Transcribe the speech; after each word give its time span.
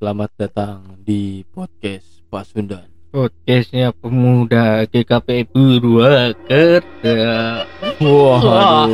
selamat 0.00 0.30
datang 0.40 0.80
di 1.04 1.44
podcast 1.52 2.24
Pasundan. 2.32 2.88
Podcastnya 3.12 3.92
pemuda 3.92 4.88
GKP 4.88 5.44
Purwakarta. 5.44 7.18
Wah, 8.00 8.88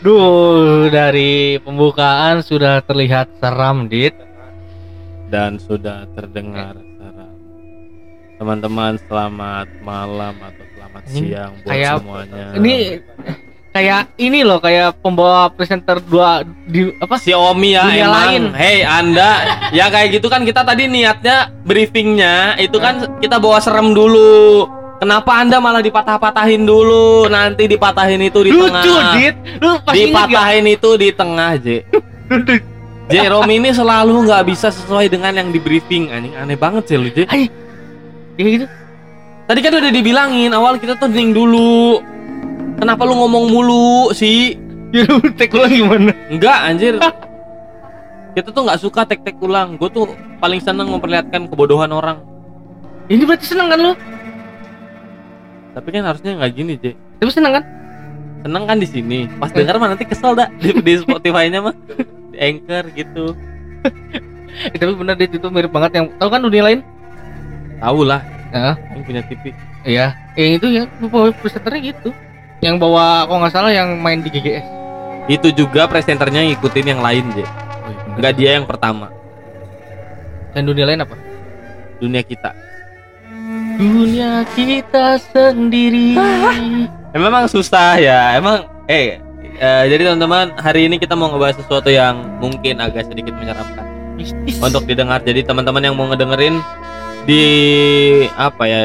Duh, 0.00 0.88
dari 0.88 1.60
pembukaan 1.60 2.40
sudah 2.40 2.80
terlihat 2.80 3.36
seram, 3.36 3.84
Dit. 3.84 4.16
dan 5.28 5.58
sudah 5.60 6.08
terdengar 6.14 6.78
seram. 6.78 7.34
Teman-teman 8.38 8.96
selamat 9.04 9.68
malam 9.82 10.40
atau 10.40 10.64
selamat 10.72 11.02
Ini 11.10 11.18
siang 11.20 11.52
buat 11.60 11.68
kayak- 11.68 11.98
semuanya. 12.00 12.44
Ini 12.54 12.76
kayak 13.76 14.16
ini 14.16 14.40
loh, 14.40 14.56
kayak 14.56 15.04
pembawa 15.04 15.52
presenter 15.52 16.00
dua 16.00 16.40
di 16.64 16.88
apa? 16.96 17.20
si 17.20 17.36
Omi 17.36 17.76
ya 17.76 17.84
Dunia 17.84 18.08
emang. 18.08 18.16
lain. 18.16 18.42
Hei 18.56 18.80
Anda, 18.80 19.30
ya 19.68 19.92
kayak 19.92 20.16
gitu 20.16 20.32
kan 20.32 20.48
kita 20.48 20.64
tadi 20.64 20.88
niatnya 20.88 21.52
briefingnya 21.68 22.56
itu 22.56 22.80
kan 22.80 23.20
kita 23.20 23.36
bawa 23.36 23.60
serem 23.60 23.92
dulu. 23.92 24.64
Kenapa 24.96 25.44
Anda 25.44 25.60
malah 25.60 25.84
dipatah-patahin 25.84 26.64
dulu? 26.64 27.28
Nanti 27.28 27.68
dipatahin 27.68 28.16
itu 28.24 28.40
di 28.40 28.48
Lucu, 28.48 28.72
tengah. 28.72 29.12
Dit. 29.12 29.36
Lu? 29.60 29.76
Dipatahin 29.92 30.64
itu 30.72 30.90
di 30.96 31.08
tengah, 31.12 31.60
J. 31.60 31.84
J 33.12 33.14
Romi 33.28 33.60
ini 33.60 33.76
selalu 33.76 34.24
nggak 34.24 34.44
bisa 34.48 34.72
sesuai 34.72 35.12
dengan 35.12 35.36
yang 35.36 35.52
di 35.52 35.60
briefing 35.60 36.10
anjing 36.10 36.32
aneh 36.32 36.56
banget 36.56 36.88
sih 36.88 36.96
lu 36.96 37.12
J. 37.12 37.28
Kayak 37.28 38.48
gitu. 38.56 38.66
Tadi 39.46 39.60
kan 39.62 39.72
udah 39.78 39.92
dibilangin 39.92 40.50
awal 40.56 40.80
kita 40.80 40.96
tuh 40.96 41.12
dulu. 41.12 42.00
Kenapa 42.76 43.02
lu 43.08 43.16
ngomong 43.16 43.44
mulu 43.48 44.12
sih? 44.12 44.56
Ya 44.92 45.08
lu 45.08 45.18
tek 45.38 45.52
ulang 45.56 45.72
gimana? 45.72 46.12
Enggak 46.28 46.58
anjir. 46.62 46.94
Kita 48.36 48.52
tuh 48.52 48.62
nggak 48.68 48.80
suka 48.80 49.08
tek-tek 49.08 49.40
ulang. 49.40 49.80
Gue 49.80 49.88
tuh 49.88 50.12
paling 50.38 50.60
seneng 50.60 50.92
memperlihatkan 50.92 51.48
kebodohan 51.48 51.88
orang. 51.88 52.20
Ini 53.08 53.24
berarti 53.24 53.46
seneng 53.48 53.72
kan 53.72 53.78
lu? 53.80 53.92
Tapi 55.72 55.88
kan 55.92 56.04
harusnya 56.04 56.36
nggak 56.36 56.52
gini 56.52 56.74
J. 56.76 56.92
Tapi 57.20 57.30
seneng 57.32 57.52
kan? 57.60 57.64
Seneng 58.44 58.62
kan 58.68 58.76
di 58.76 58.88
sini. 58.88 59.18
Pas 59.40 59.50
denger 59.50 59.76
mah 59.80 59.88
nanti 59.96 60.04
kesel 60.04 60.36
dah 60.36 60.48
di, 60.60 60.76
di 60.76 60.92
Spotify-nya 61.00 61.64
mah. 61.64 61.74
Di 62.32 62.38
Anchor 62.38 62.84
gitu. 62.92 63.24
Eh, 64.56 64.80
tapi 64.80 64.96
bener 64.96 65.20
Dit 65.20 65.36
itu 65.36 65.44
mirip 65.52 65.68
banget 65.68 66.00
yang 66.00 66.08
tahu 66.16 66.32
kan 66.32 66.40
dunia 66.40 66.64
lain? 66.64 66.80
Tahu 67.76 68.08
lah. 68.08 68.24
Heeh. 68.56 68.74
Yang 68.96 69.02
punya 69.04 69.22
TV. 69.28 69.44
Iya, 69.84 70.06
yang 70.34 70.52
itu 70.56 70.66
ya 70.72 70.82
presenternya 71.38 71.92
gitu. 71.92 72.08
Yang 72.64 72.76
bawa 72.80 73.28
kalau 73.28 73.38
nggak 73.44 73.52
salah 73.52 73.72
yang 73.72 74.00
main 74.00 74.24
di 74.24 74.32
GGS. 74.32 74.66
Itu 75.26 75.50
juga 75.50 75.90
presenternya 75.90 76.46
ngikutin 76.46 76.86
yang 76.86 77.00
lain 77.02 77.26
J. 77.34 77.42
Enggak 78.16 78.32
dia 78.38 78.56
yang 78.56 78.64
pertama. 78.64 79.10
Dan 80.56 80.64
dunia 80.64 80.88
lain 80.88 81.04
apa? 81.04 81.18
Dunia 82.00 82.22
kita. 82.24 82.54
Dunia 83.76 84.46
kita 84.56 85.20
sendiri. 85.20 86.16
Ya, 87.12 87.18
memang 87.26 87.44
susah 87.50 88.00
ya. 88.00 88.40
Emang 88.40 88.64
eh 88.88 89.20
eh, 89.60 89.84
jadi 89.90 90.08
teman-teman 90.08 90.56
hari 90.56 90.88
ini 90.88 90.96
kita 90.96 91.12
mau 91.12 91.28
ngebahas 91.28 91.60
sesuatu 91.60 91.92
yang 91.92 92.40
mungkin 92.40 92.80
agak 92.80 93.10
sedikit 93.10 93.36
menyeramkan 93.36 93.84
Mistis. 94.16 94.56
untuk 94.62 94.88
didengar. 94.88 95.20
Jadi 95.20 95.44
teman-teman 95.44 95.82
yang 95.84 95.94
mau 95.98 96.08
ngedengerin 96.08 96.56
di 97.28 97.42
apa 98.32 98.64
ya? 98.64 98.80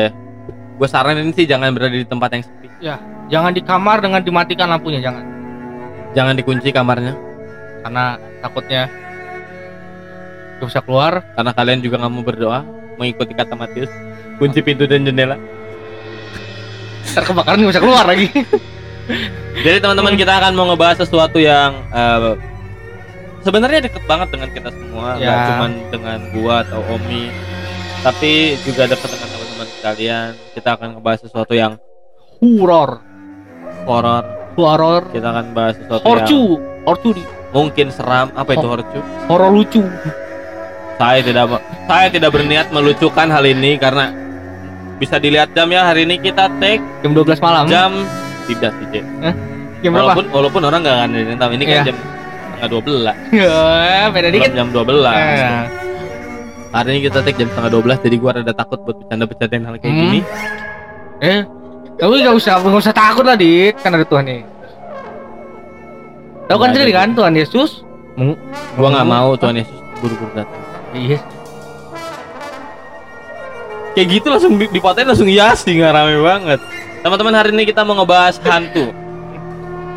Gue 0.75 0.89
saranin 0.89 1.31
sih 1.31 1.45
jangan 1.47 1.71
berada 1.71 1.95
di 1.95 2.03
tempat 2.03 2.35
yang 2.35 2.43
sepi. 2.43 2.67
Jangan 3.31 3.51
di 3.51 3.63
kamar 3.63 4.03
dengan 4.03 4.21
dimatikan 4.21 4.67
lampunya 4.67 4.99
jangan. 4.99 5.23
Jangan 6.11 6.35
dikunci 6.35 6.69
kamarnya 6.69 7.15
Karena 7.81 8.19
takutnya 8.43 8.91
gak 10.59 10.67
bisa 10.67 10.81
keluar. 10.83 11.23
karena 11.33 11.51
kalian 11.51 11.79
juga 11.79 11.95
nggak 11.97 12.11
mau 12.11 12.21
berdoa 12.21 12.59
mengikuti 12.99 13.33
kata 13.33 13.55
Matius. 13.55 13.89
Kunci 14.37 14.59
pintu 14.61 14.85
dan 14.85 15.01
jendela. 15.01 15.39
Ntar 17.07 17.23
kebakaran 17.25 17.57
gak 17.59 17.71
bisa 17.73 17.81
keluar 17.81 18.05
lagi. 18.05 18.27
Jadi 19.65 19.77
teman-teman 19.79 20.13
kita 20.13 20.33
akan 20.37 20.51
mau 20.53 20.65
ngebahas 20.69 21.01
sesuatu 21.01 21.41
yang 21.41 21.73
eh, 21.89 22.33
sebenarnya 23.41 23.89
deket 23.89 24.03
banget 24.05 24.29
dengan 24.29 24.49
kita 24.49 24.69
semua, 24.69 25.17
Ya. 25.17 25.49
cuman 25.51 25.71
dengan 25.89 26.19
gua 26.31 26.61
atau 26.63 26.79
Omi, 26.87 27.27
tapi 28.01 28.55
juga 28.63 28.85
dekat 28.85 29.09
dengan 29.11 29.27
teman-teman 29.27 29.67
sekalian. 29.75 30.29
Kita 30.53 30.69
akan 30.77 30.87
ngebahas 30.95 31.19
sesuatu 31.25 31.53
yang 31.53 31.75
Horor. 32.41 33.01
Horor. 33.83 34.23
Horor. 34.53 35.01
Kita 35.09 35.27
akan 35.29 35.45
bahas 35.51 35.75
sesuatu 35.75 36.01
yang 36.01 36.09
Horcu. 36.19 36.41
Horcu 36.83 37.09
di. 37.13 37.23
mungkin 37.51 37.87
seram. 37.89 38.31
Apa 38.33 38.51
itu 38.51 38.63
Ho- 38.63 38.71
horcu? 38.71 38.99
Horor 39.25 39.49
lucu. 39.49 39.83
Saya 40.95 41.19
tidak 41.19 41.45
saya 41.83 42.07
tidak 42.07 42.29
berniat 42.29 42.69
melucukan 42.69 43.27
hal 43.27 43.41
ini 43.43 43.75
karena 43.75 44.13
bisa 44.95 45.17
dilihat 45.17 45.49
jam 45.51 45.65
ya 45.67 45.81
hari 45.83 46.05
ini 46.05 46.15
kita 46.15 46.45
take 46.57 46.77
Jam 47.01 47.11
12 47.11 47.41
malam. 47.41 47.65
jam 47.65 47.91
tidak 48.45 48.69
sih 48.71 48.87
Cek. 48.91 49.03
Jam 49.81 49.91
berapa? 49.91 50.13
Walaupun 50.13 50.25
walaupun 50.29 50.61
orang 50.61 50.79
nggak 50.79 50.97
akan 50.99 51.09
tahu 51.35 51.51
ini 51.51 51.63
kan 51.63 51.73
Iya. 51.73 51.83
jam 51.83 51.97
setengah 51.97 52.67
dua 52.69 52.81
belas. 52.81 53.15
Ya, 53.33 53.59
beda 54.13 54.27
dikit. 54.29 54.51
Jam 54.53 54.67
12 54.69 55.09
Eh, 55.09 55.65
Hari 56.71 56.87
ini 56.87 56.99
kita 57.03 57.19
take 57.19 57.35
jam 57.35 57.49
setengah 57.49 57.71
12 57.73 57.99
Jadi 57.99 58.15
gua 58.15 58.31
rada 58.31 58.53
takut 58.53 58.79
buat 58.79 58.95
bercanda-bercandain 58.95 59.63
hal 59.65 59.75
kayak 59.75 59.89
Hmm. 59.89 60.01
gini 60.05 60.19
eh, 61.19 61.41
tapi 62.01 62.17
gak 62.19 62.33
usah, 62.33 62.57
gak 62.57 62.81
usah 62.81 62.89
takut 62.91 63.21
lah, 63.21 63.37
Dit. 63.37 63.77
Kan 63.77 63.93
ada 63.93 64.01
Tuhan 64.01 64.25
nih. 64.25 64.41
Tahu 66.43 66.57
kan 66.57 66.65
ada, 66.65 66.73
sendiri 66.73 66.91
kan 66.91 67.07
Dit. 67.07 67.15
Tuhan 67.15 67.33
Yesus? 67.35 67.69
Meng- 68.11 68.39
Gua 68.73 68.89
nggak 68.89 69.07
mau 69.07 69.31
Tuhan 69.33 69.55
Yesus 69.55 69.77
buru-buru 69.97 70.33
datang 70.33 70.59
Iya. 70.91 71.21
Kayak 73.91 74.07
gitu 74.09 74.27
langsung 74.27 74.53
di- 74.55 74.67
dipotain 74.67 75.05
langsung 75.05 75.27
iya 75.27 75.51
sih 75.53 75.71
nggak 75.73 75.91
rame 75.91 76.19
banget 76.19 76.59
Teman-teman 77.01 77.33
hari 77.33 77.49
ini 77.51 77.63
kita 77.63 77.83
mau 77.83 77.95
ngebahas 77.95 78.35
hantu 78.41 78.91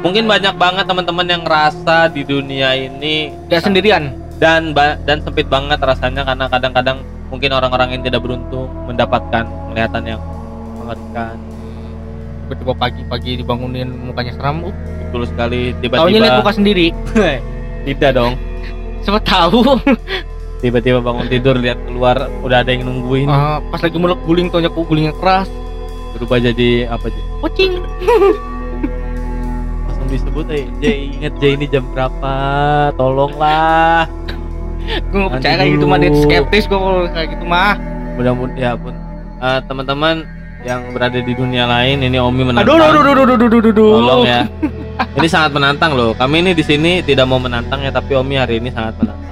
Mungkin 0.00 0.28
banyak 0.28 0.54
banget 0.54 0.84
teman-teman 0.84 1.26
yang 1.26 1.42
ngerasa 1.42 2.06
di 2.08 2.22
dunia 2.22 2.76
ini 2.76 3.32
Gak 3.48 3.64
sendirian. 3.64 4.14
dan 4.34 4.74
dan 4.74 5.18
sempit 5.18 5.46
banget 5.46 5.78
rasanya 5.78 6.22
karena 6.22 6.46
kadang-kadang 6.46 6.98
mungkin 7.30 7.50
orang-orang 7.50 7.94
yang 7.94 8.02
tidak 8.02 8.18
beruntung 8.20 8.66
mendapatkan 8.84 9.46
penglihatan 9.46 10.02
yang 10.04 10.20
mengerikan 10.76 11.38
Tiba-tiba 12.44 12.72
pagi-pagi 12.74 13.40
dibangunin 13.40 13.88
mukanya 14.04 14.32
seram. 14.32 14.60
Uh, 14.62 14.74
betul 15.06 15.24
sekali 15.24 15.72
Taunya 15.80 16.20
lihat 16.20 16.36
tiba-tiba 16.36 16.38
muka 16.38 16.52
sendiri. 16.52 16.86
tidak 17.84 18.10
dong 18.12 18.34
Siapa 19.00 19.20
tahu. 19.20 19.60
tiba-tiba 20.64 20.96
bangun 20.98 21.28
tidur 21.28 21.56
lihat 21.56 21.76
keluar 21.84 22.16
udah 22.40 22.64
ada 22.64 22.72
yang 22.72 22.84
nungguin 22.84 23.28
Ah, 23.28 23.60
pas 23.68 23.76
lagi 23.78 23.94
mulek 23.94 24.16
guling 24.24 24.48
taunya 24.48 24.68
kok 24.68 24.80
gulingnya 24.82 25.12
keras. 25.14 25.44
berubah 26.12 26.40
jadi 26.40 26.88
apa 26.88 27.06
J? 27.06 27.16
Kucing. 27.40 27.72
langsung 29.84 30.08
disebut 30.08 30.46
eh 30.48 30.64
J 30.78 30.84
inget 31.10 31.34
J 31.36 31.44
ini 31.54 31.66
jam 31.66 31.84
berapa 31.90 32.32
tolonglah 32.94 34.08
Gue 34.84 35.16
gak 35.18 35.32
percaya 35.34 35.54
kayak 35.58 35.70
gitu 35.74 35.84
mah, 35.84 35.96
dulu. 35.98 36.20
Skeptis 36.22 36.64
gue 36.64 36.76
kalau 36.76 37.08
kayak 37.08 37.28
gitu 37.32 37.44
mah. 37.44 37.72
mudah-mudahan 38.14 38.56
ya 38.56 38.72
pun 38.74 38.94
Eh, 39.36 39.60
teman-teman 39.64 40.24
yang 40.64 40.80
berada 40.90 41.16
di 41.16 41.32
dunia 41.32 41.64
lain 41.64 42.00
ini 42.00 42.16
Omi 42.16 42.42
menantang. 42.42 42.74
Aduh, 42.74 42.80
aduh, 42.80 43.00
aduh, 43.02 43.12
aduh, 43.14 43.36
aduh, 43.36 43.48
aduh, 43.52 43.70
aduh, 43.70 43.90
tolong 43.94 44.22
ya. 44.24 44.42
Ini 45.14 45.28
sangat 45.28 45.50
menantang 45.52 45.92
loh. 45.92 46.12
Kami 46.12 46.40
ini 46.40 46.50
di 46.52 46.62
sini 46.62 47.00
tidak 47.00 47.26
mau 47.26 47.36
menantang 47.36 47.80
ya 47.80 47.90
tapi 47.90 48.14
Omi 48.14 48.34
hari 48.34 48.58
ini 48.58 48.70
sangat 48.70 48.96
menantang. 48.96 49.22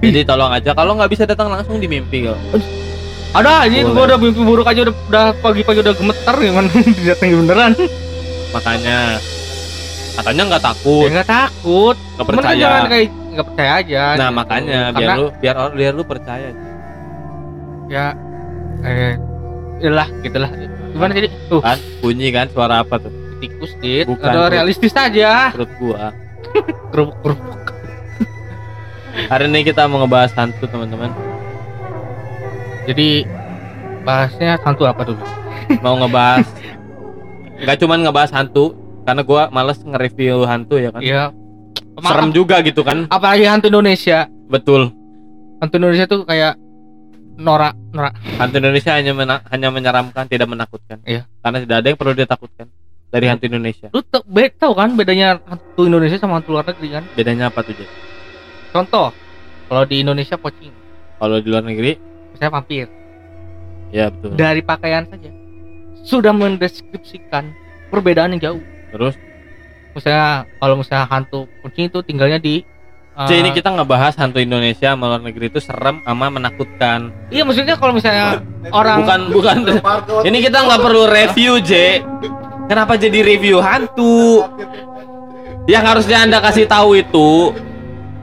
Jadi 0.00 0.20
tolong 0.22 0.48
aja 0.48 0.70
kalau 0.72 0.94
nggak 0.94 1.10
bisa 1.10 1.24
datang 1.24 1.48
langsung 1.48 1.76
di 1.76 1.84
mimpi 1.84 2.24
kok. 2.24 2.38
Ada 3.30 3.62
aja, 3.62 3.78
gue 3.84 4.04
udah 4.04 4.18
mimpi 4.18 4.40
buruk 4.40 4.66
aja 4.66 4.82
udah, 4.82 4.94
udah 5.06 5.26
pagi-pagi 5.38 5.80
udah 5.80 5.94
gemeter 5.94 6.34
gimana 6.36 6.68
didatengin 6.98 7.38
beneran. 7.40 7.72
makanya 8.50 8.98
katanya 10.12 10.42
nggak 10.48 10.58
Ya 10.58 10.66
takut. 10.66 11.06
nggak 11.08 11.28
takut. 11.28 11.96
nggak 11.96 12.16
Cuman 12.20 12.34
kan 12.34 12.42
percaya. 12.42 12.58
jangan 12.60 12.82
kayak 12.86 13.06
nggak 13.30 13.46
percaya 13.46 13.70
aja. 13.72 14.02
nah 14.10 14.26
gitu. 14.26 14.34
makanya 14.34 14.80
biar 14.90 14.98
Karena, 14.98 15.14
lu 15.14 15.26
biar 15.36 15.54
biar 15.70 15.92
lu 15.92 16.02
percaya. 16.02 16.48
Ya 17.86 18.06
eh 18.82 19.14
iyalah 19.80 20.08
gitulah. 20.20 20.50
Gimana 20.90 21.12
jadi? 21.12 21.28
Tuh, 21.46 21.58
kan 21.58 21.78
bunyi 21.98 22.28
kan 22.28 22.46
suara 22.46 22.80
apa 22.80 22.98
tuh 22.98 23.12
tikus 23.38 23.72
dit. 23.78 24.04
Bukan, 24.04 24.20
Bro. 24.26 24.48
realistis 24.48 24.92
aja. 24.92 25.48
perut 25.50 25.70
gua 25.76 26.12
Kerupuk 26.92 27.16
kerupuk. 27.22 27.60
hari 29.26 29.46
ini 29.46 29.60
kita 29.62 29.84
mau 29.84 30.00
ngebahas 30.00 30.30
hantu 30.34 30.64
teman-teman 30.64 31.10
Jadi 32.82 33.24
bahasnya 34.02 34.56
hantu 34.58 34.84
apa 34.84 35.02
dulu? 35.04 35.22
mau 35.78 35.94
ngebahas 35.96 36.46
nggak 37.60 37.76
cuman 37.78 37.98
ngebahas 38.00 38.32
hantu 38.32 38.74
karena 39.02 39.22
gua 39.22 39.42
males 39.48 39.78
nge-review 39.78 40.42
hantu 40.42 40.76
ya 40.76 40.90
kan 40.90 41.00
Iya. 41.00 41.24
serem 42.02 42.30
juga 42.30 42.58
gitu 42.60 42.80
kan 42.80 43.06
Apalagi 43.06 43.44
hantu 43.44 43.68
Indonesia. 43.68 44.26
betul 44.46 44.90
Hantu 45.58 45.74
Indonesia 45.76 46.04
tuh 46.04 46.24
kayak 46.24 46.56
norak 47.40 47.72
norak. 47.90 48.12
hantu 48.36 48.60
Indonesia 48.60 48.92
hanya 48.92 49.12
mena- 49.12 49.42
hanya 49.48 49.68
menyeramkan 49.68 50.28
tidak 50.28 50.44
menakutkan 50.46 51.00
Iya. 51.02 51.24
karena 51.40 51.58
tidak 51.58 51.76
ada 51.80 51.86
yang 51.88 51.98
perlu 51.98 52.12
ditakutkan 52.14 52.66
dari 53.08 53.26
hantu 53.26 53.44
Indonesia 53.46 53.88
Lu 53.88 54.04
tau, 54.04 54.72
kan 54.72 54.92
bedanya 54.92 55.40
hantu 55.42 55.80
Indonesia 55.82 56.16
sama 56.16 56.38
hantu 56.38 56.52
luar 56.52 56.68
negeri 56.68 56.88
kan? 56.92 57.04
bedanya 57.12 57.48
apa 57.48 57.60
tuh 57.60 57.74
Jay? 57.74 57.88
Contoh, 58.70 59.10
kalau 59.66 59.82
di 59.82 59.98
Indonesia 59.98 60.36
pocing. 60.36 60.70
Kalau 61.16 61.36
di 61.36 61.48
luar 61.48 61.60
negeri, 61.60 61.98
misalnya 62.30 62.52
vampir 62.54 62.86
ya 63.90 64.06
betul. 64.08 64.32
dari 64.32 64.62
pakaian 64.62 65.04
saja 65.04 65.28
sudah 66.00 66.30
mendeskripsikan 66.30 67.50
perbedaan 67.88 68.32
yang 68.32 68.42
jauh 68.42 68.62
Terus, 68.88 69.14
misalnya 69.92 70.26
kalau 70.56 70.74
misalnya 70.76 71.06
hantu 71.06 71.40
kucing 71.60 71.86
itu 71.86 71.98
tinggalnya 72.00 72.38
di 72.38 72.62
C 73.28 73.30
ini 73.36 73.50
kita 73.52 73.68
ngebahas 73.74 74.16
hantu 74.16 74.40
Indonesia 74.40 74.96
sama 74.96 75.12
luar 75.12 75.20
negeri 75.20 75.52
itu 75.52 75.60
serem 75.60 76.00
sama 76.00 76.32
menakutkan. 76.32 77.12
iya 77.28 77.44
maksudnya 77.44 77.76
kalau 77.76 77.92
misalnya 77.92 78.40
orang 78.72 79.04
Bukan 79.04 79.20
bukan. 79.34 79.56
Ini 80.24 80.38
kita 80.40 80.58
nggak 80.64 80.80
perlu 80.80 81.04
review 81.04 81.60
J. 81.60 82.00
Kenapa 82.70 82.94
jadi 82.96 83.20
review 83.20 83.58
hantu? 83.60 84.46
Yang 85.68 85.84
harusnya 85.84 86.18
anda 86.24 86.38
kasih 86.40 86.64
tahu 86.64 86.96
itu 86.96 87.52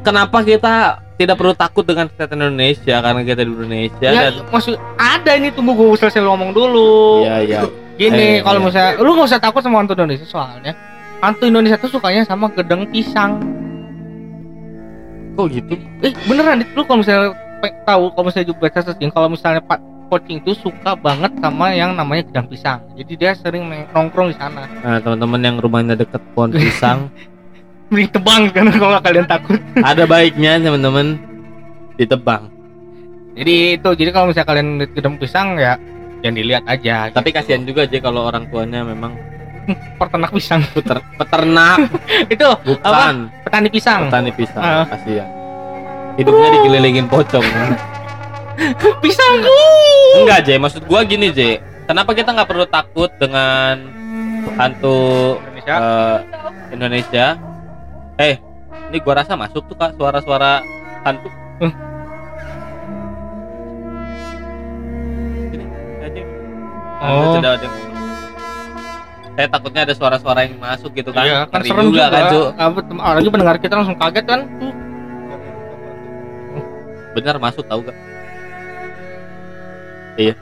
kenapa 0.02 0.40
kita 0.42 1.04
tidak 1.18 1.36
perlu 1.36 1.54
takut 1.58 1.84
dengan 1.84 2.06
kesehatan 2.08 2.40
Indonesia 2.46 2.96
karena 3.02 3.22
kita 3.26 3.42
di 3.42 3.52
Indonesia 3.52 4.08
ya, 4.08 4.30
dan 4.30 4.46
maksud 4.54 4.78
ada 4.96 5.32
ini 5.34 5.50
tunggu 5.50 5.74
gue 5.74 5.98
selesai 5.98 6.22
ngomong 6.22 6.54
dulu 6.54 7.26
Iya 7.26 7.36
iya. 7.42 7.60
gini 7.98 8.40
Eh, 8.40 8.46
kalau 8.46 8.62
iya. 8.62 8.66
misalnya 8.70 8.92
lu 9.02 9.18
nggak 9.18 9.28
usah 9.34 9.42
takut 9.42 9.66
sama 9.66 9.82
hantu 9.82 9.98
Indonesia 9.98 10.30
soalnya 10.30 10.78
hantu 11.18 11.50
Indonesia 11.50 11.82
tuh 11.82 11.90
sukanya 11.90 12.22
sama 12.22 12.54
gedang 12.54 12.86
pisang 12.94 13.42
Kok 15.38 15.48
gitu? 15.54 15.74
eh 16.02 16.12
beneran 16.26 16.66
itu 16.66 16.82
kalau 16.82 17.00
misalnya 17.06 17.30
tahu 17.86 18.10
kalau 18.14 18.26
misalnya 18.26 18.48
juga 18.50 18.60
baca 18.66 18.80
searching 18.82 19.12
kalau 19.14 19.30
misalnya 19.30 19.62
Pak 19.62 19.80
Pocing 20.08 20.40
itu 20.40 20.56
suka 20.56 20.96
banget 20.96 21.36
sama 21.44 21.76
yang 21.76 21.92
namanya 21.92 22.24
gedang 22.32 22.48
pisang. 22.48 22.80
Jadi 22.96 23.14
dia 23.20 23.36
sering 23.36 23.68
nongkrong 23.92 24.32
di 24.32 24.38
sana. 24.40 24.64
Nah 24.80 25.04
teman-teman 25.04 25.42
yang 25.44 25.56
rumahnya 25.60 26.00
deket 26.00 26.24
pohon 26.32 26.56
pisang. 26.56 27.12
Beli 27.92 28.08
tebang 28.08 28.48
kan 28.56 28.72
kalau 28.72 29.00
kalian 29.04 29.28
takut. 29.28 29.60
Ada 29.80 30.08
baiknya 30.08 30.64
teman-teman. 30.64 31.20
Ditebang. 31.98 32.54
jadi 33.38 33.78
itu 33.78 33.90
jadi 33.94 34.10
kalau 34.14 34.30
misalnya 34.34 34.50
kalian 34.50 34.70
gedang 34.98 35.16
pisang 35.18 35.58
ya 35.62 35.78
yang 36.26 36.34
dilihat 36.34 36.66
aja 36.66 37.14
Tapi 37.14 37.30
kasihan 37.30 37.62
juga 37.66 37.86
aja 37.86 37.98
kalau 38.02 38.30
orang 38.30 38.50
tuanya 38.50 38.82
memang 38.82 39.14
peternak 40.00 40.32
pisang 40.32 40.62
peter- 40.72 41.04
peternak 41.20 41.78
itu 42.34 42.48
bukan 42.64 43.28
petani 43.44 43.68
pisang 43.68 44.08
petani 44.08 44.32
pisang. 44.32 44.64
Ah. 44.64 44.86
Kasihan. 44.88 45.28
Hidupnya 46.18 46.50
dikelilingin 46.58 47.06
pocong. 47.12 47.46
pisangku 49.04 49.54
Enggak, 50.18 50.50
J. 50.50 50.58
Maksud 50.58 50.82
gua 50.90 51.06
gini, 51.06 51.30
J. 51.30 51.62
Kenapa 51.86 52.18
kita 52.18 52.34
nggak 52.34 52.50
perlu 52.50 52.66
takut 52.66 53.12
dengan 53.22 53.86
hantu 54.58 55.38
Indonesia 55.46 55.76
eh, 55.78 56.18
Indonesia? 56.74 57.26
Eh, 58.18 58.36
ini 58.90 58.98
gua 59.06 59.22
rasa 59.22 59.38
masuk 59.38 59.70
tuh 59.70 59.78
kak 59.78 59.94
suara-suara 59.94 60.66
hantu. 61.06 61.30
Hmm. 61.62 61.74
Sini, 65.54 65.66
aja. 66.02 66.22
Oh. 66.98 67.38
Ada. 67.38 67.97
Saya 69.38 69.48
takutnya 69.54 69.86
ada 69.86 69.94
suara-suara 69.94 70.50
yang 70.50 70.58
masuk 70.58 70.98
gitu 70.98 71.14
kan. 71.14 71.22
Iya, 71.22 71.46
kan 71.46 71.62
serem 71.62 71.94
juga, 71.94 72.10
kan, 72.10 72.24
Cuk. 72.34 72.48
Apa, 72.58 72.80
tem- 72.82 73.02
apalagi 73.06 73.30
pendengar 73.30 73.56
kita 73.62 73.74
langsung 73.78 73.98
kaget 74.02 74.26
kan. 74.26 74.42
Benar 77.14 77.36
masuk 77.38 77.62
tahu 77.70 77.86
gak? 77.86 77.98
Iya. 80.18 80.34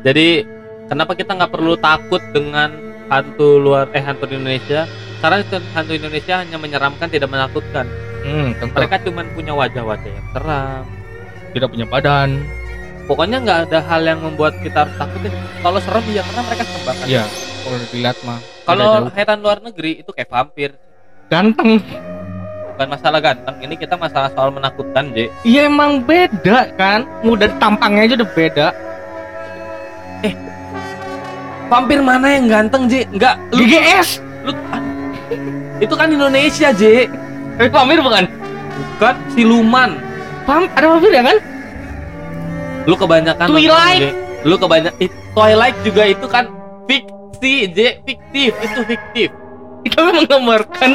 Jadi 0.00 0.48
kenapa 0.88 1.12
kita 1.12 1.36
nggak 1.36 1.52
perlu 1.52 1.76
takut 1.76 2.24
dengan 2.32 2.72
hantu 3.12 3.60
luar 3.60 3.92
eh 3.92 4.00
hantu 4.00 4.24
Indonesia? 4.32 4.88
Karena 5.20 5.44
hantu 5.76 5.92
Indonesia 5.92 6.40
hanya 6.40 6.56
menyeramkan 6.56 7.12
tidak 7.12 7.28
menakutkan. 7.28 7.84
Hmm, 8.24 8.56
tentu. 8.56 8.80
Mereka 8.80 8.96
cuma 9.04 9.28
punya 9.36 9.52
wajah-wajah 9.52 10.10
yang 10.10 10.26
seram. 10.32 10.84
tidak 11.52 11.72
punya 11.72 11.88
badan. 11.88 12.44
Pokoknya 13.06 13.38
nggak 13.38 13.58
ada 13.70 13.78
hal 13.86 14.02
yang 14.02 14.18
membuat 14.18 14.58
kita 14.58 14.82
harus 14.82 14.94
takutin. 14.98 15.30
Kalau 15.62 15.78
serem 15.78 16.04
ya 16.10 16.22
karena 16.26 16.42
mereka 16.42 16.62
banget. 16.82 17.06
Iya, 17.06 17.24
kalau 17.62 17.76
dilihat 17.94 18.18
mah. 18.26 18.38
Kalau 18.66 18.90
setan 19.14 19.38
luar 19.38 19.58
negeri 19.62 20.02
itu 20.02 20.10
kayak 20.10 20.30
vampir. 20.30 20.70
ganteng. 21.26 21.82
Bukan 22.74 22.86
masalah 22.86 23.18
ganteng. 23.18 23.56
Ini 23.62 23.74
kita 23.78 23.98
masalah 23.98 24.30
soal 24.30 24.54
menakutkan, 24.54 25.10
J. 25.10 25.30
Iya 25.42 25.66
emang 25.66 26.02
beda 26.06 26.70
kan. 26.78 27.02
Mudah 27.26 27.50
tampangnya 27.58 28.10
aja 28.10 28.14
udah 28.22 28.30
beda. 28.30 28.66
Vampir 31.66 31.98
mana 31.98 32.38
yang 32.38 32.46
ganteng, 32.46 32.86
J? 32.86 33.10
Enggak, 33.10 33.34
lu, 33.50 33.66
GGS. 33.66 34.22
lu 34.46 34.54
itu 35.82 35.94
kan 35.98 36.08
Indonesia, 36.14 36.70
J. 36.70 37.10
Eh, 37.58 37.68
vampir 37.70 37.98
bukan? 37.98 38.22
Bukan 38.94 39.14
siluman. 39.34 39.98
Pam, 40.46 40.70
ada 40.78 40.86
vampir 40.94 41.10
ya 41.10 41.26
kan? 41.26 41.36
Lu 42.86 42.94
kebanyakan 42.94 43.46
Twilight. 43.46 44.00
nonton, 44.00 44.14
J. 44.40 44.46
lu 44.46 44.56
kebanyak 44.56 44.92
eh, 44.98 45.10
Twilight 45.34 45.76
juga 45.82 46.02
itu 46.06 46.26
kan 46.26 46.44
fiksi 46.86 47.54
J 47.68 47.78
fiktif 48.02 48.50
itu 48.56 48.80
fiktif 48.86 49.28
Itu 49.82 49.98
menggambarkan. 50.02 50.90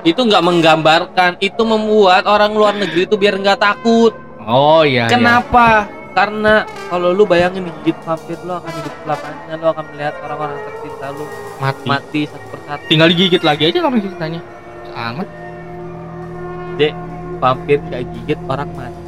itu 0.00 0.16
nggak 0.16 0.40
menggambarkan 0.40 1.30
itu 1.38 1.60
membuat 1.60 2.24
orang 2.24 2.54
luar 2.54 2.72
negeri 2.72 3.04
itu 3.04 3.14
biar 3.14 3.36
nggak 3.36 3.58
takut 3.58 4.12
Oh 4.40 4.80
iya. 4.80 5.06
kenapa 5.06 5.84
karena 6.10 6.64
kalau 6.90 7.14
lu 7.14 7.22
bayangin 7.22 7.68
digigit 7.68 7.94
vampir 8.02 8.34
lu 8.42 8.50
akan 8.50 8.72
hidup 8.72 8.94
selamanya 9.04 9.54
lu 9.54 9.66
akan 9.68 9.84
melihat 9.94 10.14
orang-orang 10.20 10.58
tercinta 10.64 11.06
lu 11.12 11.24
Mati. 11.60 11.86
mati 11.86 12.20
satu 12.26 12.46
persatu 12.48 12.82
Tinggal 12.88 13.08
digigit 13.12 13.42
lagi 13.44 13.62
aja 13.68 13.78
orang 13.84 14.00
ceritanya. 14.00 14.40
Amat. 14.90 15.28
vampir 17.40 17.78
gak 17.88 18.02
gigit 18.10 18.40
orang 18.48 18.68
mati 18.72 18.99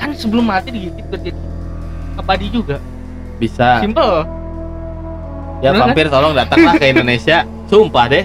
Kan 0.00 0.16
sebelum 0.16 0.42
mati 0.42 0.72
digigit 0.72 1.04
berarti 1.06 1.30
abadi 2.16 2.46
juga. 2.48 2.76
bisa 3.36 3.80
Simple. 3.80 4.24
ya 5.60 5.72
Bener, 5.72 5.80
vampir 5.86 6.06
tolong 6.08 6.32
datanglah 6.32 6.76
ke 6.76 6.88
Indonesia 6.88 7.40
sumpah 7.66 8.04
deh 8.06 8.24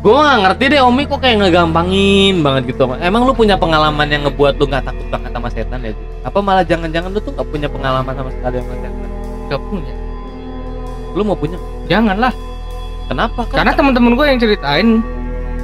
gue 0.00 0.10
nggak 0.12 0.38
ngerti 0.42 0.64
deh 0.68 0.80
Omi 0.82 1.02
kok 1.04 1.18
kayak 1.18 1.38
ngegampangin 1.38 2.42
banget 2.42 2.74
gitu 2.74 2.90
emang 2.98 3.22
lu 3.22 3.32
punya 3.32 3.54
pengalaman 3.54 4.04
yang 4.04 4.22
ngebuat 4.22 4.58
lu 4.58 4.66
nggak 4.66 4.84
takut 4.84 5.06
banget 5.08 5.30
sama 5.30 5.48
setan 5.48 5.80
ya 5.80 5.94
apa 6.20 6.38
malah 6.38 6.60
jangan-jangan 6.60 7.08
lu 7.08 7.18
tuh 7.18 7.30
nggak 7.30 7.48
punya 7.48 7.68
pengalaman 7.70 8.12
sama 8.12 8.30
sekali 8.30 8.56
sama 8.58 8.74
setan 8.74 8.92
Gak 9.44 9.60
punya. 9.70 9.92
lu 11.14 11.22
mau 11.22 11.36
punya 11.36 11.58
Janganlah. 11.84 12.32
kenapa 13.06 13.40
kan 13.44 13.56
Karena 13.60 13.72
teman-teman 13.72 14.12
gue 14.14 14.26
yang 14.26 14.38
ceritain 14.40 14.88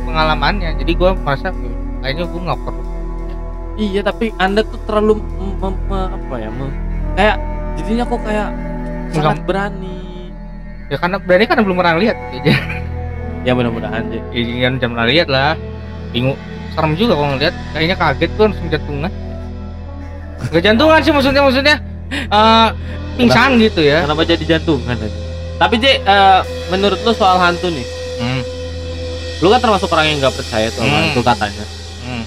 pengalamannya. 0.04 0.70
Jadi 0.76 0.92
gue 0.92 1.10
merasa 1.16 1.48
kayaknya 2.00 2.24
gue 2.24 2.40
nggak 2.44 2.60
perlu. 2.60 2.82
Iya 3.80 4.00
tapi 4.00 4.28
anda 4.36 4.60
tuh 4.62 4.76
terlalu 4.84 5.16
mem- 5.18 5.56
mem- 5.58 5.82
mem- 5.88 6.10
apa 6.12 6.34
ya 6.36 6.50
mem- 6.52 6.76
kayak 7.10 7.36
jadinya 7.74 8.04
kok 8.04 8.20
kayak 8.20 8.48
sangat 9.10 9.24
Enggak. 9.32 9.46
berani 9.46 9.96
Ya 10.90 10.98
karena 10.98 11.16
berarti 11.16 11.46
kan 11.46 11.62
belum 11.62 11.78
pernah 11.78 11.94
lihat 11.96 12.18
aja. 12.34 12.50
ya 13.46 13.54
mudah-mudahan 13.54 14.10
Ji. 14.10 14.18
Ya 14.34 14.40
jangan 14.42 14.74
jangan 14.76 14.92
pernah 14.98 15.06
lihat 15.06 15.28
lah. 15.30 15.54
Bingung. 16.10 16.34
Serem 16.70 16.98
juga 16.98 17.14
kalau 17.14 17.30
ngeliat. 17.30 17.54
Kayaknya 17.70 17.94
kaget 17.94 18.30
gue 18.34 18.44
langsung 18.44 18.66
jantungan. 18.68 19.12
Gak 20.50 20.62
jantungan 20.66 20.98
sih 20.98 21.12
maksudnya 21.14 21.42
maksudnya. 21.46 21.76
eh 22.10 22.68
pingsan 23.14 23.62
gitu 23.62 23.86
ya. 23.86 24.02
kenapa 24.02 24.26
jadi 24.26 24.44
jantungan 24.48 24.98
tapi 25.56 25.78
J 25.78 26.02
eh, 26.02 26.40
menurut 26.68 26.98
lu 27.06 27.12
soal 27.12 27.38
hantu 27.38 27.70
nih 27.70 27.86
Hmm. 28.18 28.42
lu 29.38 29.46
kan 29.46 29.60
termasuk 29.60 29.86
orang 29.88 30.10
yang 30.10 30.18
nggak 30.18 30.34
percaya 30.34 30.66
tuh 30.68 30.82
Hmm. 30.82 30.90
hantu 30.90 31.20
katanya. 31.22 31.64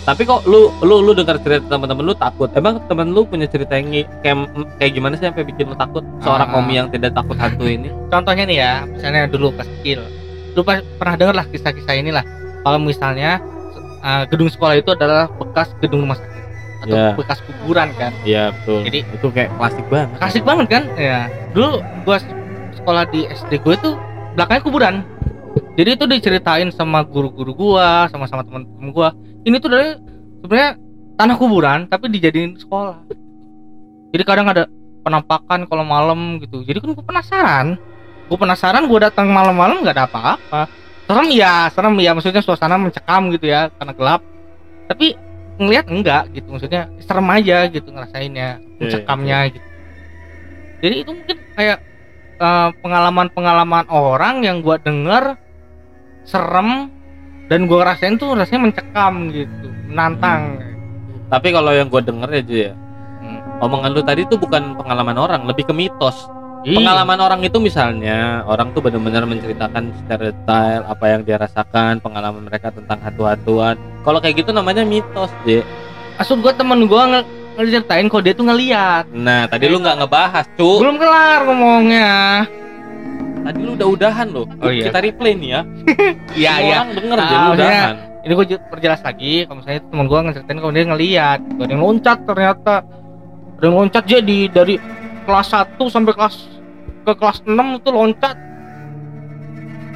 Tapi 0.03 0.21
kok 0.23 0.43
lu 0.43 0.67
lu 0.81 0.99
lu 0.99 1.11
dengar 1.11 1.39
cerita 1.39 1.63
teman-teman 1.69 2.03
lu 2.03 2.13
takut 2.13 2.51
emang 2.51 2.75
temen 2.85 3.09
lu 3.09 3.23
punya 3.23 3.45
cerita 3.45 3.73
yang 3.73 3.87
kayak 4.19 4.35
kayak 4.75 4.91
gimana 4.91 5.15
sih 5.15 5.23
sampai 5.23 5.43
bikin 5.43 5.65
lu 5.65 5.75
takut 5.75 6.03
seorang 6.19 6.51
omi 6.53 6.75
yang 6.75 6.87
tidak 6.87 7.11
takut 7.13 7.35
hantu 7.35 7.63
ini 7.63 7.87
Contohnya 8.13 8.43
nih 8.43 8.57
ya, 8.57 8.71
misalnya 8.85 9.25
dulu 9.25 9.49
pas 9.49 9.65
kecil. 9.65 10.03
Lu 10.53 10.61
pas- 10.61 10.85
pernah 10.93 11.15
dengar 11.15 11.33
lah 11.33 11.45
kisah-kisah 11.47 11.95
inilah. 11.95 12.21
Kalau 12.61 12.77
misalnya 12.77 13.41
eh, 13.99 14.23
gedung 14.27 14.47
sekolah 14.47 14.75
itu 14.75 14.91
adalah 14.91 15.31
bekas 15.31 15.71
gedung 15.79 16.03
rumah 16.03 16.13
sakit 16.15 16.31
atau 16.83 16.93
Ya. 16.93 17.15
bekas 17.15 17.39
kuburan 17.41 17.89
kan. 17.95 18.11
iya 18.21 18.51
betul 18.51 18.83
Jadi- 18.83 19.07
itu 19.07 19.27
kayak 19.31 19.49
klasik 19.55 19.85
banget 19.87 20.09
Klasik 20.19 20.43
banget 20.43 20.67
kan? 20.69 20.83
Ya. 20.93 21.19
Dulu 21.49 21.79
gua 22.03 22.19
sekolah 22.73 23.03
di 23.07 23.23
SD 23.25 23.55
gue 23.57 23.73
itu 23.73 23.89
belakangnya 24.35 24.61
kuburan. 24.61 24.95
Jadi 25.73 25.89
itu 25.97 26.05
diceritain 26.05 26.69
sama 26.69 27.01
guru-guru 27.01 27.57
gua, 27.57 28.05
sama 28.13 28.29
sama 28.29 28.45
teman-teman 28.45 28.93
gua. 28.93 29.09
Ini 29.41 29.57
tuh 29.57 29.69
dari 29.73 29.97
sebenarnya 30.45 30.71
tanah 31.17 31.35
kuburan 31.37 31.79
tapi 31.89 32.13
dijadiin 32.13 32.61
sekolah. 32.61 33.01
Jadi 34.13 34.23
kadang 34.25 34.47
ada 34.53 34.69
penampakan 35.03 35.65
kalau 35.65 35.81
malam 35.81 36.37
gitu. 36.39 36.61
Jadi 36.61 36.77
kan 36.79 36.89
gue 36.93 37.05
penasaran. 37.05 37.67
Gue 38.29 38.37
penasaran 38.39 38.85
gue 38.87 38.99
datang 39.01 39.27
malam-malam 39.33 39.81
nggak 39.81 39.95
ada 39.97 40.05
apa-apa. 40.05 40.61
Serem 41.03 41.27
ya, 41.35 41.67
serem 41.73 41.97
ya 41.99 42.15
maksudnya 42.15 42.39
suasana 42.39 42.79
mencekam 42.79 43.33
gitu 43.33 43.49
ya 43.51 43.73
karena 43.75 43.93
gelap. 43.97 44.21
Tapi 44.87 45.17
ngelihat 45.57 45.85
enggak 45.89 46.23
gitu 46.33 46.47
maksudnya 46.49 46.89
serem 47.03 47.27
aja 47.29 47.69
gitu 47.69 47.89
ngerasainnya 47.89 48.61
mencekamnya 48.81 49.37
gitu. 49.53 49.67
Jadi 50.83 50.95
itu 51.05 51.11
mungkin 51.13 51.37
kayak 51.53 51.77
eh, 52.41 52.69
pengalaman-pengalaman 52.81 53.85
orang 53.91 54.41
yang 54.45 54.65
gua 54.65 54.81
denger 54.81 55.37
serem 56.23 56.89
dan 57.47 57.67
gua 57.67 57.93
rasain 57.93 58.15
tuh 58.15 58.33
rasanya 58.33 58.71
mencekam 58.71 59.29
gitu, 59.29 59.67
menantang. 59.91 60.59
Tapi 61.27 61.47
kalau 61.49 61.71
yang 61.73 61.89
gue 61.89 62.01
denger 62.03 62.29
ya 62.29 62.41
Ju 62.45 62.55
ya, 62.69 62.73
Hmm. 63.23 63.39
omongan 63.63 63.89
lu 63.95 64.01
tadi 64.03 64.27
tuh 64.27 64.35
bukan 64.35 64.75
pengalaman 64.75 65.15
orang, 65.15 65.41
lebih 65.47 65.65
ke 65.65 65.73
mitos. 65.73 66.27
Iya. 66.63 66.79
Pengalaman 66.79 67.19
orang 67.19 67.41
itu 67.43 67.59
misalnya 67.59 68.43
orang 68.47 68.71
tuh 68.71 68.79
benar-benar 68.79 69.27
menceritakan 69.27 69.91
secara 69.99 70.31
detail 70.31 70.79
apa 70.87 71.05
yang 71.11 71.21
dia 71.27 71.35
rasakan, 71.35 71.99
pengalaman 71.99 72.47
mereka 72.47 72.71
tentang 72.71 73.03
hantu-hantuan. 73.03 73.75
Kalau 74.03 74.19
kayak 74.23 74.43
gitu 74.43 74.55
namanya 74.55 74.87
mitos, 74.87 75.31
J. 75.43 75.63
Maksud 76.15 76.39
gua 76.39 76.55
temen 76.55 76.87
gua 76.87 77.03
nge 77.11 77.21
ngeceritain 77.59 78.07
kalau 78.07 78.23
dia 78.23 78.33
tuh 78.33 78.47
ngeliat. 78.47 79.03
Nah, 79.11 79.45
tadi 79.51 79.67
lu 79.67 79.77
nggak 79.83 80.03
ngebahas, 80.03 80.45
cu. 80.55 80.79
Belum 80.79 80.95
kelar 80.95 81.43
ngomongnya. 81.47 82.11
Tadi 83.43 83.59
lu 83.59 83.71
udah 83.75 83.87
udahan 83.89 84.27
loh. 84.29 84.47
Oh, 84.57 84.71
iya. 84.71 84.87
Kita 84.87 84.99
replay 84.99 85.33
nih 85.35 85.49
ya. 85.49 85.61
Iya 86.39 86.53
iya. 86.59 86.77
Orang 86.79 86.91
denger 86.95 87.17
Ah, 87.17 87.27
jadi 87.27 87.45
udahan. 87.53 87.95
Ini 88.23 88.33
ju- 88.47 88.65
perjelas 88.67 89.01
lagi. 89.01 89.33
Kalau 89.43 89.57
misalnya 89.59 89.81
temen 89.83 90.05
gua 90.07 90.19
ngeceritain 90.23 90.57
kalau 90.57 90.71
dia 90.71 90.85
ngeliat, 90.85 91.39
ada 91.43 91.67
yang 91.67 91.83
loncat 91.83 92.17
ternyata. 92.23 92.75
Ada 93.53 93.63
yang 93.63 93.75
loncat 93.77 94.03
jadi 94.03 94.39
dari 94.47 94.75
kelas 95.23 95.47
1 95.49 95.75
sampai 95.85 96.13
kelas 96.13 96.35
ke 97.03 97.13
kelas 97.13 97.37
6 97.43 97.51
itu 97.77 97.89
loncat. 97.89 98.35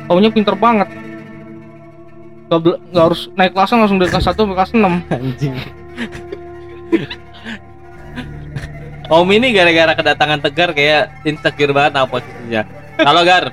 Taunya 0.06 0.30
pinter 0.30 0.56
banget. 0.56 0.88
Gak, 2.48 2.60
bel- 2.60 2.80
gak 2.90 3.04
harus 3.06 3.28
naik 3.34 3.52
kelasnya 3.52 3.78
langsung 3.78 4.00
dari 4.00 4.08
kelas 4.08 4.24
1 4.26 4.36
sampai 4.38 4.56
kelas 4.56 4.72
6 4.72 4.84
Anjing. 5.16 5.56
Om 9.08 9.28
ini 9.32 9.56
gara-gara 9.56 9.96
kedatangan 9.96 10.40
Tegar 10.44 10.70
kayak 10.72 11.24
insecure 11.24 11.72
banget 11.72 11.96
sama 11.96 12.08
posisinya. 12.10 12.62
Halo 12.98 13.22
Gar, 13.22 13.46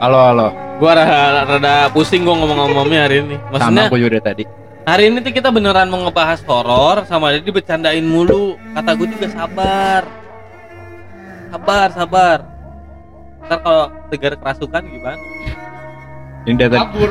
Halo 0.00 0.18
halo. 0.22 0.48
gua 0.80 0.92
rada, 0.96 1.44
rada 1.44 1.74
pusing 1.92 2.24
gua 2.24 2.38
ngomong 2.38 2.72
sama 2.72 2.80
Omi 2.80 2.96
hari 2.96 3.16
ini. 3.20 3.36
Sama 3.36 3.52
Maksudnya 3.52 3.82
aku 3.86 3.96
juga 3.98 4.20
tadi. 4.22 4.44
hari 4.80 5.12
ini 5.12 5.18
tuh 5.20 5.28
kita 5.30 5.52
beneran 5.52 5.92
mau 5.92 6.00
ngebahas 6.02 6.40
horor 6.46 7.04
sama 7.04 7.34
dia 7.34 7.44
dibecandain 7.44 8.00
mulu. 8.00 8.56
Kata 8.72 8.90
gue 8.96 9.06
juga 9.12 9.26
sabar. 9.28 10.02
Sabar, 11.52 11.88
sabar. 11.92 12.38
Ntar 13.44 13.58
kalau 13.60 13.84
Tegar 14.08 14.32
kerasukan 14.40 14.82
gimana? 14.82 15.18
Ini 16.48 16.54
dari 16.56 16.70
tadi, 16.72 16.80
kabur 16.80 17.10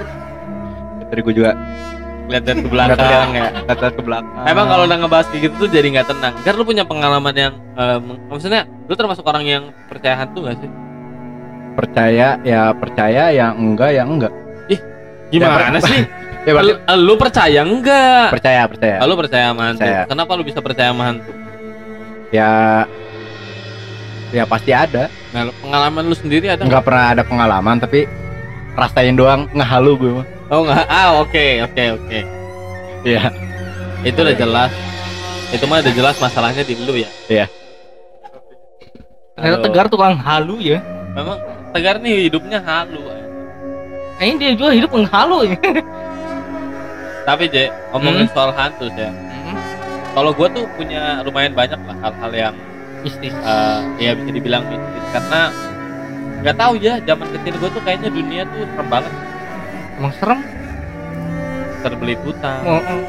dari 1.05 1.21
gue 1.21 1.33
juga. 1.35 1.51
Lihat 2.29 2.43
dari 2.43 2.61
ke 2.61 2.69
belakang 2.69 3.27
ya. 3.33 3.49
Kata 3.65 3.85
ke 3.89 4.01
belakang. 4.01 4.43
Emang 4.45 4.65
kalau 4.65 4.83
udah 4.85 4.97
ngebahas 4.97 5.25
kayak 5.27 5.41
gitu 5.43 5.55
tuh 5.59 5.69
jadi 5.69 5.87
nggak 5.89 6.07
tenang. 6.07 6.33
Kan 6.39 6.53
lu 6.53 6.63
punya 6.63 6.83
pengalaman 6.83 7.33
yang 7.33 7.53
eh, 7.73 7.97
meng- 7.97 8.21
maksudnya 8.27 8.61
lu 8.85 8.93
termasuk 8.93 9.23
orang 9.23 9.43
yang 9.43 9.63
percaya 9.85 10.15
hantu 10.15 10.45
gak 10.45 10.57
sih? 10.57 10.71
percaya 11.71 12.35
ya 12.43 12.75
percaya 12.75 13.31
yang 13.31 13.55
enggak 13.55 13.95
ya 13.95 14.03
enggak. 14.03 14.33
Gimana 15.29 15.71
Ya, 15.71 15.81
sih? 15.81 16.01
Ya 16.39 16.51
berarti 16.51 16.71
Lu, 16.71 17.03
lu 17.03 17.13
percaya 17.15 17.61
enggak? 17.61 18.27
percaya 18.31 18.61
percaya. 18.65 18.95
Lu 19.01 19.15
percaya 19.15 19.45
sama 19.49 19.63
hantu? 19.65 19.79
Percaya. 19.81 20.01
Kenapa 20.05 20.31
lu 20.33 20.43
bisa 20.43 20.59
percaya 20.59 20.89
sama 20.89 21.03
hantu? 21.05 21.31
Ya 22.29 22.51
ya 24.29 24.43
pasti 24.43 24.71
ada. 24.71 25.07
Nah, 25.29 25.49
pengalaman 25.55 26.03
lu 26.03 26.13
sendiri 26.13 26.47
ada 26.47 26.57
nggak? 26.57 26.67
Enggak 26.67 26.83
pernah 26.83 27.05
ada 27.09 27.23
pengalaman 27.23 27.75
tapi 27.77 28.07
rasain 28.79 29.13
doang 29.13 29.45
ngehalu 29.51 29.91
gue 29.95 30.11
mah. 30.17 30.27
Oh 30.49 30.63
nggak? 30.63 30.85
Ah 30.87 31.19
oke 31.19 31.45
oke 31.63 31.83
oke. 31.99 32.19
Iya. 33.03 33.23
Itu 34.01 34.19
udah 34.23 34.35
jelas. 34.35 34.71
Itu 35.51 35.63
mah 35.65 35.81
udah 35.81 35.93
jelas 35.93 36.15
masalahnya 36.17 36.63
di 36.63 36.73
lu 36.77 36.95
ya. 36.95 37.09
Iya. 37.27 37.45
ternyata 39.39 39.63
tegar 39.63 39.85
tukang 39.87 40.19
halu 40.19 40.59
ya 40.59 40.83
Memang 41.15 41.39
Tegar 41.71 41.95
nih 42.03 42.27
hidupnya 42.27 42.59
halu. 42.59 42.99
ini 44.19 44.35
dia 44.35 44.51
juga 44.51 44.75
hidup 44.75 44.91
menghalu 44.91 45.47
ya 45.47 45.57
Tapi 47.23 47.47
Je, 47.47 47.71
ngomongin 47.95 48.27
soal 48.35 48.51
hantu 48.51 48.91
ya. 48.99 49.07
Hmm, 49.07 49.55
Kalau 50.11 50.35
gua 50.35 50.51
tuh 50.51 50.67
punya 50.75 51.23
lumayan 51.23 51.55
banyak 51.55 51.79
lah 51.87 51.95
hal-hal 52.03 52.31
yang 52.35 52.55
mistis 52.99 53.31
eh 53.31 53.79
ya 53.95 54.11
bisa 54.11 54.27
dibilang 54.27 54.67
mistis 54.67 55.03
karena 55.15 55.41
nggak 56.39 56.55
tahu 56.55 56.73
ya 56.79 56.93
zaman 57.03 57.27
kecil 57.35 57.53
gue 57.59 57.69
tuh 57.75 57.81
kayaknya 57.83 58.09
dunia 58.11 58.41
tuh 58.47 58.63
serem 58.63 58.87
banget. 58.87 59.13
Emang 59.99 60.13
serem? 60.15 60.39
Terbelit 61.79 62.19
hutang 62.27 62.59
Oh, 62.67 62.79
oh. 62.79 63.01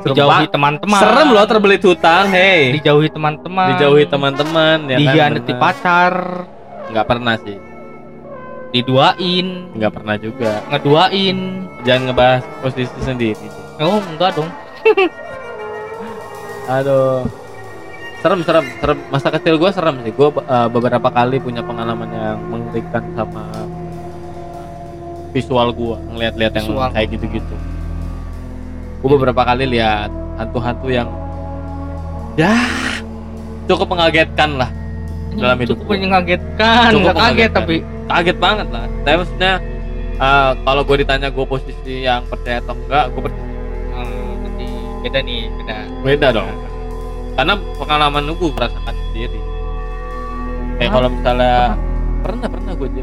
Serem 0.00 0.16
dijauhi 0.16 0.46
teman-teman. 0.48 1.00
Serem 1.00 1.28
loh 1.32 1.44
terbelit 1.44 1.82
hutang 1.84 2.24
hei 2.32 2.72
dijauhi 2.80 3.08
teman-teman. 3.12 3.68
Dijauhi 3.76 4.04
teman-teman 4.08 4.76
ya 4.88 4.96
kan 4.96 5.00
dihianati 5.04 5.52
bener. 5.52 5.60
pacar 5.60 6.14
nggak 6.90 7.06
pernah 7.06 7.34
sih. 7.44 7.58
Diduain. 8.70 9.46
Nggak 9.76 9.92
pernah 9.92 10.16
juga. 10.16 10.52
Ngeduain. 10.72 11.38
Jangan 11.84 12.02
ngebahas 12.08 12.42
posisi 12.64 13.00
sendiri. 13.04 13.46
Oh 13.76 14.00
enggak 14.00 14.40
dong. 14.40 14.50
Aduh 16.80 17.39
serem 18.20 18.40
serem 18.44 18.64
serem. 18.80 18.98
Masa 19.08 19.28
kecil 19.32 19.56
gue 19.56 19.70
serem 19.72 19.96
sih. 20.04 20.12
Gue 20.12 20.28
beberapa 20.68 21.08
kali 21.08 21.40
punya 21.40 21.64
pengalaman 21.64 22.08
yang 22.12 22.38
mengerikan 22.48 23.02
sama 23.16 23.44
visual 25.30 25.70
gue 25.72 25.96
ngeliat-liat 26.14 26.52
yang 26.58 26.66
Visual. 26.68 26.88
kayak 26.92 27.08
gitu-gitu. 27.16 27.56
Gue 29.00 29.10
beberapa 29.16 29.42
kali 29.46 29.64
lihat 29.70 30.10
hantu-hantu 30.36 30.88
yang 30.90 31.08
ya 32.38 32.54
cukup 33.66 33.90
mengagetkan 33.92 34.56
lah 34.56 34.70
Dalam 35.34 35.56
hidup 35.62 35.78
cukup 35.78 35.94
mengagetkan. 35.98 36.90
Cukup 36.94 37.14
kaget 37.14 37.50
tapi. 37.54 37.76
Kaget 38.10 38.38
banget 38.42 38.66
lah. 38.74 38.84
Tapi 39.06 39.16
maksudnya 39.22 39.52
eh, 40.18 40.52
kalau 40.66 40.82
gue 40.82 40.96
ditanya 41.06 41.28
gue 41.30 41.46
posisi 41.46 41.94
yang 42.04 42.26
percaya 42.26 42.58
atau 42.58 42.74
enggak 42.74 43.04
gue 43.14 43.22
percaya 43.22 43.46
hmm, 43.94 44.30
berarti 44.42 44.66
beda 45.06 45.18
nih 45.22 45.40
beda. 45.54 45.76
Beda 46.02 46.28
dong 46.34 46.69
karena 47.40 47.56
pengalaman 47.56 48.36
gue 48.36 48.50
merasakan 48.52 48.94
sendiri. 49.08 49.40
Kayak 50.76 50.92
kalau 50.92 51.08
misalnya 51.08 51.72
pernah 52.20 52.48
pernah 52.52 52.72
gue 52.76 52.88
aja 52.92 53.02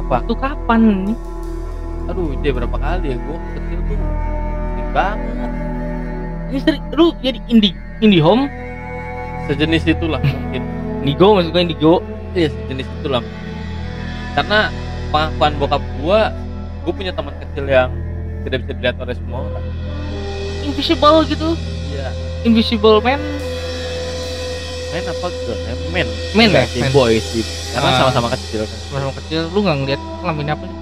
apa? 0.00 0.14
Waktu 0.24 0.34
kapan? 0.40 0.80
Nih 1.12 1.18
aduh 2.08 2.32
dia 2.40 2.56
berapa 2.56 2.72
kali 2.72 3.12
ya? 3.12 3.16
Gue 3.20 3.36
kecil 3.52 3.78
tuh 3.84 4.00
sering 4.00 4.90
banget. 4.96 5.50
Ini 6.48 6.58
sering 6.64 6.82
lu 6.96 7.12
jadi 7.20 7.36
indie 7.52 7.76
indie 8.00 8.24
home 8.24 8.48
sejenis 9.44 9.84
itulah 9.84 10.24
mungkin. 10.24 10.64
Indigo 11.04 11.36
maksud 11.36 11.52
gue 11.52 11.62
indigo? 11.68 12.00
Iya 12.32 12.48
sejenis 12.48 12.88
itulah. 13.04 13.20
Karena 14.32 14.72
pengakuan 15.12 15.52
bokap 15.60 15.84
gue 16.00 16.20
gue 16.80 16.92
punya 16.96 17.12
teman 17.12 17.36
kecil 17.44 17.68
yang 17.68 17.92
tidak 18.48 18.64
bisa 18.64 18.72
dilihat 18.72 18.96
oleh 18.96 19.12
semua 19.20 19.44
orang. 19.52 19.64
Invisible 20.64 21.28
gitu? 21.28 21.52
Iya 21.92 22.27
invisible 22.42 23.00
man. 23.00 23.18
Main 24.88 25.04
apa 25.04 25.26
girl 25.28 25.58
ya 25.58 25.74
men 25.92 26.08
men 26.32 26.48
ya? 26.48 26.64
Si 26.64 26.80
boy 26.88 27.20
sih. 27.20 27.44
Karena 27.76 27.88
Ah. 27.92 27.98
sama-sama 28.00 28.28
kecil. 28.32 28.64
Kan 28.64 28.78
Masih 28.90 29.16
kecil. 29.20 29.40
Lu 29.52 29.60
nggak 29.60 29.76
ngeliat 29.78 30.00
kelaminnya 30.22 30.54
apa 30.56 30.64
sih? 30.64 30.78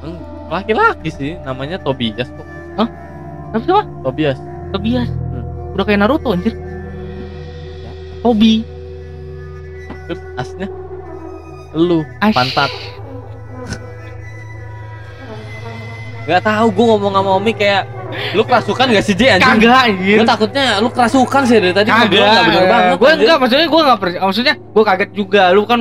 Hmm, 0.00 0.18
laki-laki 0.48 1.08
sih. 1.10 1.30
Namanya 1.42 1.76
Tobias 1.78 2.28
kok. 2.28 2.46
Tapi 3.54 3.62
siapa 3.64 3.86
Tobias. 4.02 4.38
Tobias? 4.74 5.06
Hmm. 5.06 5.74
udah 5.74 5.84
kayak 5.86 6.00
Naruto 6.02 6.34
anjir. 6.34 6.54
Tobi. 8.18 8.66
Terus 10.06 10.20
asnya? 10.34 10.66
Lu 11.70 12.02
Ash. 12.18 12.34
pantat 12.34 12.70
Gak 16.24 16.40
tahu 16.42 16.66
gue 16.70 16.84
ngomong 16.86 17.12
sama 17.12 17.30
Omi 17.36 17.52
kayak 17.52 17.84
lu 18.32 18.42
kerasukan 18.42 18.86
gak 18.88 19.04
sih 19.04 19.12
J 19.12 19.36
anjing? 19.36 19.60
kagak 19.60 19.80
anjir 19.84 20.16
Gue 20.16 20.26
takutnya 20.26 20.64
lu 20.78 20.88
kerasukan 20.88 21.42
sih 21.44 21.58
dari 21.58 21.72
tadi 21.72 21.88
ngobrol 21.88 22.22
nggak 22.22 22.44
bener 22.44 22.64
banget. 22.64 22.94
gue 22.94 23.10
enggak 23.18 23.36
maksudnya 23.36 23.66
gue 23.66 23.82
nggak 23.82 23.98
percaya 23.98 24.20
maksudnya 24.22 24.54
gue 24.56 24.82
kaget 24.84 25.10
juga 25.12 25.42
lu 25.50 25.62
kan 25.64 25.80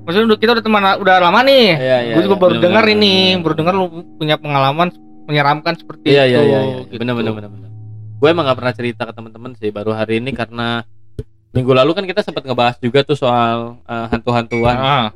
maksudnya 0.00 0.36
kita 0.36 0.50
udah 0.52 0.64
teman 0.64 0.82
udah 0.96 1.14
lama 1.20 1.40
nih 1.42 1.66
Iya, 1.72 1.96
iya, 2.02 2.14
gue 2.14 2.22
juga 2.22 2.36
iya, 2.36 2.42
baru 2.42 2.52
bener, 2.52 2.62
dengar 2.62 2.84
bener, 2.84 2.94
ini 2.94 3.14
bener. 3.32 3.40
baru 3.40 3.54
dengar 3.56 3.74
lu 3.74 3.84
punya 4.14 4.36
pengalaman 4.36 4.88
menyeramkan 5.24 5.74
seperti 5.74 6.06
Iya 6.08 6.22
itu 6.24 6.30
iya 6.30 6.40
iya, 6.40 6.58
iya. 6.60 6.76
gitu. 6.84 6.98
bener 6.98 7.14
bener 7.14 7.32
bener 7.32 7.50
bener. 7.50 7.70
Gue 8.14 8.28
emang 8.28 8.44
gak 8.44 8.58
pernah 8.58 8.74
cerita 8.74 9.02
ke 9.02 9.12
teman-teman 9.12 9.50
sih 9.56 9.70
baru 9.70 9.90
hari 9.90 10.18
ini 10.18 10.30
karena 10.30 10.84
minggu 11.50 11.72
lalu 11.72 11.90
kan 11.94 12.04
kita 12.04 12.20
sempat 12.20 12.44
ngebahas 12.44 12.76
juga 12.78 13.00
tuh 13.00 13.16
soal 13.16 13.80
eh, 13.82 14.06
hantu-hantuan. 14.06 14.76
ah 14.76 15.06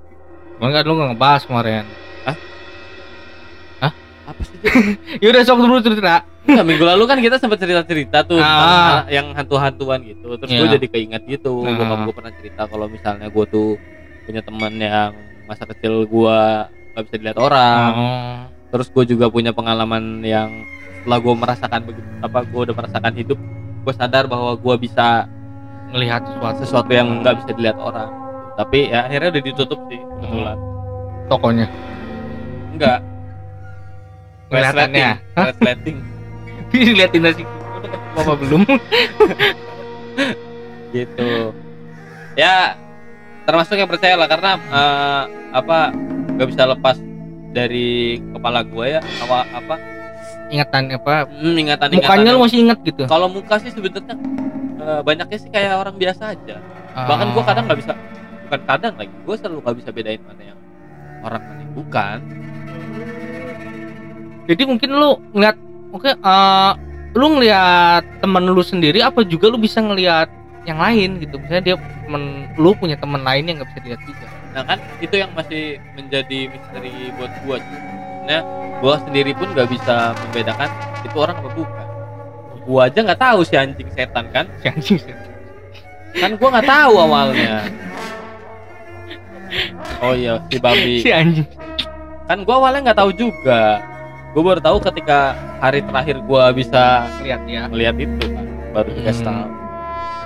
enggak 0.57 0.83
lu 0.83 0.95
nggak 0.95 1.09
ngebahas 1.13 1.43
kemarin 1.45 1.85
Apa 4.35 4.43
sih? 4.45 4.59
Ya 5.23 5.27
udah 5.31 5.43
sok 5.43 5.59
dulu 5.61 5.79
cerita 5.79 6.27
Enggak, 6.45 6.65
minggu 6.67 6.85
lalu 6.85 7.05
kan 7.09 7.19
kita 7.19 7.41
sempat 7.41 7.57
cerita-cerita 7.57 8.21
tuh 8.21 8.37
tentang 8.37 8.69
Ah. 8.69 9.09
yang 9.09 9.33
hantu-hantuan 9.33 10.05
gitu. 10.05 10.37
Terus 10.37 10.51
Iya. 10.51 10.61
gue 10.61 10.69
jadi 10.77 10.87
keinget 10.91 11.23
gitu. 11.27 11.65
Ah. 11.65 11.73
Bokap 11.73 11.99
gue 12.05 12.15
pernah 12.15 12.33
cerita 12.35 12.63
kalau 12.67 12.87
misalnya 12.87 13.27
gue 13.27 13.45
tuh 13.47 13.81
punya 14.23 14.41
teman 14.41 14.73
yang 14.75 15.17
masa 15.45 15.65
kecil 15.67 16.05
gue 16.05 16.39
gak 16.93 17.03
bisa 17.03 17.17
dilihat 17.17 17.39
orang. 17.39 17.91
Oh. 17.91 18.39
Terus 18.71 18.93
gue 18.93 19.05
juga 19.09 19.27
punya 19.27 19.51
pengalaman 19.51 20.21
yang 20.21 20.53
setelah 20.99 21.19
gue 21.19 21.35
merasakan 21.35 21.81
begitu 21.83 22.09
apa 22.19 22.39
gue 22.43 22.61
udah 22.63 22.75
merasakan 22.75 23.13
hidup, 23.15 23.39
gue 23.81 23.95
sadar 23.95 24.25
bahwa 24.25 24.53
gue 24.53 24.75
bisa 24.79 25.25
ngelihat 25.91 26.25
sesuatu 26.27 26.59
sesuatu 26.61 26.91
yang 26.91 27.09
nggak 27.21 27.41
bisa 27.41 27.51
dilihat 27.53 27.79
orang. 27.79 28.09
Tapi 28.55 28.89
ya 28.89 29.05
akhirnya 29.05 29.33
udah 29.33 29.45
ditutup 29.45 29.81
sih 29.87 29.97
kebetulan. 29.97 30.59
tokonya 31.25 31.67
Enggak. 32.71 33.01
Kelihatannya? 34.55 35.11
Resleting. 35.35 35.97
Liatin 36.75 37.23
nasi 37.23 37.43
apa 38.15 38.33
belum? 38.39 38.63
gitu 40.95 41.51
ya 42.39 42.79
termasuk 43.45 43.75
yang 43.75 43.91
percaya 43.91 44.15
lah 44.15 44.31
karena 44.31 44.53
eh, 44.57 45.23
apa 45.51 45.91
nggak 46.39 46.49
bisa 46.55 46.63
lepas 46.71 46.97
dari 47.51 48.19
kepala 48.35 48.63
gue 48.63 48.99
ya 48.99 49.01
apa 49.23 49.39
apa 49.51 49.77
Ingatan 50.45 50.93
apa? 50.93 51.25
hmm, 51.27 51.57
ingatan 51.57 51.89
Mukanya 51.99 52.31
lu 52.37 52.45
masih 52.47 52.69
inget 52.69 52.79
gitu. 52.85 53.09
kalau 53.11 53.27
muka 53.27 53.59
sih 53.59 53.75
sebetulnya 53.75 54.15
eh, 54.79 55.01
banyaknya 55.03 55.39
sih 55.41 55.51
kayak 55.51 55.83
orang 55.83 55.97
biasa 55.99 56.39
aja 56.39 56.57
bahkan 56.95 57.35
gue 57.35 57.43
kadang 57.43 57.65
nggak 57.67 57.81
bisa 57.83 57.93
bukan 58.47 58.61
kadang 58.71 58.95
lagi 58.95 59.15
gue 59.19 59.35
selalu 59.35 59.59
nggak 59.67 59.77
bisa 59.83 59.91
bedain 59.91 60.23
mana 60.23 60.43
yang 60.55 60.59
orang 61.27 61.43
mana 61.43 61.61
yang 61.67 61.75
bukan 61.75 62.19
Jadi 64.45 64.63
mungkin 64.65 64.91
lu 64.93 65.11
ngeliat 65.33 65.57
oke 65.91 66.11
eh, 66.11 66.73
lu 67.15 67.27
ngeliat 67.39 68.03
temen 68.19 68.45
lu 68.45 68.61
sendiri 68.61 69.01
apa 69.01 69.23
juga 69.23 69.49
lu 69.49 69.57
bisa 69.57 69.81
ngeliat 69.81 70.29
yang 70.65 70.81
lain 70.81 71.21
gitu. 71.21 71.37
Misalnya 71.39 71.65
dia 71.65 71.77
temen 72.05 72.49
lu 72.57 72.73
punya 72.75 72.97
temen 72.97 73.21
lain 73.21 73.45
yang 73.45 73.57
nggak 73.59 73.71
bisa 73.73 73.81
dilihat 73.83 74.03
juga. 74.05 74.27
nah 74.55 74.63
kan 74.63 74.79
itu 75.03 75.19
yang 75.19 75.35
masih 75.35 75.83
menjadi 75.99 76.47
misteri 76.47 77.11
buat 77.19 77.33
gue 77.43 77.59
nah 78.23 78.39
gue 78.79 78.95
sendiri 79.03 79.35
pun 79.35 79.51
nggak 79.51 79.67
bisa 79.67 80.15
membedakan 80.15 80.71
itu 81.03 81.17
orang 81.19 81.37
apa 81.43 81.51
bukan 81.51 81.87
gue 82.63 82.79
aja 82.79 82.99
nggak 83.03 83.19
tahu 83.19 83.39
si 83.43 83.59
anjing 83.59 83.91
setan 83.91 84.31
kan 84.31 84.47
Si 84.63 84.71
anjing 84.71 85.03
sih. 85.03 85.15
kan 86.15 86.39
gua 86.39 86.55
nggak 86.55 86.71
tahu 86.71 86.95
awalnya 86.95 87.67
oh 90.07 90.15
iya 90.15 90.39
si 90.47 90.57
babi 90.63 91.03
Si 91.03 91.11
anjing. 91.11 91.51
kan 92.25 92.47
gua 92.47 92.55
awalnya 92.63 92.95
nggak 92.95 92.99
tahu 93.03 93.11
juga 93.11 93.83
gua 94.35 94.43
baru 94.45 94.61
tahu 94.61 94.79
ketika 94.83 95.19
hari 95.59 95.81
terakhir 95.81 96.19
gua 96.21 96.51
bisa 96.51 97.07
Lihat 97.23 97.43
ya. 97.47 97.63
melihat 97.67 97.97
itu 97.97 98.27
kan 98.27 98.45
baru 98.71 98.91
dikasih 98.93 99.23
Hmm. 99.23 99.31
tahu 99.31 99.47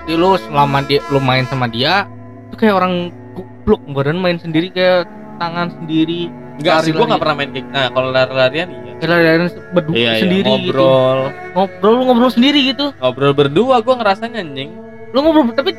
Jadi 0.03 0.17
lu 0.17 0.31
selama 0.41 0.79
dia 0.83 1.01
lu 1.07 1.21
main 1.21 1.45
sama 1.45 1.69
dia 1.69 2.09
itu 2.49 2.57
kayak 2.57 2.75
orang 2.75 3.13
goblok 3.37 3.85
badan 3.93 4.17
main 4.17 4.41
sendiri 4.41 4.73
kayak 4.73 5.05
tangan 5.37 5.69
sendiri 5.71 6.33
enggak 6.57 6.81
sih 6.81 6.91
Lari-lari. 6.91 7.07
nggak 7.07 7.21
pernah 7.21 7.37
main 7.37 7.51
kick 7.53 7.67
nah 7.69 7.87
kalau 7.89 8.09
lari-larian 8.09 8.69
iya 8.73 8.93
kayak 8.99 9.11
lari 9.13 9.45
berdua 9.71 9.95
iya, 9.95 10.11
iya. 10.11 10.21
sendiri 10.25 10.49
gitu. 10.59 10.73
ngobrol 10.73 11.19
Ngobrol 11.53 11.93
lu 11.93 12.03
ngobrol 12.03 12.31
sendiri 12.33 12.61
gitu. 12.67 12.87
ngobrol 12.97 13.33
berdua 13.33 13.75
gua 13.79 13.95
ngerasanya 13.95 14.41
anjing 14.41 14.71
Lu 15.09 15.19
ngobrol 15.21 15.53
tapi 15.53 15.71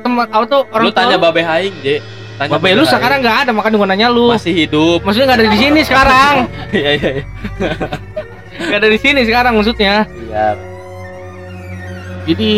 teman 0.00 0.26
atau 0.26 0.64
orang 0.66 0.84
lu 0.84 0.90
tanya 0.90 1.16
babe 1.16 1.40
aing 1.40 1.76
je 1.80 1.96
tanya 2.36 2.50
Babe 2.52 2.70
lu 2.72 2.84
sekarang 2.84 3.18
nggak 3.18 3.36
ada 3.42 3.50
makanya 3.50 3.76
gua 3.76 3.88
nanya 3.88 4.08
lu. 4.08 4.28
masih 4.28 4.54
hidup 4.54 5.00
Maksudnya 5.00 5.26
nggak 5.26 5.38
ada 5.38 5.48
di 5.48 5.58
sini 5.58 5.80
sekarang. 5.82 6.34
iya 6.76 6.90
iya 6.94 7.10
iya 7.12 7.24
Nggak 8.58 8.78
ada 8.78 8.88
di 8.88 8.98
sini 8.98 9.20
sekarang 9.22 9.52
maksudnya. 9.54 9.94
Iya. 10.08 10.46
Jadi 12.26 12.50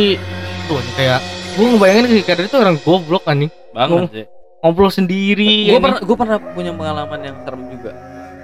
tuh 0.64 0.80
kayak 0.94 1.20
gua 1.54 1.66
ngebayangin 1.68 2.04
si 2.08 2.22
Kader 2.22 2.44
itu 2.44 2.56
orang 2.56 2.76
goblok 2.78 3.24
anjing. 3.24 3.50
banget 3.70 3.90
Ngom- 3.92 4.10
sih 4.10 4.26
Ngobrol 4.58 4.90
sendiri. 4.90 5.70
gue 5.70 5.78
pernah 5.78 6.00
gue 6.00 6.16
pernah 6.16 6.38
punya 6.50 6.72
pengalaman 6.72 7.20
yang 7.22 7.36
serem 7.40 7.62
juga 7.70 7.94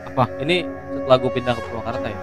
Apa? 0.07 0.31
ini 0.39 0.63
setelah 0.93 1.19
gue 1.19 1.31
pindah 1.33 1.53
ke 1.53 1.63
Purwakarta 1.65 2.07
ya 2.07 2.19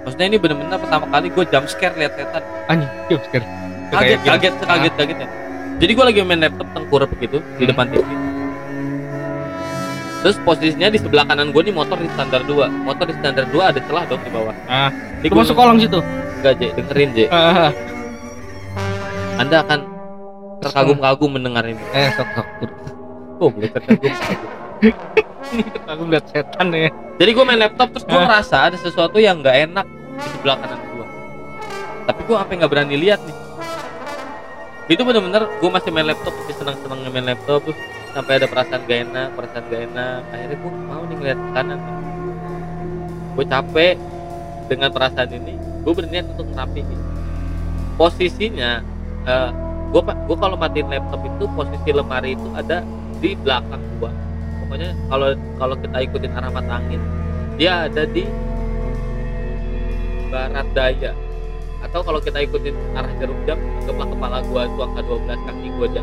maksudnya 0.00 0.26
ini 0.26 0.38
bener-bener 0.38 0.78
pertama 0.78 1.04
kali 1.06 1.28
gue 1.28 1.44
jump 1.46 1.66
scare 1.66 1.92
lihat 1.94 2.12
setan 2.14 2.40
anjing. 2.66 2.88
Yuk, 3.06 3.20
sekarang. 3.22 3.48
kaget 3.90 4.00
Kayak 4.16 4.20
kaget 4.24 4.54
kaget 4.64 4.92
kagetnya 4.96 5.28
jadi 5.76 5.92
gue 5.92 6.04
lagi 6.06 6.18
main 6.22 6.40
laptop 6.40 6.68
tengkurap 6.72 7.10
gitu 7.18 7.38
di 7.52 7.62
Hmm. 7.62 7.68
depan 7.68 7.84
TV 7.90 8.06
terus 10.24 10.40
posisinya 10.40 10.88
di 10.88 10.96
sebelah 10.96 11.22
kanan 11.22 11.52
gue 11.52 11.60
nih 11.60 11.74
motor 11.74 12.00
di 12.00 12.08
standar 12.08 12.40
2 12.42 12.56
motor 12.82 13.04
di 13.04 13.14
standar 13.14 13.44
2 13.44 13.60
ada 13.60 13.76
celah 13.78 14.04
dong 14.08 14.22
di 14.24 14.30
bawah 14.32 14.54
Ah, 14.64 14.88
gua- 15.22 15.44
masuk 15.44 15.52
kolong 15.52 15.76
situ. 15.78 16.00
enggak 16.40 16.54
J 16.56 16.62
dengerin 16.74 17.10
J 17.12 17.18
Ah, 17.28 17.68
anda 19.36 19.60
akan 19.60 19.80
terkagum-kagum 20.58 21.30
mendengar 21.30 21.62
ini 21.62 21.84
eh, 21.92 22.08
sok 22.10 22.28
sok. 22.32 22.46
oh 23.36 23.48
boleh 23.52 23.68
terkagum-kagum 23.68 24.50
Aku 25.86 26.02
lihat 26.08 26.24
setan 26.26 26.72
ya. 26.72 26.88
Jadi 27.14 27.30
gue 27.30 27.44
main 27.46 27.60
laptop 27.60 27.92
terus 27.92 28.02
gue 28.02 28.12
Hah? 28.12 28.26
ngerasa 28.26 28.56
ada 28.64 28.76
sesuatu 28.76 29.16
yang 29.16 29.38
nggak 29.38 29.70
enak 29.70 29.86
di 30.16 30.28
sebelah 30.34 30.56
kanan 30.58 30.80
gue. 30.90 31.06
Tapi 32.04 32.20
gue 32.20 32.34
sampai 32.34 32.54
nggak 32.58 32.72
berani 32.72 32.96
lihat 32.98 33.20
nih. 33.22 33.36
Itu 34.88 35.06
bener-bener 35.06 35.46
gue 35.46 35.70
masih 35.70 35.90
main 35.90 36.04
laptop, 36.04 36.34
masih 36.34 36.56
senang-senang 36.58 37.06
main 37.06 37.26
laptop 37.26 37.62
terus 37.62 37.78
sampai 38.14 38.32
ada 38.38 38.46
perasaan 38.46 38.80
gak 38.86 39.00
enak, 39.10 39.28
perasaan 39.34 39.64
gak 39.68 39.82
enak. 39.90 40.20
Akhirnya 40.30 40.56
gue 40.56 40.72
mau 40.86 41.02
nih 41.04 41.16
ngeliat 41.18 41.40
kanan. 41.52 41.80
Gue 43.34 43.44
capek 43.50 43.96
dengan 44.70 44.90
perasaan 44.94 45.30
ini, 45.34 45.54
gue 45.58 45.92
berniat 45.92 46.24
untuk 46.32 46.46
ngerapiin. 46.54 47.00
Posisinya, 47.98 48.80
eh 49.26 49.50
gue 49.94 50.02
gue 50.02 50.36
kalau 50.38 50.56
matiin 50.58 50.90
laptop 50.90 51.22
itu 51.22 51.44
posisi 51.54 51.90
lemari 51.94 52.34
itu 52.34 52.48
ada 52.58 52.82
di 53.22 53.32
belakang 53.38 53.80
gua 53.96 54.10
pokoknya 54.60 54.90
kalau 55.06 55.28
kalau 55.56 55.74
kita 55.78 55.96
ikutin 56.02 56.32
arah 56.34 56.50
mata 56.50 56.82
angin 56.82 57.00
dia 57.54 57.86
ada 57.86 58.02
di 58.04 58.26
barat 60.34 60.66
daya 60.74 61.16
atau 61.80 62.02
kalau 62.02 62.18
kita 62.18 62.42
ikutin 62.42 62.74
arah 62.98 63.12
jarum 63.22 63.38
jam 63.46 63.56
anggaplah 63.80 64.08
kepala 64.12 64.38
gua 64.50 64.62
itu 64.66 64.80
angka 64.82 65.00
12 65.06 65.46
kaki 65.46 65.66
gua 65.78 65.86
di 65.88 65.98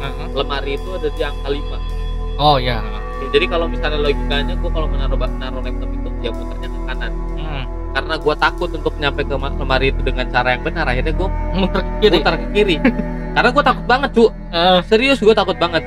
6 0.00 0.32
lemari 0.34 0.74
itu 0.74 0.88
ada 0.90 1.08
di 1.08 1.22
angka 1.22 1.48
5 1.48 2.40
Oh 2.40 2.56
ya. 2.56 2.80
Oke, 2.80 3.28
jadi 3.30 3.44
kalau 3.46 3.68
misalnya 3.68 4.00
logikanya 4.00 4.56
gua 4.56 4.70
kalau 4.72 4.88
menaruh 4.88 5.18
naruh 5.36 5.60
laptop 5.60 5.90
itu 5.90 6.08
ya 6.20 6.30
putarnya 6.30 6.68
ke 6.68 6.80
kanan. 6.86 7.12
Hmm. 7.36 7.64
karena 7.90 8.14
gua 8.16 8.34
takut 8.34 8.70
untuk 8.70 8.94
nyampe 8.96 9.20
ke 9.22 9.34
ma- 9.34 9.52
lemari 9.52 9.90
itu 9.90 10.00
dengan 10.00 10.24
cara 10.26 10.54
yang 10.54 10.62
benar 10.62 10.86
akhirnya 10.86 11.12
gua 11.12 11.28
Muter 11.52 11.82
ke 11.82 11.92
kiri. 12.00 12.16
mutar 12.16 12.34
ke 12.34 12.46
kiri. 12.50 12.76
Karena 13.36 13.48
gua 13.50 13.62
takut 13.62 13.84
banget 13.84 14.10
cu 14.10 14.24
Ah, 14.48 14.80
serius 14.82 15.18
gua 15.18 15.32
takut 15.32 15.54
banget. 15.54 15.84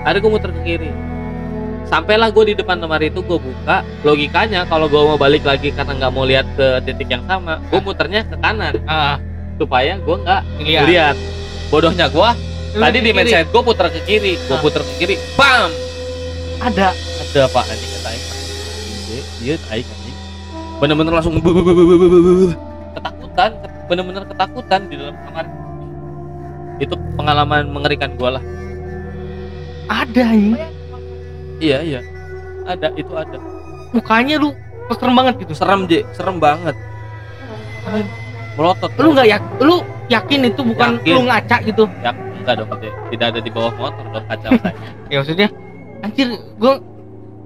Akhirnya 0.00 0.20
gua 0.20 0.32
muter 0.32 0.50
ke 0.50 0.60
kiri. 0.62 0.90
Sampailah 1.84 2.32
gue 2.32 2.44
di 2.46 2.54
depan 2.54 2.80
lemari 2.80 3.06
itu 3.06 3.20
gue 3.20 3.36
buka. 3.36 3.84
Logikanya 4.00 4.64
kalau 4.64 4.88
gue 4.88 4.96
mau 4.96 5.20
balik 5.20 5.44
lagi 5.44 5.68
karena 5.68 5.92
nggak 5.92 6.08
mau 6.10 6.24
lihat 6.24 6.48
ke 6.56 6.80
titik 6.82 7.04
yang 7.06 7.20
sama 7.26 7.60
gue 7.60 7.80
muternya 7.80 8.24
ke 8.24 8.36
kanan. 8.38 8.80
Ah, 8.86 9.20
supaya 9.54 10.00
gue 10.00 10.16
nggak 10.16 10.42
lihat. 10.62 10.84
lihat 10.88 11.16
bodohnya 11.68 12.08
gue 12.08 12.28
Tadi 12.72 12.98
di 13.04 13.12
mindset 13.12 13.52
gue 13.52 13.62
putar 13.62 13.92
ke 13.92 14.00
kiri, 14.08 14.40
gue 14.40 14.58
putar 14.64 14.80
ke 14.80 14.92
kiri, 14.96 15.14
bam. 15.36 15.68
Ada. 16.64 16.96
Ada 16.96 17.42
pak 17.48 17.64
katanya 17.68 17.86
kata 17.96 18.10
naik, 18.12 19.24
dia 19.40 19.54
naik 19.68 19.86
anjing. 19.88 20.16
Bener-bener 20.80 21.12
langsung 21.16 21.36
ketakutan, 22.96 23.50
bener-bener 23.88 24.24
ketakutan 24.24 24.80
di 24.88 24.94
dalam 24.96 25.16
kamar. 25.28 25.44
Itu 26.80 26.96
pengalaman 27.20 27.68
mengerikan 27.68 28.16
gue 28.16 28.30
lah. 28.40 28.42
Ada 29.92 30.32
ya? 30.32 30.68
Iya 31.60 31.78
iya. 31.84 32.00
Ada 32.64 32.88
itu 32.96 33.12
ada. 33.12 33.36
Mukanya 33.92 34.40
lu 34.40 34.56
serem 34.96 35.12
banget 35.12 35.34
gitu. 35.44 35.52
Serem 35.52 35.84
je, 35.86 36.00
serem 36.16 36.40
banget. 36.40 36.72
Melotot. 38.56 38.90
Lu 38.96 39.12
nggak 39.12 39.26
ya? 39.28 39.38
Lu 39.60 39.84
yakin 40.12 40.40
itu 40.46 40.60
bukan 40.62 40.90
Yakin. 40.98 41.12
lu 41.12 41.22
ngaca 41.24 41.56
gitu. 41.62 41.84
ya 41.98 42.10
enggak 42.12 42.54
dong 42.56 42.68
tidak 43.08 43.26
ada 43.28 43.40
di 43.40 43.50
bawah 43.50 43.72
motor 43.74 44.04
dong 44.08 44.24
kaca 44.26 44.48
saya 44.60 44.74
Ya 45.06 45.16
maksudnya 45.18 45.48
anjir 46.00 46.28
gua 46.56 46.74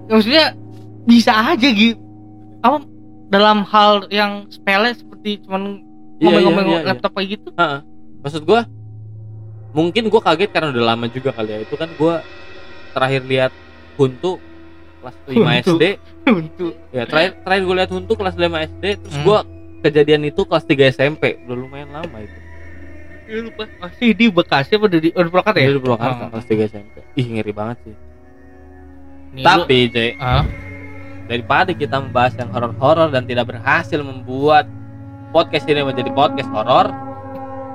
ya 0.06 0.12
maksudnya 0.12 0.44
bisa 1.04 1.32
aja 1.32 1.68
gitu. 1.68 1.98
Apa 2.58 2.82
dalam 3.26 3.62
hal 3.64 4.06
yang 4.08 4.46
sepele 4.46 4.90
seperti 4.92 5.42
cuman 5.42 5.82
Iya, 6.16 6.24
iya, 6.24 6.26
ngomong-ngomong 6.40 6.64
iya, 6.66 6.78
iya. 6.78 6.88
laptop 6.88 7.12
kayak 7.12 7.28
gitu. 7.30 7.48
maksud 8.18 8.42
gua 8.42 8.60
mungkin 9.70 10.08
gua 10.08 10.22
kaget 10.24 10.48
karena 10.48 10.72
udah 10.72 10.84
lama 10.88 11.06
juga 11.06 11.30
kali 11.30 11.50
ya 11.50 11.58
itu 11.60 11.74
kan 11.74 11.88
gua 11.94 12.24
terakhir 12.90 13.22
lihat 13.22 13.52
Huntu 13.94 14.40
kelas 14.98 15.16
5 15.22 15.36
Huntu. 15.36 15.70
SD 15.70 15.84
Untuk 16.26 16.72
ya 16.90 17.04
terakhir 17.04 17.30
terakhir 17.38 17.62
gua 17.62 17.76
lihat 17.76 17.90
Huntu 17.92 18.12
kelas 18.14 18.34
5 18.34 18.48
SD 18.70 18.84
terus 18.96 19.14
Hmm. 19.14 19.24
gua 19.24 19.38
kejadian 19.78 20.22
itu 20.24 20.40
kelas 20.40 20.64
3 20.64 20.88
SMP 20.88 21.22
udah 21.44 21.54
lumayan 21.54 21.92
lama 21.92 22.16
itu 22.18 22.36
Lupa 23.26 23.66
masih 23.78 24.10
di 24.12 24.26
Bekasi 24.28 24.74
apa 24.74 24.86
di, 24.86 25.10
Purwakarta 25.10 25.58
ya? 25.58 25.68
Di 25.68 25.78
Purwakarta 25.78 26.22
Oh. 26.22 26.28
kelas 26.30 26.46
3 26.46 26.68
SMP 26.68 26.94
ih 27.14 27.26
ngeri 27.28 27.50
banget 27.50 27.76
sih 27.82 27.94
Nih, 29.32 29.42
lu- 29.42 29.46
tapi 29.58 29.78
J 29.88 29.96
Ah, 30.16 30.44
daripada 31.24 31.70
kita 31.70 31.98
membahas 31.98 32.32
yang 32.34 32.48
horor-horor 32.48 33.10
dan 33.10 33.24
tidak 33.24 33.48
berhasil 33.48 33.98
membuat 33.98 34.70
podcast 35.28 35.66
ini 35.66 35.82
menjadi 35.82 36.10
podcast 36.10 36.48
horor 36.48 36.86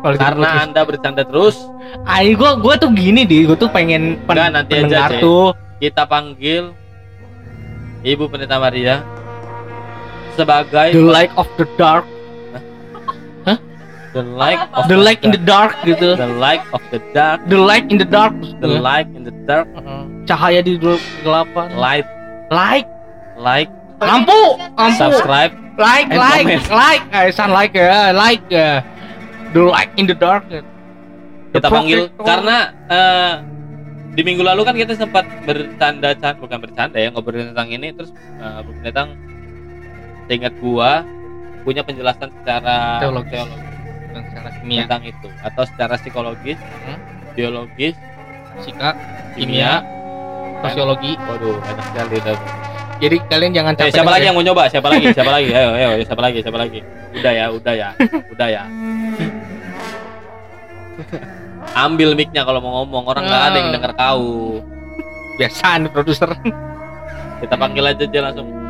karena 0.01 0.25
podcast. 0.41 0.63
anda 0.65 0.81
bercanda 0.81 1.21
terus 1.21 1.59
Ay, 2.01 2.33
gua 2.33 2.55
gua 2.55 2.73
tuh 2.73 2.89
gini 2.89 3.21
di, 3.21 3.43
gua 3.43 3.53
tuh 3.53 3.67
pengen 3.67 4.17
pen, 4.23 4.39
nanti 4.49 4.79
aja, 4.79 5.11
Cek. 5.11 5.19
tuh 5.19 5.51
kita 5.77 6.03
panggil 6.03 6.71
Ibu 8.01 8.25
Pendeta 8.25 8.57
Maria 8.57 9.03
sebagai 10.33 10.89
the 10.89 11.03
light 11.03 11.29
of 11.35 11.45
the 11.55 11.67
dark, 11.75 12.07
the 14.13 14.24
light 14.24 14.62
of 14.76 14.88
the 14.88 14.97
light 14.97 15.21
in 15.24 15.32
the 15.32 15.41
dark. 15.41 15.76
gitu, 15.88 16.15
the 16.19 16.28
light 16.39 16.63
of 16.76 16.84
the 16.91 17.00
dark. 17.15 17.39
The 17.47 17.60
light 17.60 17.88
in 17.88 17.97
the 17.97 18.08
dark, 18.08 18.36
the 18.60 18.67
light 18.67 19.10
in 19.15 19.24
the 19.24 19.36
dark. 19.47 19.67
Heeh. 19.71 20.02
cahaya 20.28 20.60
di 20.62 20.78
kegelapan, 20.78 21.76
light. 21.76 22.08
Light, 22.52 22.88
like. 23.39 23.71
Lampu, 24.02 24.58
lampu, 24.76 24.97
subscribe. 24.97 25.54
Like 25.78 26.10
like 26.10 26.67
like. 26.74 27.04
Eh 27.13 27.30
sound 27.32 27.54
like 27.54 27.71
ya 27.78 28.12
like 28.12 28.43
ya 28.50 28.82
the 29.54 29.62
light 29.62 29.93
in 29.95 30.10
the 30.10 30.17
dark. 30.17 30.43
Kita 31.54 31.67
panggil 31.69 32.10
karena 32.17 32.58
eh, 32.89 33.34
di 34.17 34.21
minggu 34.26 34.41
lalu 34.41 34.65
kan 34.67 34.76
kita 34.76 34.97
sempat 34.97 35.24
bercanda 35.45 36.17
can 36.17 36.36
bukan 36.41 36.60
bercanda 36.60 36.97
ya 36.97 37.13
ngobrolin 37.13 37.54
tentang 37.54 37.69
ini. 37.71 37.93
Terus 37.93 38.12
uh, 38.41 38.65
Bung 38.65 38.82
Netang 38.82 39.15
ingat 40.28 40.54
gua 40.60 41.06
punya 41.62 41.86
penjelasan 41.86 42.34
secara 42.41 43.00
Teologis. 43.00 43.38
teologis 43.38 43.70
dan 44.12 44.21
secara 44.28 44.50
kimia 44.60 44.84
tentang 44.86 45.04
itu 45.08 45.30
atau 45.41 45.63
secara 45.65 45.95
psikologis, 45.97 46.60
Hmm. 46.60 46.97
biologis, 47.34 47.95
fisika 48.60 48.95
kimia, 49.34 49.82
sosiologi 50.62 51.15
waduh 51.26 51.58
banyak 51.63 51.86
sekali 51.89 52.19
jadi 53.02 53.17
kalian 53.34 53.52
jangan 53.58 53.74
Eh, 53.74 53.78
capek 53.82 53.93
siapa 53.97 54.12
lagi 54.13 54.26
yang 54.30 54.38
mau 54.38 54.45
nyoba? 54.45 54.63
Siapa 54.69 54.88
lagi? 54.93 55.10
Siapa 55.10 55.32
lagi? 55.34 55.50
Ayo, 55.58 55.69
ayo, 55.74 55.89
siapa 56.06 56.21
lagi? 56.21 56.38
Siapa 56.45 56.58
lagi? 56.62 56.80
Udah 57.17 57.32
ya, 57.34 57.45
udah 57.50 57.74
ya, 57.74 57.89
udah 58.30 58.47
ya. 58.47 58.63
Ambil 61.74 62.13
mic-nya 62.13 62.45
kalau 62.45 62.62
mau 62.62 62.86
ngomong, 62.86 63.10
orang 63.10 63.26
nggak 63.26 63.41
ada 63.41 63.58
yang 63.58 63.69
denger 63.74 63.91
kau. 63.97 64.62
biasa 65.39 65.82
nih 65.82 65.89
produser 65.89 66.30
Kita 67.41 67.58
panggil 67.58 67.82
aja 67.82 68.06
aja 68.06 68.19
langsung. 68.21 68.61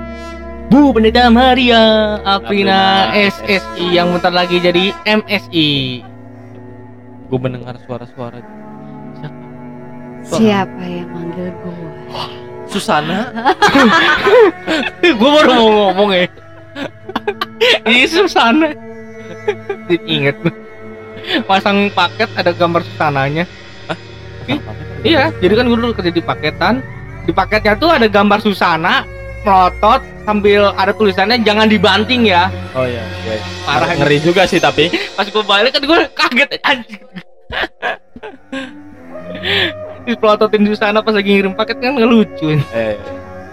Bu 0.72 0.96
Pendeta 0.96 1.28
Maria 1.28 2.16
Aprina 2.24 3.12
SSI 3.12 3.92
yang 3.92 4.16
bentar 4.16 4.32
lagi 4.32 4.56
jadi 4.56 4.96
MSI 5.04 6.00
Gue 7.28 7.40
mendengar 7.44 7.76
suara-suara. 7.84 8.40
Siapa? 9.20 9.44
Siapa 10.24 10.84
yang 10.88 11.12
manggil 11.12 11.52
gue? 11.52 11.76
Susana? 12.72 13.36
gue 15.20 15.30
baru 15.44 15.52
mau 15.60 15.68
ngomong 15.92 16.16
ya. 16.16 16.32
Ini 17.92 18.08
Susana. 18.08 18.72
Inget 20.08 20.40
pasang 21.52 21.92
paket 21.92 22.32
ada 22.40 22.56
gambar 22.56 22.80
Susananya. 22.88 23.44
Iya 25.04 25.36
jadi 25.44 25.52
kan 25.52 25.68
gue 25.68 25.76
dulu 25.76 25.92
kerja 26.00 26.16
di 26.16 26.24
paketan. 26.24 26.80
Di 27.28 27.36
paketnya 27.36 27.76
tuh 27.76 27.92
ada 27.92 28.08
gambar 28.08 28.40
Susana 28.40 29.04
melotot 29.42 30.02
sambil 30.24 30.70
ada 30.78 30.94
tulisannya 30.94 31.42
jangan 31.42 31.66
dibanting 31.66 32.30
ya. 32.30 32.48
Oh 32.78 32.86
iya, 32.86 33.02
iya. 33.26 33.42
Parah. 33.66 33.90
Ngeri 33.98 34.18
juga 34.22 34.46
sih 34.46 34.62
tapi. 34.62 34.94
pas 35.18 35.26
gue 35.26 35.44
balik 35.44 35.74
kan 35.74 35.82
gue 35.82 36.00
kaget 36.14 36.50
anjing. 36.62 37.02
Dipelototin 40.06 40.66
Susana 40.70 41.02
pas 41.02 41.14
lagi 41.14 41.30
ngirim 41.30 41.54
paket 41.54 41.78
kan 41.78 41.94
ngelucu 41.94 42.58
Eh, 42.74 42.98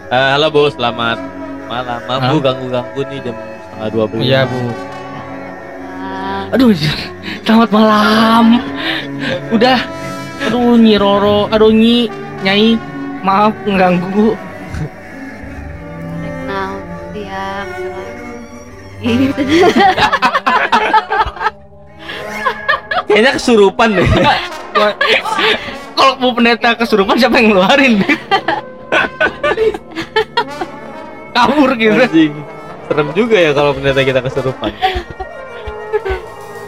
eh, 0.09 0.29
halo 0.37 0.49
Bu, 0.49 0.69
selamat 0.73 1.17
malam. 1.69 2.01
Maaf? 2.09 2.21
Bu 2.33 2.37
ganggu-ganggu 2.41 3.01
nih 3.13 3.19
jam 3.25 3.37
setengah 3.37 3.89
dua 3.93 4.05
belas. 4.09 4.25
iya 4.25 4.41
bu. 4.49 4.61
Aduh 6.49 6.73
selamat 7.45 7.69
malam. 7.69 8.45
Udah. 9.53 9.79
Aduh 10.49 10.81
nyi 10.81 10.97
Roro. 10.97 11.49
Aduh 11.53 11.73
nyi. 11.73 12.09
Nyai 12.39 12.79
maaf 13.21 13.51
mengganggu 13.67 14.39
gitu. 17.67 19.41
Kayaknya 23.09 23.33
kesurupan 23.41 23.89
deh. 23.97 24.09
kalau 25.99 26.15
mau 26.23 26.31
pendeta 26.31 26.79
kesurupan 26.79 27.19
siapa 27.19 27.43
yang 27.43 27.51
ngeluarin 27.51 27.99
kabur 31.35 31.71
gitu 31.75 31.99
Anjing. 31.99 32.35
Serem 32.89 33.09
juga 33.13 33.37
ya 33.37 33.51
kalau 33.53 33.75
pendeta 33.75 34.01
kita 34.07 34.21
kesurupan. 34.23 34.73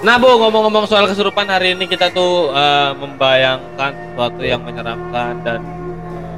Nah 0.00 0.16
Bu, 0.16 0.32
ngomong-ngomong 0.32 0.88
soal 0.88 1.04
kesurupan 1.06 1.44
hari 1.48 1.76
ini 1.76 1.84
kita 1.84 2.08
tuh 2.12 2.52
eh, 2.52 2.90
membayangkan 2.96 3.92
sesuatu 3.92 4.40
yang 4.42 4.60
menyeramkan 4.64 5.40
dan 5.44 5.60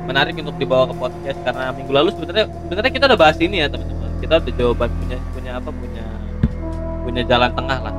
menarik 0.06 0.34
untuk 0.38 0.58
dibawa 0.58 0.90
ke 0.90 0.94
podcast 0.98 1.38
karena 1.46 1.70
minggu 1.70 1.92
lalu 1.94 2.10
sebenarnya 2.14 2.46
sebenarnya 2.66 2.92
kita 2.92 3.04
udah 3.06 3.18
bahas 3.18 3.38
ini 3.38 3.62
ya 3.62 3.66
teman-teman. 3.70 4.01
Kita 4.22 4.38
udah 4.38 4.54
jawaban 4.54 4.90
punya 4.94 5.18
punya 5.34 5.52
apa 5.58 5.70
punya 5.74 6.04
punya 7.02 7.22
jalan 7.26 7.50
tengah 7.52 7.78
lah. 7.82 7.94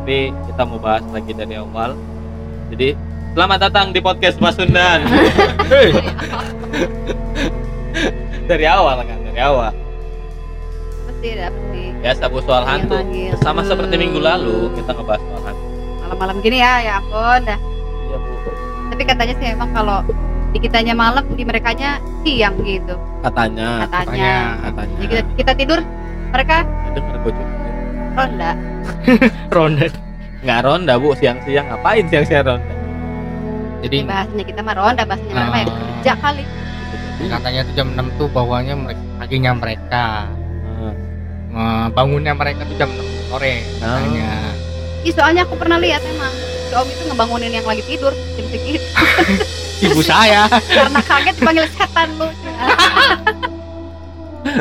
Tapi 0.00 0.32
kita 0.48 0.62
mau 0.64 0.80
bahas 0.80 1.04
lagi 1.12 1.36
dari 1.36 1.54
awal. 1.54 1.92
Jadi 2.72 2.96
selamat 3.36 3.58
datang 3.68 3.92
di 3.92 4.00
podcast 4.00 4.40
Pasundan. 4.40 5.04
dari 8.48 8.64
awal 8.64 9.04
kan, 9.04 9.18
dari 9.28 9.40
awal. 9.40 9.72
Pasti 11.04 11.28
ada 11.36 11.52
pasti. 11.52 11.82
Biasa 12.00 12.22
Bu 12.30 12.38
soal 12.40 12.64
hantu. 12.64 12.96
Manggil-manggil. 12.96 13.36
Sama 13.44 13.60
seperti 13.60 13.94
Hmm. 13.94 14.02
minggu 14.08 14.20
lalu 14.24 14.72
kita 14.72 14.90
ngebahas 14.96 15.20
soal 15.20 15.42
hantu. 15.44 15.64
Malam-malam 16.00 16.36
gini 16.40 16.58
ya, 16.64 16.72
ya 16.80 16.92
ampun 16.96 17.40
dah. 17.44 17.58
Iya 18.08 18.16
Bu. 18.16 18.32
Tapi 18.88 19.02
katanya 19.04 19.34
sih 19.36 19.46
emang 19.52 19.70
kalau 19.76 20.00
di 20.48 20.58
kitanya 20.58 20.92
malam, 20.92 21.24
di 21.28 21.42
merekanya 21.42 21.96
siang 22.22 22.56
gitu 22.60 22.96
Katanya. 23.20 23.84
katanya. 23.84 24.32
Katanya. 24.64 24.94
Jadi 24.96 25.06
kita, 25.06 25.22
kita 25.36 25.52
tidur, 25.54 25.80
mereka 26.30 26.56
ronda. 28.14 28.50
ronda 29.54 29.86
Nggak 30.38 30.60
ronda 30.62 30.92
Bu, 30.96 31.14
siang-siang 31.14 31.66
ngapain 31.68 32.04
siang-siang 32.06 32.44
ronda? 32.46 32.72
jadi 33.78 33.96
Ini 33.96 34.06
bahasanya 34.06 34.44
kita 34.44 34.60
mah 34.60 34.74
ronda, 34.74 35.02
bahasanya 35.04 35.34
mereka 35.34 35.48
mah 35.48 35.58
ya 35.58 35.66
Ah. 35.66 35.76
kerja 35.98 36.12
kali. 36.16 36.44
katanya 37.18 37.60
tuh 37.62 37.74
jam 37.74 37.88
6 37.92 38.06
tuh 38.14 38.28
bawahnya 38.28 38.74
mereka 38.74 39.02
paginya 39.18 39.52
mereka. 39.52 40.06
Eh, 41.50 41.86
bangunnya 41.90 42.32
mereka 42.32 42.62
tuh 42.62 42.76
jam 42.76 42.86
6 42.88 43.02
sore 43.26 43.66
katanya 43.76 44.30
Ih, 45.00 45.10
soalnya 45.10 45.42
aku 45.42 45.58
pernah 45.58 45.76
lihat 45.76 45.98
emang 46.00 46.30
si 46.62 46.72
Om 46.72 46.86
itu 46.86 47.02
ngebangunin 47.04 47.50
yang 47.50 47.66
lagi 47.66 47.82
tidur 47.82 48.12
jam 48.36 48.46
segitu 48.46 48.84
ibu 49.78 50.00
saya 50.02 50.50
karena 50.50 51.00
kaget 51.02 51.34
dipanggil 51.38 51.66
setan 51.74 52.08
lu. 52.18 52.28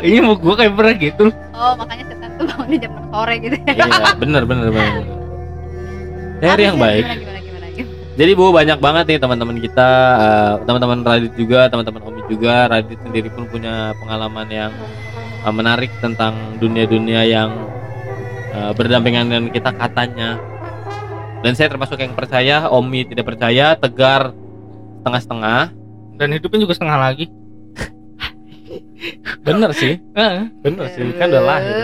ini 0.06 0.18
mau 0.22 0.36
gua 0.44 0.54
kayak 0.58 0.74
pernah 0.78 0.96
gitu 0.98 1.26
Oh, 1.58 1.74
makanya 1.74 2.06
setan 2.14 2.30
tuh 2.38 2.46
bangunnya 2.46 2.78
jam 2.86 2.92
6 3.02 3.10
sore 3.10 3.34
gitu. 3.42 3.56
Iya, 3.66 4.14
bener 4.22 4.44
bener 4.46 4.68
bener. 4.70 4.94
Dari 6.38 6.50
Habis 6.54 6.68
yang 6.70 6.78
ya, 6.78 6.84
baik. 6.86 7.02
Gimana, 7.02 7.18
gimana, 7.18 7.40
gimana, 7.42 7.68
gimana. 7.74 8.14
Jadi 8.18 8.32
Bu 8.38 8.46
banyak 8.54 8.78
banget 8.78 9.06
nih 9.10 9.20
teman-teman 9.22 9.58
kita, 9.58 9.90
eh, 10.22 10.54
teman-teman 10.70 11.00
Radit 11.02 11.34
juga, 11.34 11.66
teman-teman 11.66 12.02
Omi 12.06 12.22
juga. 12.30 12.70
Radit 12.70 13.00
sendiri 13.02 13.34
pun 13.34 13.50
punya 13.50 13.98
pengalaman 13.98 14.46
yang 14.54 14.70
eh, 15.42 15.54
menarik 15.54 15.90
tentang 15.98 16.38
dunia-dunia 16.62 17.26
yang 17.26 17.50
eh, 18.54 18.72
berdampingan 18.78 19.26
dengan 19.34 19.46
kita 19.50 19.74
katanya. 19.74 20.38
Dan 21.42 21.58
saya 21.58 21.74
termasuk 21.74 21.98
yang 21.98 22.14
percaya, 22.14 22.70
Omi 22.70 23.02
tidak 23.02 23.34
percaya, 23.34 23.74
Tegar 23.74 24.30
setengah-setengah. 25.08 25.62
dan 26.18 26.28
hidupnya 26.34 26.60
juga 26.62 26.74
setengah 26.76 27.00
lagi 27.00 27.26
Bener 29.48 29.72
sih, 29.72 29.96
Heeh. 30.12 30.52
bener 30.60 30.92
sih, 30.92 31.08
kan 31.16 31.32
udah 31.32 31.40
lahir. 31.40 31.76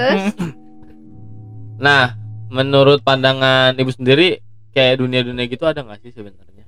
Nah, 1.79 2.12
menurut 2.51 2.99
pandangan 2.99 3.71
ibu 3.73 3.88
sendiri, 3.88 4.43
kayak 4.71 4.99
dunia-dunia 4.99 5.47
gitu 5.47 5.63
ada 5.63 5.79
nggak 5.79 6.03
sih 6.03 6.12
sebenarnya? 6.12 6.67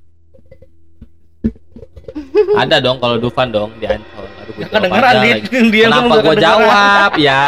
ada 2.56 2.80
dong 2.80 3.04
kalau 3.04 3.20
Dufan 3.20 3.52
dong 3.52 3.76
di 3.76 3.86
Ancol. 3.92 4.24
Aduh, 4.24 4.54
jawab 4.56 4.72
kedengeran 4.72 5.14
dia 5.20 5.36
dia 5.74 5.86
Kenapa 5.92 6.16
gue 6.22 6.36
jawab 6.40 7.12
ya? 7.28 7.44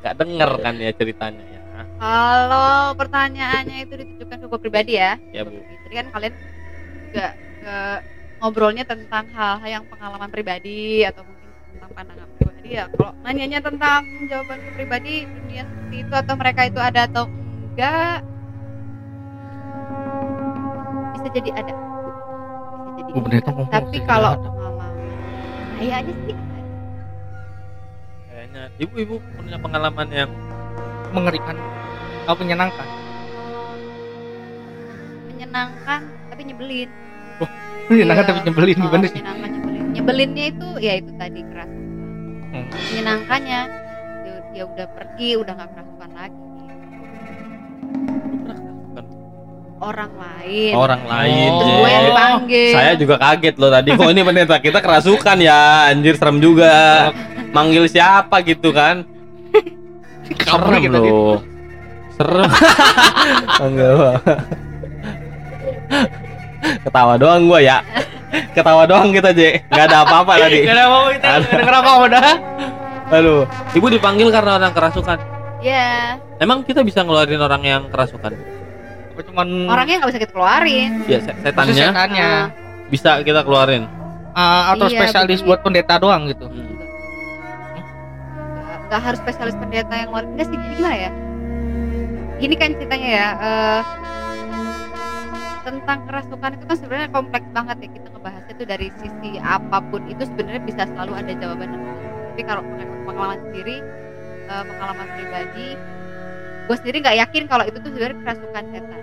Gak 0.00 0.14
denger 0.16 0.50
kan 0.64 0.74
ya 0.80 0.90
ceritanya 0.96 1.44
ya? 1.44 1.60
Kalau 2.00 2.96
pertanyaannya 2.96 3.76
itu 3.84 3.92
ditujukan 3.92 4.36
ke 4.40 4.46
gue 4.48 4.60
pribadi 4.60 4.92
ya. 4.96 5.20
Ya 5.36 5.44
bu. 5.44 5.52
Jadi 5.52 5.94
kan 5.94 6.06
kalian 6.16 6.34
juga 7.12 7.26
ke- 7.66 8.02
ngobrolnya 8.38 8.84
tentang 8.86 9.26
hal-hal 9.34 9.80
yang 9.80 9.84
pengalaman 9.90 10.30
pribadi 10.30 11.02
atau 11.02 11.24
mungkin 11.24 11.50
tentang 11.74 11.90
pandangan 11.96 12.28
pribadi 12.38 12.68
ya. 12.78 12.84
Kalau 12.92 13.10
nanyanya 13.24 13.58
tentang 13.64 14.00
jawaban 14.28 14.60
pribadi 14.76 15.24
dunia 15.26 15.66
seperti 15.66 15.96
itu 16.04 16.14
atau 16.14 16.34
mereka 16.38 16.60
itu 16.68 16.78
ada 16.78 17.00
atau 17.08 17.24
enggak 17.26 18.22
bisa 21.16 21.28
jadi 21.34 21.50
ada. 21.58 21.72
Bisa 22.86 23.00
jadi 23.02 23.10
Oh, 23.16 23.22
bener, 23.24 23.40
enggak. 23.42 23.68
Tapi 23.72 23.98
kalau 24.04 24.30
ada. 24.36 24.46
pengalaman 24.46 24.92
kayaknya 25.80 26.14
sih. 26.22 26.36
Kayaknya 28.30 28.62
ibu-ibu 28.78 29.16
punya 29.34 29.56
pengalaman 29.58 30.08
yang 30.12 30.30
mengerikan 31.10 31.56
atau 32.28 32.36
menyenangkan 32.36 32.88
menyenangkan 35.32 36.00
tapi 36.28 36.42
nyebelin. 36.44 36.90
Menyenangkan 37.86 38.22
Iya. 38.22 38.28
tapi 38.28 38.40
nyebelin 38.44 38.76
Oh, 38.76 38.82
gimana 38.82 39.04
sih 39.06 39.14
menyenangkan 39.14 39.50
nyebelin 39.52 39.84
nyebelinnya 39.92 40.44
itu 40.50 40.68
ya 40.78 40.92
itu 40.96 41.10
tadi 41.14 41.40
keras 41.44 41.70
Hmm. 42.46 42.66
menyenangkannya 42.72 43.60
dia, 44.22 44.36
dia 44.50 44.64
udah 44.64 44.86
pergi 44.88 45.28
udah 45.36 45.52
nggak 45.54 45.70
kerasukan 45.70 46.10
lagi 46.12 46.40
orang 49.76 50.12
lain 50.16 50.72
orang 50.72 51.02
lain. 51.04 51.50
Oh. 51.52 51.68
gue 51.76 51.90
yang 51.90 52.04
dipanggil 52.08 52.72
Saya 52.72 52.92
juga 52.96 53.14
kaget 53.20 53.54
loh 53.56 53.68
tadi. 53.68 53.88
Kok 53.92 54.08
ini 54.08 54.22
pendeta 54.24 54.56
kita 54.56 54.78
kerasukan 54.80 55.36
ya? 55.36 55.92
Anjir 55.92 56.16
serem 56.16 56.40
juga. 56.40 56.74
Manggil 57.52 57.84
siapa 57.84 58.40
gitu 58.40 58.72
kan? 58.72 59.04
serem 60.26 60.80
kita 60.80 60.96
loh 60.96 61.38
serem 62.16 62.48
enggak. 63.68 64.16
Ketawa 66.82 67.14
doang 67.14 67.46
gua 67.46 67.60
ya. 67.60 67.78
Ketawa 68.52 68.84
doang 68.84 69.10
kita 69.10 69.30
je 69.30 69.62
nggak 69.66 69.84
ada 69.86 69.98
apa-apa 70.02 70.32
tadi. 70.38 70.60
Gak 70.62 70.74
ada 70.74 70.84
apa 70.84 70.98
kita 71.12 71.28
denger 71.52 71.74
apa 71.74 71.92
udah. 72.02 72.26
aduh. 73.08 73.42
Ibu 73.72 73.86
dipanggil 73.88 74.28
karena 74.28 74.56
orang 74.56 74.72
kerasukan? 74.72 75.18
Ya 75.58 76.18
emang 76.36 76.60
kita 76.60 76.82
bisa 76.82 77.00
ngeluarin 77.00 77.38
orang 77.38 77.62
yang 77.62 77.82
kerasukan? 77.86 78.34
Apa 79.12 79.20
cuman 79.24 79.46
orangnya 79.66 79.96
nggak 79.98 80.10
bisa 80.10 80.20
kita 80.20 80.32
keluarin. 80.32 80.90
Ya 81.04 81.18
se- 81.18 81.32
Maksudnya 81.32 81.44
setannya. 81.44 81.86
Setannya 81.86 82.26
Ah, 82.26 82.44
bisa 82.86 83.10
kita 83.20 83.40
keluarin? 83.40 83.86
Ah, 84.30 84.74
atau 84.74 84.86
Iya, 84.86 85.00
spesialis 85.00 85.40
betul. 85.40 85.48
buat 85.48 85.60
pendeta 85.62 85.94
doang 85.96 86.28
gitu. 86.28 86.44
Hmm. 86.44 86.64
nggak 88.86 89.02
harus 89.02 89.18
spesialis 89.18 89.56
pendeta 89.56 89.90
yang 89.92 90.10
luar 90.10 90.22
enggak 90.24 90.46
sih 90.46 90.54
jadi 90.54 90.66
gimana 90.72 90.94
ya. 90.96 91.10
Gini 92.36 92.54
kan 92.54 92.70
ceritanya 92.70 93.08
ya 93.08 93.26
eh, 93.34 93.80
tentang 95.66 95.98
kerasukan 96.06 96.50
itu 96.54 96.64
kan 96.70 96.76
sebenarnya 96.78 97.10
kompleks 97.10 97.46
banget 97.50 97.76
ya 97.82 97.88
kita 97.98 98.06
ngebahasnya 98.14 98.54
tuh 98.54 98.66
dari 98.70 98.88
sisi 99.02 99.30
apa 99.42 99.78
pun 99.90 100.06
itu 100.06 100.22
sebenarnya 100.22 100.62
bisa 100.62 100.82
selalu 100.86 101.12
ada 101.18 101.32
jawabannya 101.34 101.78
tapi 102.30 102.42
kalau 102.46 102.62
pengalaman 103.02 103.40
sendiri 103.50 103.76
eh, 104.46 104.64
pengalaman 104.70 105.06
pribadi 105.18 105.68
gue 106.66 106.76
sendiri 106.82 106.96
nggak 107.02 107.18
yakin 107.22 107.42
kalau 107.46 107.64
itu 107.66 107.78
tuh 107.78 107.90
sebenarnya 107.94 108.18
kerasukan 108.26 108.64
setan. 108.74 109.02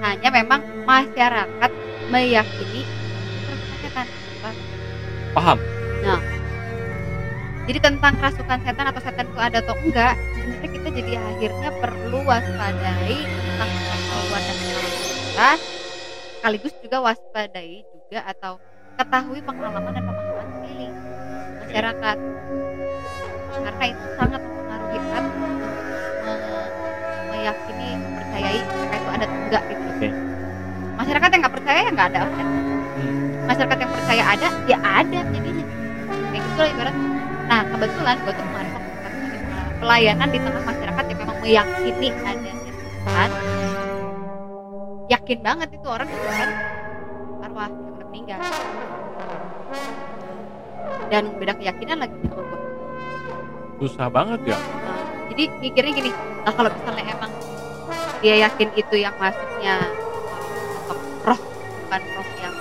Hanya 0.00 0.28
memang 0.32 0.60
masyarakat 0.88 1.70
meyakini 2.08 2.82
kerasukan 3.44 4.06
setan. 4.08 4.54
Paham? 5.36 5.58
Jadi 7.66 7.78
tentang 7.82 8.14
kerasukan 8.14 8.58
setan 8.62 8.86
atau 8.94 9.02
setan 9.02 9.26
itu 9.26 9.40
ada 9.42 9.58
atau 9.58 9.74
enggak, 9.82 10.14
sebenarnya 10.14 10.68
kita 10.70 10.88
jadi 11.02 11.12
akhirnya 11.18 11.70
perlu 11.82 12.18
waspadai 12.22 13.18
tentang 13.26 13.70
luar 14.30 14.42
dan 14.46 15.05
kita, 15.36 15.52
sekaligus 16.40 16.72
juga 16.80 16.96
waspadai 17.04 17.84
juga 17.84 18.24
atau 18.24 18.56
ketahui 18.96 19.44
pengalaman 19.44 19.92
dan 19.92 20.08
pemahaman 20.08 20.46
sekeliling 20.48 20.94
masyarakat. 21.60 22.16
Karena 23.52 23.84
itu 23.84 24.06
sangat 24.16 24.40
mempengaruhi 24.40 24.96
me- 24.96 25.32
meyakini, 27.28 27.88
mempercayai 28.00 28.58
mereka 28.64 28.96
itu 28.96 29.10
ada 29.12 29.24
atau 29.28 29.36
enggak 29.44 29.62
gitu. 29.68 29.84
Oke. 29.92 30.08
Masyarakat 31.04 31.28
yang 31.28 31.40
nggak 31.44 31.54
percaya 31.60 31.78
ya 31.84 31.90
nggak 31.92 32.08
ada. 32.16 32.20
Hmm. 32.24 33.28
Masyarakat 33.44 33.76
yang 33.76 33.92
percaya 33.92 34.22
ada, 34.24 34.48
ya 34.64 34.78
ada 34.80 35.20
jadinya. 35.20 35.64
Kayak 36.32 36.42
gitu 36.48 36.60
lah 36.64 36.70
ibarat 36.72 36.96
Nah 37.44 37.60
kebetulan 37.76 38.16
gue 38.24 38.32
tuh 38.32 38.44
kemarin 38.48 38.72
pelayanan 39.84 40.28
di 40.32 40.38
tengah 40.40 40.62
masyarakat 40.64 41.04
yang 41.12 41.18
memang 41.20 41.38
meyakini 41.44 42.08
ada 42.24 42.52
Tuhan 43.04 43.30
yakin 45.06 45.38
banget 45.42 45.68
itu 45.74 45.86
orang 45.86 46.08
itu 46.10 46.26
kan? 46.26 46.50
Arwah 47.46 47.68
yang 47.70 47.94
udah 47.94 48.06
meninggal. 48.10 48.38
Dan 51.06 51.22
beda 51.38 51.54
keyakinan 51.54 51.98
lagi 52.02 52.16
sama 52.26 52.42
gue 52.42 52.60
susah 53.76 54.08
banget 54.08 54.40
ya? 54.48 54.56
Nah, 54.56 55.00
jadi 55.32 55.44
mikirnya 55.60 55.92
gini 55.92 56.10
nah 56.46 56.52
kalau 56.54 56.70
misalnya 56.72 57.04
emang 57.12 57.32
dia 58.24 58.34
yakin 58.48 58.68
itu 58.78 58.94
yang 58.96 59.12
masuknya 59.20 59.76
uh, 60.88 61.00
roh 61.26 61.40
bukan 61.84 62.02
roh 62.16 62.28
yang 62.40 62.54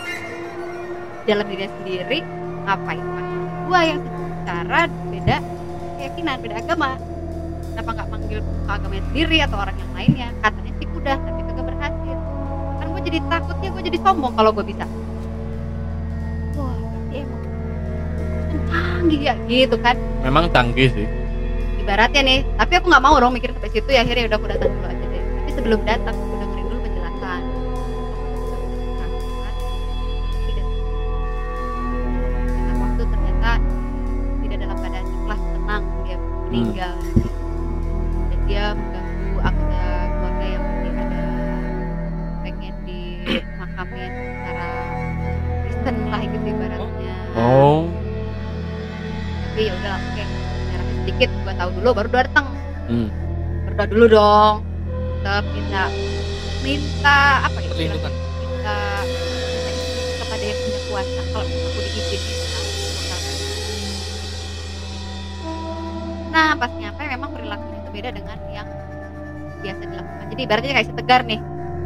dalam 1.24 1.46
dirinya 1.48 1.70
sendiri 1.80 2.20
ngapain 2.66 3.00
manggil 3.00 3.42
gua 3.66 3.82
yang 3.82 4.00
secara 4.04 4.82
beda 5.10 5.38
keyakinan 5.98 6.38
beda 6.44 6.56
agama? 6.62 6.90
Kenapa 7.76 7.90
nggak 7.92 8.10
manggil 8.14 8.40
ke 8.40 8.72
agamanya 8.72 9.04
sendiri 9.12 9.38
atau 9.42 9.58
orang 9.60 9.76
yang 9.76 9.92
lainnya? 9.96 10.28
Katanya 10.40 10.72
sih 10.80 10.88
udah 10.96 11.18
tapi 11.18 11.42
jadi 13.16 13.32
takutnya 13.32 13.72
gue 13.72 13.84
jadi 13.88 14.00
sombong 14.04 14.36
kalau 14.36 14.52
gue 14.52 14.66
bisa. 14.68 14.84
Wah 16.60 16.76
berarti 16.76 17.16
emang. 17.24 17.42
Kan 18.52 18.60
canggih 18.68 19.22
ya? 19.24 19.34
Gitu 19.48 19.76
kan? 19.80 19.96
Memang 20.20 20.52
canggih 20.52 20.92
sih. 20.92 21.08
Ibaratnya 21.80 22.22
nih 22.28 22.44
tapi 22.60 22.76
aku 22.76 22.92
nggak 22.92 23.04
mau 23.08 23.16
dong 23.16 23.32
mikir 23.32 23.56
sampai 23.56 23.72
situ 23.72 23.88
ya. 23.88 24.04
Akhirnya 24.04 24.28
udah 24.28 24.36
aku 24.36 24.48
datang 24.52 24.68
dulu 24.68 24.84
aja 24.92 25.06
deh. 25.08 25.24
Tapi 25.24 25.52
sebelum 25.56 25.80
datang 25.88 26.12
aku 26.12 26.36
dengerin 26.44 26.66
dulu 26.68 26.80
penjelasan. 26.84 27.42
Dengan 32.52 32.76
waktu 32.84 33.04
ternyata 33.08 33.52
tidak 34.44 34.58
dalam 34.60 34.76
keadaan 34.84 35.08
ikhlas 35.08 35.42
tenang 35.56 35.84
dia 36.04 36.18
meninggal 36.20 36.95
dulu 53.88 54.06
dong. 54.08 54.56
Tetap 55.22 55.44
minta 55.54 55.84
minta 56.62 57.18
apa 57.46 57.58
ya? 57.60 57.70
Perlindungan. 57.70 58.14
minta, 58.14 58.78
minta 59.06 59.70
kepada 60.20 60.44
yang 60.44 60.60
punya 60.60 60.80
kuasa 60.88 61.22
kalau 61.30 61.46
aku 61.46 61.80
diizinin. 61.82 62.34
Nah, 66.30 66.52
pas 66.60 66.72
nyampe 66.76 67.00
memang 67.00 67.30
perilakunya 67.32 67.80
itu 67.80 67.90
beda 67.96 68.10
dengan 68.12 68.38
yang 68.52 68.68
biasa 69.64 69.82
dilakukan. 69.88 70.26
Jadi 70.36 70.42
ibaratnya 70.44 70.74
kayak 70.76 70.88
setegar 70.92 71.22
nih. 71.24 71.40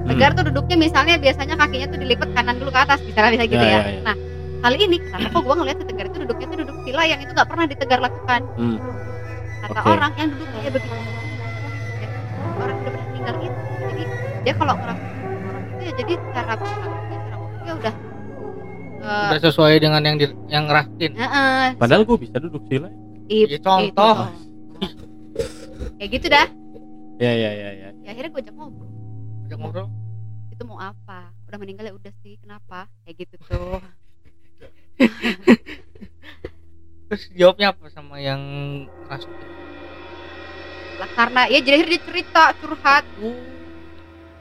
Tegar 0.10 0.32
tuh 0.34 0.44
duduknya 0.50 0.76
misalnya 0.80 1.16
biasanya 1.22 1.54
kakinya 1.54 1.88
tuh 1.94 2.00
dilipat 2.02 2.30
kanan 2.34 2.58
dulu 2.58 2.72
ke 2.74 2.80
atas 2.82 2.98
misalnya 3.04 3.32
bisa 3.36 3.46
gitu 3.46 3.62
Ya, 3.62 3.70
ya, 3.70 3.82
ya, 3.84 3.92
ya. 3.94 4.02
nah 4.02 4.16
kali 4.60 4.78
ini 4.80 4.98
kenapa 4.98 5.28
kok 5.30 5.44
gua 5.44 5.56
ngeliat 5.60 5.78
si 5.78 5.86
tegar 5.86 6.06
itu 6.08 6.18
duduknya 6.24 6.46
tuh 6.50 6.58
duduk 6.66 6.78
sila 6.82 7.04
yang 7.06 7.20
itu 7.20 7.32
nggak 7.36 7.50
pernah 7.52 7.66
ditegar 7.68 8.00
lakukan? 8.00 8.42
Hmm. 8.58 8.78
kata 9.60 9.80
Oke. 9.84 9.90
orang 9.92 10.12
yang 10.18 10.28
duduknya 10.34 10.60
ya 10.66 10.72
begitu 10.72 10.96
tinggal 13.20 13.36
itu 13.38 13.60
jadi 13.84 14.04
dia 14.40 14.54
kalau 14.56 14.74
ngerasa 14.74 15.04
orang 15.44 15.64
itu 15.68 15.82
ya 15.82 15.94
jadi 15.94 16.14
cara 16.32 16.54
ngomongnya 16.56 17.74
udah 17.76 17.94
eh, 19.00 19.28
Udah 19.30 19.40
sesuai 19.42 19.74
dengan 19.78 20.02
yang 20.02 20.16
di, 20.16 20.26
yang 20.48 20.64
ngerasain. 20.66 21.12
eh, 21.12 21.22
eh, 21.22 21.66
padahal 21.76 22.04
gue 22.04 22.18
bisa 22.18 22.38
duduk 22.38 22.64
sila 22.66 22.88
Ya, 23.30 23.60
contoh. 23.60 24.26
itu. 24.82 25.06
kayak 25.96 26.10
gitu 26.12 26.28
dah 26.28 26.48
ya 27.18 27.30
ya 27.32 27.52
ya 27.54 27.70
ya 27.76 27.90
ya 27.94 28.10
akhirnya 28.10 28.32
gue 28.32 28.42
ajak 28.42 28.56
ngobrol 28.56 28.90
Ajak 29.46 29.58
ngobrol. 29.60 29.88
itu 30.50 30.64
mau 30.64 30.78
apa 30.78 31.20
udah 31.46 31.58
meninggal 31.58 31.86
ya 31.86 31.94
udah 31.94 32.14
sih 32.18 32.36
kenapa 32.38 32.88
kayak 33.04 33.16
gitu 33.20 33.36
tuh 33.44 33.78
Terus 37.06 37.24
jawabnya 37.34 37.74
apa 37.74 37.90
sama 37.90 38.18
yang 38.18 38.38
ngerasuin? 39.02 39.49
Lah 41.00 41.10
karena 41.16 41.42
ya 41.48 41.60
jadi 41.64 41.76
akhirnya 41.80 41.96
dia 41.96 42.04
cerita 42.04 42.44
curhat. 42.60 43.04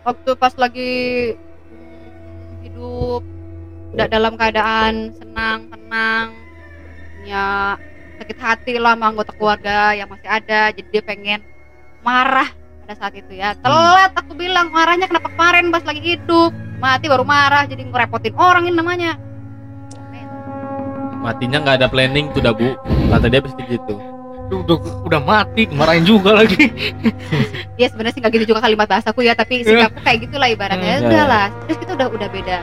Waktu 0.02 0.30
pas 0.34 0.54
lagi 0.58 0.92
hidup 2.66 3.22
tidak 3.94 4.08
dalam 4.10 4.34
keadaan 4.34 5.14
senang 5.14 5.70
tenang 5.70 6.26
ya 7.22 7.76
sakit 8.18 8.38
hati 8.40 8.74
lah 8.82 8.98
sama 8.98 9.14
anggota 9.14 9.32
keluarga 9.36 9.94
yang 9.94 10.10
masih 10.10 10.26
ada 10.26 10.74
jadi 10.74 10.88
dia 10.90 11.02
pengen 11.06 11.40
marah 12.02 12.50
pada 12.82 12.94
saat 12.98 13.14
itu 13.14 13.38
ya. 13.38 13.54
Telat 13.62 14.12
aku 14.18 14.34
bilang 14.34 14.74
marahnya 14.74 15.06
kenapa 15.06 15.30
kemarin 15.30 15.70
pas 15.70 15.86
lagi 15.86 16.02
hidup? 16.02 16.50
Mati 16.78 17.06
baru 17.10 17.22
marah 17.22 17.66
jadi 17.70 17.86
ngerepotin 17.86 18.34
orang 18.34 18.66
ini 18.66 18.74
namanya. 18.74 19.12
Matinya 21.22 21.58
nggak 21.62 21.76
ada 21.82 21.88
planning 21.90 22.30
tuh 22.34 22.42
dah 22.42 22.54
bu. 22.54 22.74
Kata 23.10 23.26
dia 23.30 23.42
pasti 23.42 23.62
gitu 23.66 24.17
udah, 24.56 24.78
udah 25.04 25.20
mati, 25.20 25.68
marahin 25.68 26.04
juga 26.08 26.40
lagi. 26.40 26.72
ya 27.80 27.86
sebenarnya 27.92 28.14
sih 28.16 28.20
nggak 28.24 28.32
gitu 28.40 28.46
juga 28.56 28.64
kalimat 28.64 28.88
bahasaku 28.88 29.20
ya 29.26 29.36
tapi 29.36 29.60
sikapku 29.60 30.00
kayak 30.00 30.18
gitulah 30.28 30.48
ibaratnya. 30.48 31.00
Hmm, 31.00 31.08
udah 31.08 31.12
ya, 31.12 31.24
ya. 31.24 31.24
lah 31.28 31.46
terus 31.68 31.78
kita 31.84 31.92
udah 31.98 32.08
udah 32.08 32.28
beda. 32.32 32.56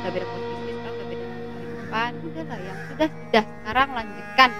Udah 0.00 0.10
beda 0.10 0.26
posisi 0.26 0.70
sekarang 0.72 0.94
udah 0.96 1.06
beda 1.06 1.24
kehidupan 1.28 2.10
udah 2.24 2.44
lah 2.48 2.58
yang 2.64 2.78
sudah 2.88 3.08
sudah. 3.08 3.44
Sekarang 3.44 3.88
lanjutkan 3.92 4.50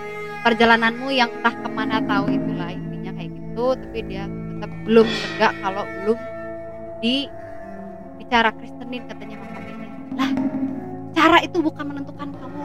perjalananmu 0.40 1.08
yang 1.12 1.30
entah 1.40 1.54
ke 1.56 1.68
mana 1.72 1.96
tahu 2.04 2.24
itulah 2.28 2.70
intinya 2.72 3.12
kayak 3.16 3.30
gitu. 3.32 3.66
Tapi 3.80 3.98
dia 4.04 4.24
tetap 4.28 4.70
belum 4.84 5.06
tegak 5.08 5.52
kalau 5.64 5.84
belum 5.88 6.18
di 7.00 7.16
bicara 8.20 8.52
Kristenin 8.52 9.08
katanya 9.08 9.40
makam 9.40 9.64
ini 9.64 9.88
lah 10.20 10.30
cara 11.16 11.38
itu 11.40 11.58
bukan 11.60 11.84
menentukan 11.88 12.28
kamu. 12.32 12.64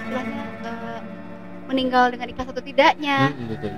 Istilahnya 0.00 0.49
meninggal 1.70 2.10
dengan 2.10 2.26
ikhlas 2.26 2.48
atau 2.48 2.60
tidaknya 2.60 3.30
Hmm, 3.30 3.46
betul. 3.48 3.72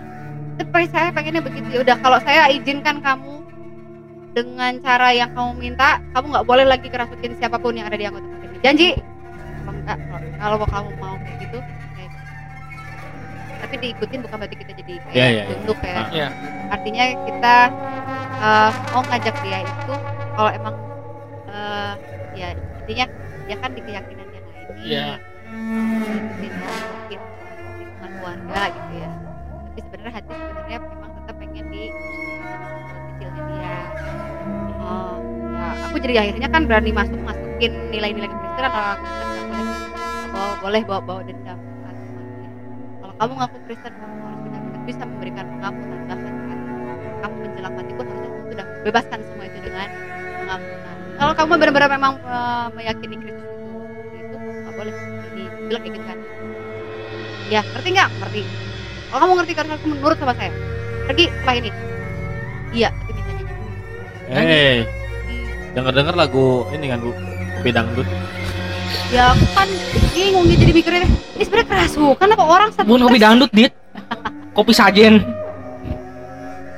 tapi 0.54 0.84
saya 0.86 1.08
pengennya 1.10 1.40
begitu 1.40 1.68
ya 1.70 1.80
udah 1.82 1.96
kalau 1.98 2.18
saya 2.18 2.48
izinkan 2.48 2.98
kamu 2.98 3.44
dengan 4.32 4.72
cara 4.78 5.12
yang 5.12 5.28
kamu 5.30 5.50
minta 5.54 6.00
kamu 6.10 6.26
nggak 6.30 6.46
boleh 6.46 6.64
lagi 6.64 6.88
kerasukin 6.88 7.36
siapa 7.36 7.56
pun 7.56 7.72
yang 7.72 7.84
ada 7.84 7.94
di 7.94 8.04
anggota 8.04 8.24
keluarga 8.24 8.46
ini 8.46 8.58
janji 8.60 8.88
kalau 9.60 9.76
enggak 9.76 9.98
kalau- 10.38 10.64
kamu 10.66 10.90
mau 10.96 11.14
kayak 11.18 11.36
gitu 11.38 11.58
kayak 11.90 12.08
gitu. 12.08 12.24
tapi 13.58 13.74
diikutin 13.78 14.18
bukan 14.20 14.36
berarti 14.38 14.56
kita 14.56 14.72
jadi 14.74 14.92
kayak 14.98 15.12
Iya, 15.12 15.26
iya, 15.26 15.36
iya. 15.38 15.44
tunduk 15.52 15.78
ya 15.78 15.92
Ah. 15.94 16.08
Iya. 16.10 16.28
artinya 16.70 17.04
kita 17.22 17.56
eh, 18.42 18.70
mau 18.90 19.02
ngajak 19.04 19.36
dia 19.38 19.58
itu 19.62 19.94
kalau 20.32 20.50
emang 20.50 20.74
eh, 21.46 21.92
ya 22.34 22.48
intinya 22.80 23.04
dia 23.42 23.56
kan 23.58 23.70
di 23.70 23.80
keyakinan 23.80 24.26
yang 24.26 24.44
lain 24.46 24.66
nih 24.72 24.84
Iya. 24.88 25.06
Lingkungan 26.40 27.01
keluarga 28.22 28.70
gitu 28.70 28.92
ya. 29.02 29.10
Tapi 29.50 29.80
sebenarnya 29.82 30.12
hati 30.14 30.30
sebenarnya 30.30 30.78
memang 30.78 31.10
tetap 31.18 31.34
pengen 31.42 31.66
di 31.74 31.82
kecilnya 33.18 33.42
dia. 33.50 33.78
Oh 34.78 35.18
ya. 35.50 35.68
Aku 35.90 35.96
jadi 35.98 36.14
akhirnya 36.22 36.48
kan 36.54 36.62
berani 36.70 36.90
masuk 36.94 37.18
masukin 37.26 37.72
nilai-nilai 37.90 38.30
Kristen 38.30 38.62
orang 38.62 38.98
Kristen 39.02 39.26
nggak 39.26 39.46
boleh. 39.50 39.66
Bawa, 40.32 40.52
boleh 40.62 40.82
bawa 40.86 41.00
bawa 41.02 41.20
dendam. 41.26 41.58
Kalau 43.02 43.14
kamu 43.18 43.32
ngaku 43.42 43.56
Kristen 43.66 43.92
kamu 43.98 44.14
harus 44.22 44.40
benar-benar 44.46 44.82
bisa 44.86 45.02
memberikan 45.02 45.44
pengampunan 45.58 46.00
bahkan 46.06 46.34
saat 46.38 47.18
kamu 47.22 47.34
menjelang 47.42 47.74
mati 47.74 47.92
pun 47.94 48.04
harusnya 48.06 48.30
kamu 48.30 48.46
sudah 48.54 48.66
bebaskan 48.86 49.18
semua 49.26 49.44
itu 49.50 49.58
dengan 49.66 49.88
pengampunan. 50.38 50.96
Kalau 51.18 51.32
kamu 51.38 51.50
benar-benar 51.58 51.90
memang 51.90 52.12
eh, 52.22 52.66
meyakini 52.78 53.16
Kristus 53.18 53.50
itu 53.50 53.70
itu 54.14 54.36
kamu 54.38 54.58
nggak 54.62 54.74
boleh. 54.78 54.94
Jadi 55.22 55.42
bilang 55.66 55.82
kayak 55.82 55.94
gitu 55.98 56.06
kan 56.06 56.18
ya 57.52 57.60
ngerti 57.62 57.88
nggak? 57.90 58.08
Ngerti. 58.18 58.40
Kalau 59.06 59.20
kamu 59.20 59.32
ngerti 59.36 59.52
karena 59.52 59.72
kamu 59.76 59.94
menurut 59.94 60.16
sama 60.16 60.32
saya. 60.32 60.52
Pergi 61.04 61.24
setelah 61.28 61.56
ini. 61.58 61.70
Iya 62.72 62.88
tapi 62.90 63.10
minta 63.12 63.30
nyanyi 63.30 63.44
Hei, 64.32 64.76
denger-denger 65.72 66.14
lagu 66.14 66.46
ini 66.70 66.86
kan 66.86 66.98
bu, 66.98 67.12
kopi 67.54 67.70
dangdut. 67.70 68.08
ya 69.08 69.28
aku 69.28 69.44
kan 69.52 69.68
bingung 70.10 70.44
ya 70.46 70.56
jadi 70.56 70.72
mikirnya. 70.72 71.04
Ini 71.32 71.42
sebenarnya 71.42 71.68
kerasukan 71.68 72.28
apa 72.30 72.44
orang 72.46 72.68
satu 72.70 72.86
Bukan 72.86 73.04
kopi 73.04 73.18
dangdut, 73.18 73.50
Dit. 73.52 73.72
Kopi 74.56 74.72
sajen. 74.72 75.20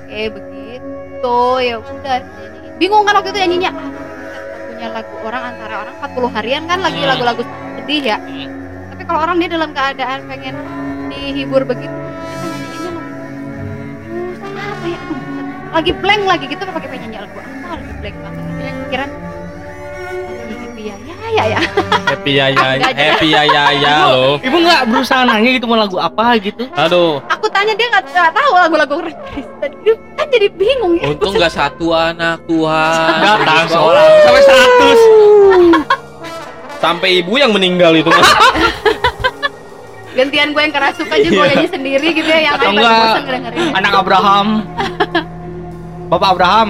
eh 0.08 0.26
begitu. 0.28 1.38
Ya 1.60 1.78
udah 1.78 2.18
bingung 2.76 3.02
kan 3.02 3.14
waktu 3.14 3.30
itu 3.30 3.38
nyanyinya. 3.40 3.70
Ah, 3.70 3.90
punya 4.66 4.88
lagu 4.90 5.14
orang 5.22 5.42
antara 5.48 5.74
orang 5.80 5.94
40 6.00 6.30
harian 6.32 6.62
kan 6.64 6.78
lagi 6.80 6.98
Hmm. 6.98 7.08
lagu-lagu 7.08 7.42
sedih 7.76 8.02
ya. 8.04 8.18
Hmm. 8.18 8.50
Tapi 9.04 9.12
kalau 9.12 9.20
orang 9.20 9.36
dia 9.36 9.50
dalam 9.52 9.70
keadaan 9.70 10.18
pengen 10.24 10.56
dihibur 11.10 11.60
begitu 11.62 11.92
kita 11.92 12.40
nyanyinya 12.40 12.88
lagu 12.88 13.12
"Aduh, 14.00 14.64
apa 14.64 14.86
ya 14.88 14.98
Aduh, 14.98 15.44
lagi 15.74 15.92
blank 15.92 16.22
lagi 16.24 16.44
gitu 16.48 16.62
pakai 16.64 16.88
pengen 16.88 17.02
nyanyi 17.04 17.18
lagu 17.20 17.36
apa 17.36 17.68
lagi 17.76 17.92
blank 18.00 18.16
banget 18.16 18.44
kira 18.88 19.04
lagi 19.04 20.54
happy 20.56 20.82
ya 20.82 20.96
ya 20.96 21.16
ya 21.28 21.44
ya 21.44 21.60
Happy 22.04 22.32
ya 22.32 22.46
ya, 22.46 22.56
Ah, 22.56 22.72
nggak 22.74 22.92
jelas. 22.94 23.10
happy 23.12 23.28
ya 23.28 23.42
ya 23.44 23.62
ya 23.74 23.94
loh. 24.06 24.34
Ibu 24.38 24.56
nggak 24.58 24.80
berusaha 24.88 25.20
nanya 25.24 25.50
gitu 25.50 25.66
mau 25.66 25.74
lagu 25.74 25.96
apa 25.96 26.36
gitu. 26.38 26.64
Aduh, 26.70 27.20
aku 27.26 27.46
tanya 27.50 27.72
dia 27.72 27.88
nggak 27.90 28.04
nggak 28.06 28.30
tahu 28.30 28.50
lagu-lagu 28.54 28.94
Kristen 29.26 29.70
Dia 29.82 29.94
kan 30.14 30.26
jadi 30.28 30.46
bingung 30.48 30.96
ya 30.96 31.10
untung 31.10 31.32
nggak 31.34 31.50
satu 31.50 31.92
anak 31.92 32.40
Tuhan. 32.44 33.20
Datang 33.20 33.66
seorang 33.68 34.08
sampai 34.22 34.42
100. 34.44 36.04
Sampai 36.84 37.08
ibu 37.16 37.32
yang 37.34 37.48
meninggal 37.50 37.96
itu 37.96 38.12
mas. 38.12 38.28
gantian 40.14 40.48
gue 40.50 40.62
yang 40.62 40.72
kerasukan 40.72 41.18
juga 41.20 41.34
gue 41.36 41.46
nyanyi 41.50 41.68
sendiri 41.68 42.08
gitu 42.12 42.28
ya 42.28 42.40
yang 42.44 42.54
Atau 42.56 42.70
enggak, 42.70 43.14
Anak 43.74 43.92
Abraham. 43.96 44.46
Bapak 46.10 46.28
Abraham. 46.32 46.68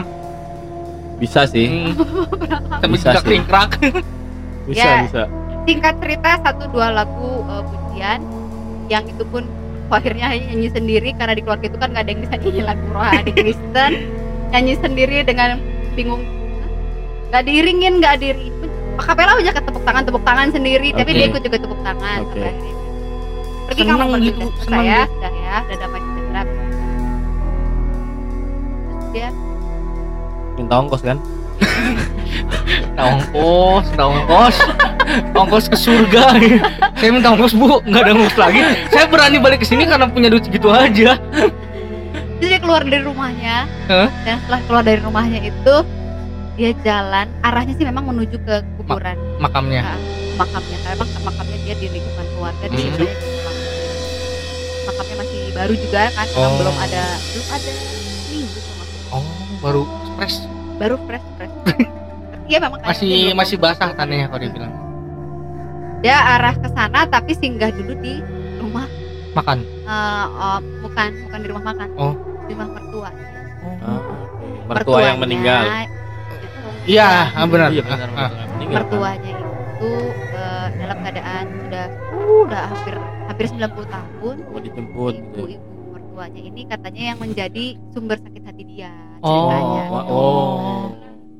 Bisa 1.15 1.45
sih, 1.45 1.69
Hmm. 1.69 2.91
Bisa 2.91 3.17
sih. 3.17 3.39
bisa 4.69 4.81
Ya. 4.81 5.05
bisa. 5.05 5.23
singkat 5.65 5.97
cerita 5.97 6.41
satu 6.41 6.69
dua 6.69 6.89
lagu 6.91 7.41
uh, 7.43 7.61
pujian 7.63 8.21
yang 8.87 9.05
itu 9.05 9.25
pun 9.25 9.45
akhirnya 9.89 10.29
hanya 10.29 10.45
nyanyi 10.51 10.69
sendiri 10.69 11.09
karena 11.15 11.33
di 11.33 11.41
keluarga 11.41 11.65
itu 11.65 11.79
kan 11.79 11.89
nggak 11.89 12.03
ada 12.03 12.11
yang 12.11 12.21
bisa 12.21 12.35
nyanyi 12.37 12.63
lagu 12.63 12.85
rohani 12.91 13.31
Kristen 13.31 13.93
nyanyi 14.51 14.75
sendiri 14.77 15.19
dengan 15.23 15.57
bingung 15.95 16.21
"Hah? 16.21 16.69
nggak 17.31 17.43
diiringin 17.45 17.95
nggak 17.97 18.15
diri 18.19 18.49
kapela 18.99 19.33
aja 19.35 19.51
ke 19.51 19.63
tepuk 19.63 19.83
tangan 19.83 20.03
tepuk 20.05 20.23
tangan 20.23 20.49
sendiri 20.51 20.89
tapi 20.93 21.11
Oke. 21.11 21.17
dia 21.17 21.27
ikut 21.29 21.43
juga 21.43 21.59
tepuk 21.59 21.81
tangan 21.81 22.19
sampai 22.27 22.51
akhirnya 22.51 22.73
pergi 23.65 23.81
Seneng 23.81 23.97
kamu 23.97 24.13
pergi 24.13 24.29
gitu, 24.29 24.47
seneng 24.61 24.83
ya 24.83 25.01
gitu. 25.01 25.15
udah 25.15 25.33
ya 25.35 25.57
udah 25.59 25.77
dapat 25.79 26.01
cedera 26.05 26.43
terus 26.45 26.75
dia 29.11 29.29
Minta 30.55 30.75
ongkos 30.79 31.03
kan? 31.03 31.19
Nah, 32.95 33.11
ongkos, 33.11 33.87
nah, 33.93 34.07
ongkos. 34.07 34.57
ongkos 35.35 35.65
ke 35.67 35.75
surga. 35.77 36.39
Saya 36.95 37.11
minta 37.11 37.27
ongkos, 37.29 37.51
Bu. 37.53 37.83
Nggak 37.83 38.01
ada 38.01 38.13
ongkos 38.15 38.37
lagi. 38.37 38.61
Saya 38.87 39.05
berani 39.07 39.37
balik 39.37 39.61
ke 39.61 39.67
sini 39.67 39.83
karena 39.83 40.07
punya 40.07 40.31
duit 40.31 40.47
segitu 40.47 40.71
aja. 40.71 41.19
Terus 41.19 41.51
dia 42.41 42.59
keluar 42.59 42.83
dari 42.83 43.03
rumahnya 43.03 43.67
Hah? 43.87 44.09
dan 44.23 44.39
setelah 44.39 44.61
keluar 44.65 44.83
dari 44.85 45.01
rumahnya 45.01 45.41
itu 45.43 45.75
dia 46.55 46.71
jalan 46.81 47.27
arahnya 47.41 47.75
sih 47.75 47.83
memang 47.83 48.07
menuju 48.07 48.37
ke 48.39 48.55
kuburan 48.79 49.19
Makamnya. 49.39 49.81
Nah, 49.85 49.99
makamnya 50.37 50.77
karena 50.81 50.95
makamnya 51.21 51.59
dia 51.61 51.75
di 51.75 51.87
lingkungan 51.91 52.27
keluarga 52.31 52.65
di 52.65 52.75
Hmm. 52.75 52.85
situ 52.95 53.05
ya, 54.95 54.97
makamnya 54.97 55.17
masih 55.21 55.41
baru 55.53 55.75
juga 55.75 56.03
kan 56.09 56.27
Oh. 56.33 56.51
belum 56.57 56.77
ada 56.79 57.03
belum 57.27 57.47
ada 57.51 57.71
minggu 58.29 58.59
salah. 58.61 58.87
Oh, 59.11 59.25
baru 59.61 59.83
fresh. 60.15 60.37
baru 60.75 60.97
fresh 61.05 61.27
fresh 61.37 61.55
Iya 62.45 62.59
memang 62.61 62.79
Masih 62.79 63.09
belum. 63.09 63.37
masih 63.37 63.57
basah 63.57 63.91
tanahnya 63.91 64.27
kalau 64.29 64.43
dibilang. 64.43 64.73
dia 65.99 66.17
arah 66.31 66.53
ke 66.53 66.69
sana 66.69 67.01
tapi 67.05 67.33
singgah 67.33 67.71
dulu 67.71 67.97
di 67.97 68.21
rumah 68.57 68.85
Makan. 69.33 69.59
eh, 69.65 70.27
oh, 70.31 70.59
bukan 70.81 71.11
bukan 71.25 71.39
di 71.41 71.49
rumah 71.49 71.65
makan 71.67 71.89
Oh. 71.97 72.15
di 72.45 72.53
rumah 72.53 72.69
mertua 72.71 73.11
Ah, 73.81 73.97
oke. 73.97 74.47
Mertua 74.67 74.99
yang 75.03 75.19
meninggal. 75.19 75.65
Iya, 76.85 77.33
ah, 77.33 77.49
benar. 77.49 77.73
Iya 77.73 77.81
benar, 77.81 78.09
Ah, 78.13 78.29
ah. 78.29 78.31
mertuanya 78.61 79.33
itu 79.35 79.91
eh, 80.31 80.67
dalam 80.77 80.97
keadaan 81.01 81.45
sudah 81.59 81.85
uh, 82.13 82.45
udah 82.45 82.63
hampir 82.69 82.95
hampir 83.35 83.51
90 83.51 83.67
tahun 83.91 84.37
Mau 84.47 84.61
dijemput 84.63 85.13
gitu. 85.13 85.41
ibu-ibu 85.43 85.67
mertuanya 85.91 86.41
ini 86.41 86.63
katanya 86.65 87.03
yang 87.11 87.19
menjadi 87.19 87.65
sumber 87.91 88.17
sakit 88.17 88.43
hati 88.47 88.63
dia 88.65 88.95
Oh, 89.19 89.49
ceritanya. 89.49 89.83
Wah, 89.89 90.05
oh. 90.05 90.85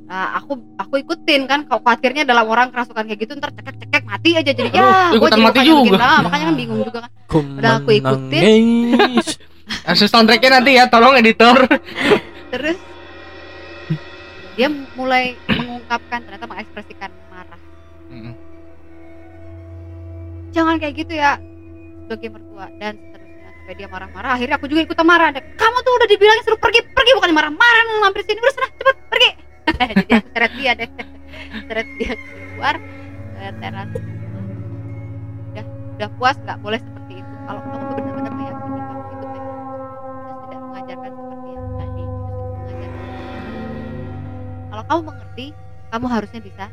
Nah, 0.05 0.37
aku 0.37 0.53
aku 0.75 0.95
ikutin 1.01 1.45
kan 1.45 1.65
kalau 1.65 1.81
khawatirnya 1.81 2.25
dalam 2.25 2.45
orang 2.45 2.69
kerasukan 2.69 3.05
kayak 3.05 3.21
gitu 3.21 3.33
ntar 3.37 3.53
cekek-cekek 3.53 4.03
mati 4.05 4.31
aja 4.35 4.53
jadi 4.53 4.69
ya 4.69 5.13
ikutan 5.13 5.37
jadi 5.37 5.45
mati 5.45 5.61
juga. 5.63 5.97
ah, 5.97 6.19
makanya 6.21 6.45
kan 6.49 6.57
bingung 6.57 6.81
juga 6.81 6.99
kan 7.05 7.11
Udah 7.35 7.73
aku 7.79 7.91
ikutin. 7.95 8.65
Langsung 9.87 10.09
soundtracknya 10.09 10.51
nanti 10.61 10.71
ya, 10.77 10.85
tolong 10.89 11.17
editor. 11.17 11.57
terus 12.53 12.79
dia 14.55 14.69
mulai 14.95 15.35
mengungkapkan 15.45 16.23
ternyata 16.23 16.47
mengekspresikan 16.47 17.11
marah 17.27 17.61
jangan 20.55 20.79
kayak 20.79 20.95
gitu 20.95 21.19
ya 21.19 21.35
sebagai 22.05 22.29
mertua 22.37 22.69
dan 22.77 23.01
seterusnya 23.01 23.49
sampai 23.49 23.75
dia 23.81 23.89
marah-marah. 23.89 24.31
Akhirnya 24.37 24.57
aku 24.61 24.67
juga 24.69 24.81
ikutan 24.85 25.07
marah 25.09 25.33
dan 25.33 25.43
kamu 25.57 25.77
tuh 25.81 25.93
udah 25.97 26.09
dibilangin 26.13 26.43
suruh 26.45 26.61
pergi 26.61 26.81
pergi 26.85 27.13
bukan 27.17 27.33
marah-marah 27.33 27.83
mampir 28.05 28.21
sini. 28.29 28.39
Udah 28.39 28.55
sana 28.55 28.69
cepet 28.77 28.97
pergi. 29.09 29.31
Jadi 30.05 30.13
aku 30.13 30.29
seret 30.37 30.53
dia 30.61 30.73
deh 30.77 30.89
seret 31.73 31.89
dia 31.97 32.13
keluar 32.21 32.75
ke 33.35 33.45
teras. 33.59 33.89
Udah 35.51 35.65
udah 35.97 36.09
puas 36.21 36.37
nggak 36.45 36.59
boleh 36.61 36.81
seperti 36.81 37.13
itu. 37.25 37.35
Kalau 37.45 37.61
kamu 37.65 37.75
tuh 37.81 37.95
benar-benar 37.97 38.33
meyakini 38.37 38.81
kamu 38.85 39.05
itu 39.05 39.25
baik 39.25 39.45
Yesus 39.45 39.65
tidak 40.45 40.61
mengajarkan 40.61 41.11
seperti 41.17 41.49
yang 41.49 41.67
tadi 41.77 42.03
mengajarkan 42.05 42.91
kalau 44.69 44.83
kamu 44.85 45.01
mengerti 45.09 45.47
kamu 45.89 46.07
harusnya 46.11 46.41
bisa 46.43 46.65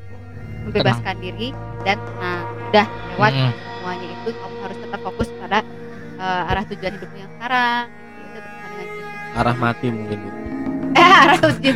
membebaskan 0.62 1.16
diri 1.22 1.50
dan 1.88 1.98
tenang 1.98 2.46
udah 2.72 2.88
lewat. 3.16 3.34
Mm-mm. 3.34 3.71
Semuanya 3.82 4.08
itu 4.14 4.30
kamu 4.32 4.56
harus 4.62 4.78
tetap 4.78 5.00
fokus 5.02 5.28
pada 5.36 5.60
eh, 6.16 6.50
arah 6.50 6.64
tujuan 6.64 6.92
hidupmu 6.94 7.18
yang 7.18 7.32
sekarang 7.34 7.84
itu 8.22 8.38
bersama 8.38 8.78
dengan 8.78 9.10
Arah 9.32 9.56
mati 9.56 9.88
mungkin. 9.88 10.20
Eh 10.92 11.02
arah 11.24 11.38
tujuan 11.40 11.76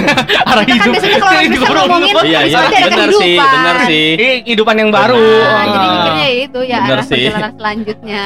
Arah 0.50 0.64
kita 0.64 0.76
kan 0.76 0.88
biasanya 0.90 1.16
kalau 1.16 1.32
orang 1.32 1.44
Hidup 1.46 1.56
bisa 1.56 1.72
ngomongin. 1.72 2.14
Iya 2.20 2.40
iya 2.44 2.58
ada 2.60 2.68
benar 2.86 3.10
sih, 3.10 3.32
kehidupan. 3.32 3.54
benar 3.56 3.76
sih. 3.86 4.06
Ini 4.12 4.28
kehidupan 4.44 4.76
yang 4.76 4.90
baru. 4.90 5.16
Nah, 5.16 5.48
Ah. 5.48 5.64
jadi 5.66 5.86
mikirnya 5.88 6.28
itu 6.36 6.60
ya 6.62 6.76
Benar 6.78 6.92
arah 6.92 7.06
sih. 7.06 7.22
perjalanan 7.24 7.52
selanjutnya. 7.56 8.22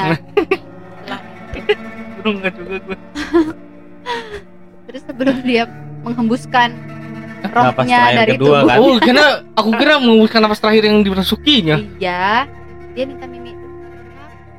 Aduh, 2.20 2.32
nggak 2.36 2.52
juga 2.52 2.76
gue. 2.82 2.96
terus 4.84 5.02
sebelum 5.06 5.36
dia 5.40 5.64
menghembuskan 6.02 6.74
Napas 7.40 7.72
rohnya 7.78 7.96
terakhir 7.96 8.18
dari 8.18 8.32
kedua 8.34 8.56
tubuh 8.58 8.66
kan? 8.66 8.80
Oh, 8.82 8.96
karena 8.98 9.26
aku 9.54 9.70
kira 9.72 9.94
menguruskan 9.96 10.40
napas 10.42 10.58
terakhir 10.58 10.82
yang 10.84 10.98
dimasukinya. 11.00 11.76
iya 11.96 12.44
dia 12.94 13.04
minta 13.06 13.26
mimi 13.26 13.54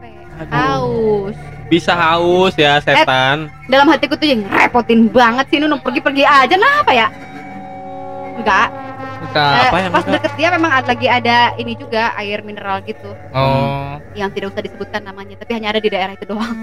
capek. 0.02 0.48
Haus. 0.50 1.36
Bisa 1.72 1.94
haus 1.96 2.54
ya 2.60 2.84
setan. 2.84 3.48
dalam 3.72 3.88
hatiku 3.88 4.20
tuh 4.20 4.28
yang 4.28 4.44
repotin 4.50 5.08
banget 5.08 5.46
sih 5.52 5.58
Nunung 5.62 5.80
pergi-pergi 5.80 6.24
aja. 6.26 6.52
Kenapa 6.52 6.92
ya? 6.92 7.08
Enggak. 8.36 8.68
Minta 9.22 9.44
Eh, 9.54 9.70
apa 9.70 9.78
yang 9.80 9.92
pas 9.94 10.04
minta? 10.04 10.14
deket 10.18 10.34
dia 10.34 10.50
memang 10.50 10.72
ada, 10.74 10.88
lagi 10.92 11.08
ada 11.08 11.38
ini 11.56 11.74
juga 11.78 12.12
air 12.18 12.42
mineral 12.42 12.82
gitu. 12.84 13.14
Oh. 13.32 14.02
Yang 14.18 14.30
tidak 14.36 14.48
usah 14.58 14.64
disebutkan 14.66 15.02
namanya 15.06 15.38
tapi 15.38 15.52
hanya 15.56 15.72
ada 15.72 15.80
di 15.80 15.90
daerah 15.94 16.14
itu 16.18 16.26
doang. 16.26 16.58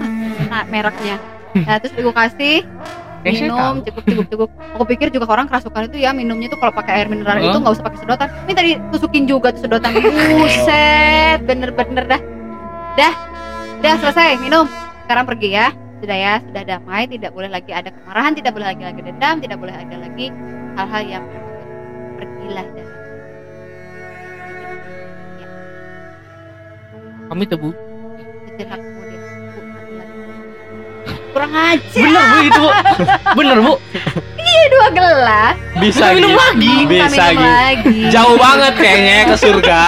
Nah 0.51 0.67
mereknya. 0.67 1.17
Nah 1.55 1.79
terus 1.81 1.95
gue 1.95 2.13
kasih 2.13 2.61
Eh, 2.61 3.08
minum 3.23 3.83
cukup 3.83 4.03
cukup 4.07 4.25
cukup 4.31 4.49
aku 4.75 4.83
pikir 4.95 5.07
juga 5.11 5.27
orang 5.27 5.51
kerasukan 5.51 5.91
itu 5.91 5.99
ya 5.99 6.15
minumnya 6.15 6.47
tuh 6.47 6.59
kalau 6.59 6.71
pakai 6.71 7.03
air 7.03 7.07
mineral 7.11 7.35
Hah? 7.35 7.47
itu 7.51 7.57
nggak 7.59 7.73
usah 7.75 7.85
pakai 7.85 7.99
sedotan. 7.99 8.27
Minta 8.47 8.61
ditusukin 8.63 9.23
juga 9.27 9.47
tuh 9.51 9.61
sedotan. 9.67 9.91
Buset 10.39 11.39
bener-bener 11.43 12.03
dah. 12.07 12.21
Dah 12.95 13.13
dah 13.83 13.93
selesai 13.99 14.39
minum. 14.39 14.65
Sekarang 15.05 15.27
pergi 15.27 15.49
ya. 15.51 15.75
Sudah 15.99 16.15
ya 16.15 16.33
sudah 16.47 16.63
damai 16.63 17.11
tidak 17.11 17.35
boleh 17.35 17.51
lagi 17.51 17.75
ada 17.75 17.91
kemarahan 17.91 18.31
tidak 18.31 18.55
boleh 18.55 18.71
lagi 18.71 18.83
lagi 18.87 19.01
dendam 19.03 19.35
tidak 19.43 19.59
boleh 19.59 19.75
ada 19.75 19.95
lagi 19.99 20.31
hal-hal 20.79 21.03
yang 21.03 21.25
pergilah 22.15 22.67
dari 22.71 22.87
kami 27.29 27.43
tuh 27.45 27.57
bu 27.61 27.69
kurang 31.29 31.53
aja 31.53 31.99
bener 31.99 32.23
bu 32.25 32.37
itu 32.43 32.59
bu 32.59 32.69
bener 33.37 33.57
bu 33.61 33.73
dua 34.69 34.87
gelas 34.93 35.55
Bisa 35.81 36.13
minum 36.13 36.29
gitu. 36.29 36.37
lagi. 36.37 36.73
Bisa 36.85 37.25
minum 37.31 37.41
gitu. 37.41 37.47
lagi 37.49 37.97
Jauh 38.11 38.35
banget 38.37 38.73
kayaknya 38.77 39.17
ke 39.25 39.35
surga. 39.39 39.81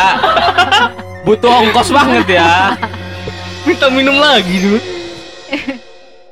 Butuh 1.28 1.52
ongkos 1.54 1.90
banget 1.94 2.26
ya. 2.42 2.74
minta 3.62 3.88
minum 3.94 4.18
lagi 4.18 4.58
tuh 4.58 4.82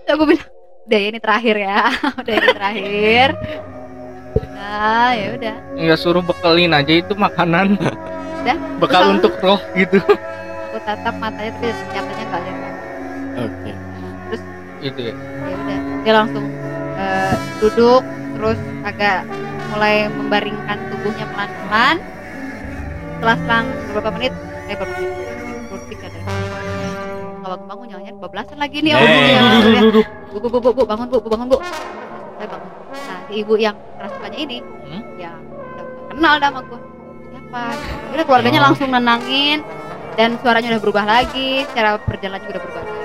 Terus 0.01 0.13
aku 0.17 0.23
bilang 0.25 0.49
udah 0.89 0.97
ya 0.97 1.07
ini 1.13 1.19
terakhir 1.21 1.55
ya 1.61 1.79
udah 2.17 2.33
ini 2.33 2.47
terakhir 2.57 3.27
nah 4.57 5.09
ya 5.13 5.27
udah 5.37 5.55
nggak 5.77 5.99
suruh 6.01 6.25
bekelin 6.25 6.73
aja 6.73 6.89
itu 6.89 7.13
makanan 7.13 7.77
Udah. 8.41 8.57
bekal 8.81 9.13
untuk 9.13 9.37
roh 9.45 9.61
gitu 9.77 10.01
aku 10.01 10.77
tatap 10.81 11.13
matanya 11.21 11.53
tapi 11.53 11.69
nyatanya 11.93 12.23
nggak 12.25 12.41
lihat 12.41 12.75
Oke. 13.45 13.68
terus 13.68 13.68
itu 14.81 14.99
ya 15.01 15.13
ya 15.13 15.55
udah 15.55 15.79
dia 15.99 16.13
langsung 16.15 16.45
eh, 16.95 17.33
duduk 17.59 18.01
terus 18.35 18.59
agak 18.81 19.27
mulai 19.69 20.07
membaringkan 20.07 20.77
tubuhnya 20.89 21.25
pelan-pelan 21.27 21.95
setelah 23.13 23.37
selang 23.37 23.65
beberapa 23.87 24.09
menit 24.15 24.33
eh 24.65 24.75
beberapa 24.75 24.99
menit 24.99 25.99
ada 25.99 26.19
kalau 27.39 27.55
bangun 27.55 27.67
bangun 27.67 27.85
nyalanya 27.89 28.13
bablasan 28.15 28.57
lagi 28.57 28.77
nih 28.79 28.91
Eh. 28.93 28.99
ya, 28.99 29.41
duh, 29.59 29.71
ya. 29.71 29.81
duh. 29.91 30.05
bu, 30.29 30.37
bu, 30.39 30.47
bu, 30.47 30.59
bu, 30.59 30.69
bu, 30.71 30.83
bangun 30.85 31.07
bu, 31.07 31.17
bu, 31.19 31.27
bangun 31.27 31.47
bu 31.47 31.57
saya 32.37 32.47
bangun 32.47 32.69
nah 32.89 33.19
si 33.27 33.33
ibu 33.37 33.53
yang 33.55 33.75
kerasukannya 33.95 34.39
ini 34.39 34.57
Hmm? 34.89 35.01
ya 35.17 35.31
udah 35.37 35.85
kenal 36.09 36.33
dah 36.37 36.49
sama 36.49 36.61
gue 36.63 36.79
siapa 37.29 37.61
udah 38.09 38.23
keluarganya 38.25 38.59
Oh. 38.59 38.65
langsung 38.65 38.89
nenangin 38.89 39.59
dan 40.15 40.35
suaranya 40.41 40.73
udah 40.73 40.81
berubah 40.81 41.05
lagi 41.05 41.63
cara 41.71 41.95
berjalannya 42.01 42.47
udah 42.47 42.61
berubah 42.61 42.81
lagi. 42.81 42.98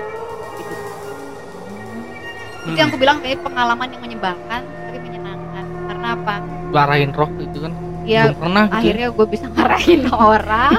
Itu 2.64 2.74
yang 2.74 2.88
aku 2.88 2.96
bilang 2.96 3.18
ini 3.20 3.36
pengalaman 3.36 3.88
yang 3.88 4.02
menyebalkan 4.02 4.60
tapi 4.64 4.98
menyenangkan 4.98 5.64
karena 5.86 6.08
apa 6.12 6.34
Larahin 6.70 7.10
roh 7.10 7.30
itu 7.38 7.58
kan 7.60 7.72
ya 8.02 8.22
belum 8.26 8.38
pernah 8.38 8.64
gitu. 8.66 8.76
akhirnya 8.76 9.06
gue 9.10 9.26
bisa 9.26 9.46
ngarahin 9.48 10.02
orang 10.32 10.72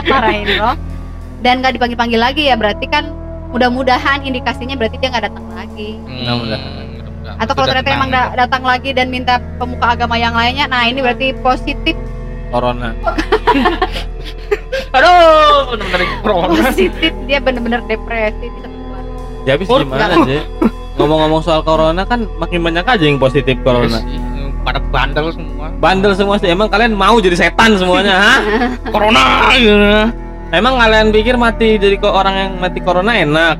ngarahin 0.00 0.48
roh 0.56 0.76
dan 1.40 1.54
nggak 1.58 1.72
dipanggil 1.72 1.96
panggil 1.96 2.20
lagi 2.20 2.42
ya 2.44 2.54
berarti 2.54 2.86
kan 2.86 3.04
mudah-mudahan 3.48 4.22
indikasinya 4.22 4.74
berarti 4.74 4.96
dia 4.96 5.08
nggak 5.08 5.24
datang 5.26 5.46
lagi 5.50 5.98
Hmm, 5.98 6.18
Mudah-mudahan. 6.20 6.70
mudah-mudahan. 6.92 7.36
atau 7.38 7.52
kalau 7.52 7.66
ternyata 7.66 7.86
tenang 7.86 7.98
emang 8.00 8.10
da- 8.12 8.32
datang 8.36 8.62
lagi 8.62 8.90
dan 8.90 9.06
minta 9.08 9.34
pemuka 9.56 9.86
agama 9.88 10.14
yang 10.14 10.32
lainnya 10.32 10.66
nah 10.66 10.84
ini 10.84 10.98
berarti 10.98 11.34
positif 11.36 11.94
Corona. 12.48 12.90
aduh 14.90 15.70
bener-bener 15.70 16.06
corona 16.20 16.50
positif 16.66 17.12
dia 17.24 17.38
bener-bener 17.38 17.80
depresi 17.84 18.46
bisa 18.50 18.66
keluar 18.66 19.02
Ya 19.40 19.52
habis 19.54 19.66
gimana 19.66 20.04
enggak. 20.12 20.44
Ngomong-ngomong 21.00 21.40
soal 21.40 21.64
corona 21.64 22.04
kan 22.04 22.28
makin 22.36 22.60
banyak 22.60 22.84
aja 22.84 23.04
yang 23.08 23.16
positif 23.16 23.56
corona. 23.64 23.98
Iya 24.04 24.30
pada 24.60 24.80
bandel 24.92 25.32
semua 25.32 25.66
Bandel 25.80 26.12
semua 26.12 26.36
sih. 26.36 26.48
Emang 26.52 26.68
kalian 26.68 26.92
mau 26.92 27.16
jadi 27.18 27.36
setan 27.36 27.80
semuanya, 27.80 28.14
ha? 28.14 28.34
corona 28.94 29.56
gitu 29.56 29.76
Emang 30.50 30.76
kalian 30.76 31.14
pikir 31.14 31.38
mati 31.38 31.78
jadi 31.78 31.94
kok 31.96 32.10
orang 32.10 32.34
yang 32.34 32.52
mati 32.58 32.78
corona 32.82 33.14
enak? 33.14 33.56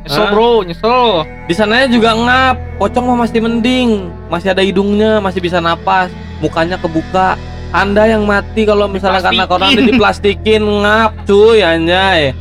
nyesel 0.00 0.26
Hah? 0.26 0.32
bro 0.32 0.64
nyesel 0.64 1.22
Di 1.46 1.54
sananya 1.54 1.86
juga 1.86 2.10
ngap. 2.16 2.56
Pocong 2.80 3.04
mah 3.04 3.18
masih 3.24 3.40
mending, 3.44 4.10
masih 4.32 4.56
ada 4.56 4.64
hidungnya, 4.64 5.20
masih 5.20 5.38
bisa 5.38 5.60
napas, 5.62 6.10
mukanya 6.42 6.80
kebuka. 6.80 7.36
Anda 7.70 8.10
yang 8.10 8.26
mati 8.26 8.66
kalau 8.66 8.90
misalnya 8.90 9.22
karena 9.22 9.46
corona 9.46 9.78
diplastikin 9.78 10.62
ngap, 10.82 11.22
cuy 11.28 11.62
anjay. 11.62 12.34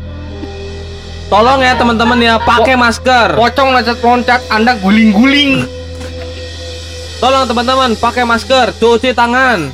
Tolong 1.30 1.62
ya 1.62 1.78
teman-teman 1.78 2.18
ya 2.18 2.42
pakai 2.42 2.74
po 2.74 2.82
masker. 2.82 3.38
Pocong 3.38 3.70
loncat-loncat, 3.70 4.42
Anda 4.50 4.74
guling-guling. 4.82 5.62
Tolong 7.22 7.46
teman-teman 7.46 7.94
pakai 8.02 8.26
masker, 8.26 8.74
cuci 8.82 9.14
tangan. 9.14 9.70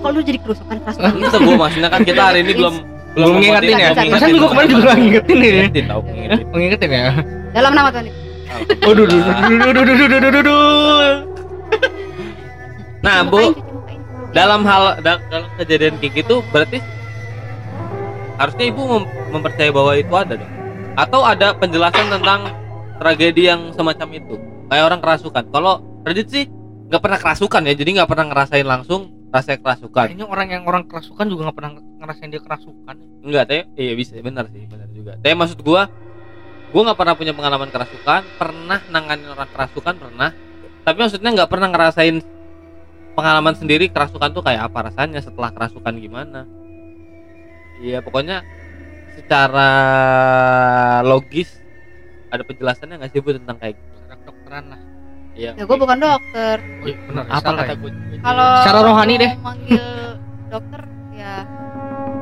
Kalau 0.00 0.20
jadi 0.24 0.40
kerusakan 0.40 0.80
kelas 0.80 0.96
Itu 0.96 1.36
gue 1.44 1.56
maksudnya 1.60 1.92
kan 1.92 2.00
kita 2.00 2.32
hari 2.32 2.40
ini 2.40 2.56
belum 2.56 2.74
belum 3.12 3.36
ngingetin 3.44 3.76
ya. 3.76 3.90
Masa 3.92 4.26
gue 4.32 4.48
kemarin 4.48 4.68
juga 4.72 4.92
ngingetin 4.96 5.36
ini. 5.36 5.60
Ngingetin 6.48 6.90
ya. 6.90 7.04
Dalam 7.52 7.72
nama 7.76 7.88
Tuhan. 7.92 8.08
Waduh. 8.88 9.06
Nah, 13.04 13.20
Bu, 13.28 13.52
dalam 14.32 14.64
hal 14.64 15.04
dalam 15.04 15.44
kejadian 15.60 16.00
kayak 16.00 16.24
gitu 16.24 16.40
berarti 16.48 16.80
harusnya 18.36 18.64
ibu 18.68 18.82
mem- 18.84 19.10
mempercayai 19.32 19.72
bahwa 19.72 19.92
itu 19.96 20.14
ada 20.14 20.34
dong. 20.36 20.52
Atau 20.96 21.20
ada 21.24 21.52
penjelasan 21.56 22.08
tentang 22.08 22.40
tragedi 23.00 23.48
yang 23.52 23.72
semacam 23.76 24.08
itu. 24.16 24.34
Kayak 24.72 24.84
orang 24.92 25.00
kerasukan. 25.04 25.44
Kalau 25.52 25.74
Radit 26.06 26.28
sih 26.30 26.44
nggak 26.86 27.02
pernah 27.02 27.18
kerasukan 27.18 27.66
ya 27.66 27.74
jadi 27.74 27.90
nggak 27.98 28.08
pernah 28.08 28.26
ngerasain 28.30 28.66
langsung 28.66 29.10
rasa 29.34 29.58
kerasukan. 29.58 30.06
Kayaknya 30.06 30.26
orang 30.30 30.48
yang 30.54 30.62
orang 30.64 30.86
kerasukan 30.86 31.26
juga 31.26 31.50
nggak 31.50 31.56
pernah 31.58 31.72
ngerasain 31.76 32.30
dia 32.30 32.42
kerasukan. 32.42 32.94
Enggak 33.26 33.44
teh 33.50 33.62
iya 33.74 33.92
bisa 33.98 34.14
benar 34.22 34.46
sih 34.54 34.62
benar 34.70 34.88
juga. 34.94 35.18
Tapi 35.18 35.34
maksud 35.34 35.58
gua 35.66 35.90
gua 36.70 36.82
nggak 36.86 36.98
pernah 36.98 37.14
punya 37.18 37.32
pengalaman 37.34 37.68
kerasukan 37.74 38.22
pernah 38.38 38.78
nanganin 38.88 39.28
orang 39.34 39.50
kerasukan 39.50 39.94
pernah. 39.98 40.30
Tapi 40.86 40.96
maksudnya 41.02 41.30
nggak 41.34 41.50
pernah 41.50 41.68
ngerasain 41.74 42.16
pengalaman 43.18 43.54
sendiri 43.58 43.90
kerasukan 43.90 44.30
tuh 44.30 44.44
kayak 44.44 44.70
apa 44.70 44.92
rasanya 44.92 45.18
setelah 45.24 45.50
kerasukan 45.50 45.96
gimana 45.96 46.44
iya 47.80 47.98
pokoknya 48.00 48.42
secara 49.16 49.70
logis 51.02 51.60
ada 52.28 52.42
penjelasannya 52.42 53.00
nggak 53.00 53.10
sih 53.12 53.20
bu 53.22 53.36
tentang 53.36 53.56
kayak 53.56 53.74
gitu? 53.78 53.96
Ada 54.06 54.14
kedokteran 54.20 54.64
lah. 54.72 54.80
Iya. 55.36 55.50
Ya 55.52 55.62
gue 55.68 55.76
bukan 55.76 55.98
dokter. 56.00 56.56
Oh, 56.64 56.86
iya, 56.88 56.96
benar. 57.04 57.24
Apa 57.28 57.48
kata 57.52 57.64
ya. 57.68 57.74
gue 57.76 57.90
kalau 58.24 58.50
Secara 58.64 58.80
rohani 58.82 59.14
deh. 59.20 59.32
manggil 59.44 59.86
dokter 60.48 60.80
ya. 61.12 61.34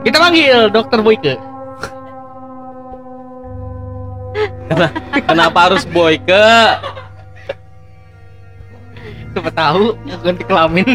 Kita 0.03 0.17
panggil 0.21 0.59
dokter 0.71 0.99
Boyke. 1.01 1.35
Kenapa 5.29 5.59
harus 5.71 5.85
boyke? 5.87 6.47
Coba 9.35 9.51
tahu 9.51 9.85
ganti 10.23 10.43
kelamin 10.47 10.89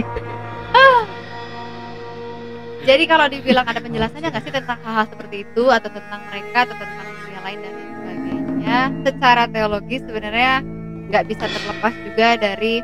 jadi 2.89 3.03
kalau 3.05 3.29
dibilang 3.29 3.69
ada 3.69 3.77
penjelasannya 3.85 4.33
nggak 4.33 4.43
sih 4.49 4.53
tentang 4.53 4.81
hal-hal 4.81 5.05
seperti 5.05 5.45
itu 5.45 5.63
atau 5.69 5.89
tentang 5.93 6.21
mereka 6.25 6.57
atau 6.65 6.73
tentang 6.73 7.07
dunia 7.21 7.39
lain 7.45 7.59
dan 7.61 7.73
sebagainya? 7.77 8.77
Secara 9.05 9.43
teologis 9.45 10.01
sebenarnya 10.09 10.53
nggak 11.09 11.25
bisa 11.29 11.45
terlepas 11.45 11.93
juga 12.01 12.27
dari 12.41 12.81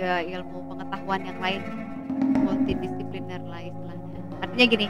ya, 0.00 0.24
ilmu 0.24 0.64
pengetahuan 0.64 1.20
yang 1.28 1.38
lain 1.44 1.60
multidisipliner 2.40 3.42
lah 3.44 3.60
istilahnya. 3.60 4.18
Artinya 4.40 4.64
gini 4.64 4.86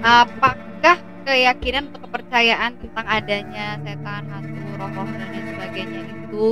apakah 0.00 0.96
keyakinan 1.24 1.92
atau 1.92 2.00
kepercayaan 2.08 2.72
tentang 2.80 3.06
adanya 3.08 3.76
setan 3.84 4.24
hantu 4.32 4.60
roh-roh 4.80 5.08
dan 5.12 5.28
lain 5.32 5.46
sebagainya 5.52 6.00
itu 6.00 6.48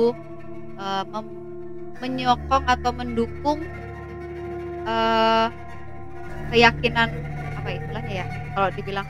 mem- 1.09 1.41
menyokong 2.01 2.65
atau 2.69 2.91
mendukung 2.93 3.59
eh, 4.85 5.47
keyakinan 6.53 7.09
apa 7.57 7.69
istilahnya 7.73 8.13
ya 8.21 8.25
kalau 8.53 8.69
dibilang 8.77 9.07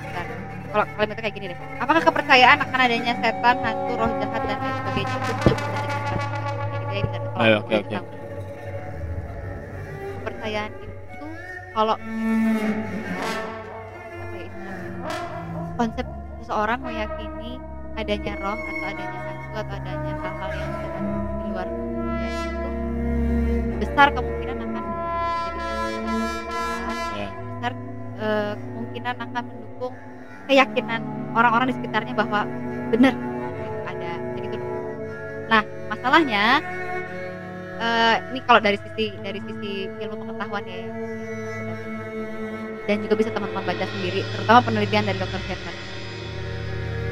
Bentar. 0.00 0.26
kalau 0.72 0.84
kalimatnya 0.96 1.22
kayak 1.28 1.36
gini 1.36 1.46
deh 1.52 1.58
apakah 1.76 2.02
kepercayaan 2.08 2.58
akan 2.64 2.78
adanya 2.80 3.12
setan 3.20 3.56
hantu 3.60 3.92
roh 4.00 4.10
jahat 4.16 4.42
dan 4.48 4.58
lain 4.64 4.74
sebagainya 4.80 5.16
itu 5.20 5.52
dengan 5.52 6.00
kerasukan? 6.08 6.56
Kayak 6.88 7.02
gitu 7.04 7.16
ya, 7.36 7.56
oke, 7.60 7.74
oke, 7.76 7.96
kepercayaan 10.16 10.72
itu 10.80 11.26
kalau 11.76 11.96
apa 14.16 14.34
ya 14.40 14.46
istilahnya? 14.48 15.04
konsep 15.76 16.06
seseorang 16.40 16.80
meyakini 16.80 17.52
adanya 18.00 18.32
roh 18.40 18.56
atau 18.56 18.84
adanya 18.88 19.20
hantu 19.20 19.52
atau 19.52 19.74
adanya 19.76 20.12
hal-hal 20.24 20.50
yang 20.56 20.72
di 20.80 21.44
luar 21.52 21.68
dunia 21.68 22.28
itu 22.32 22.68
besar 23.84 24.08
kemungkinan 24.16 24.35
eh, 28.20 28.54
kemungkinan 28.56 29.14
akan 29.20 29.42
mendukung 29.46 29.94
keyakinan 30.46 31.00
orang-orang 31.36 31.72
di 31.72 31.74
sekitarnya 31.80 32.14
bahwa 32.16 32.48
benar 32.92 33.14
ada 33.86 34.12
gitu 34.40 34.56
nah 35.50 35.62
masalahnya 35.90 36.60
eh, 37.80 38.16
ini 38.32 38.40
kalau 38.44 38.60
dari 38.62 38.78
sisi 38.80 39.14
dari 39.20 39.40
sisi 39.42 39.90
ilmu 40.00 40.26
pengetahuan 40.26 40.64
ya 40.64 40.88
dan 42.86 43.02
juga 43.02 43.14
bisa 43.18 43.30
teman-teman 43.34 43.66
baca 43.66 43.84
sendiri 43.98 44.20
terutama 44.22 44.58
penelitian 44.62 45.04
dari 45.04 45.18
dokter 45.18 45.40
Sherman 45.50 45.76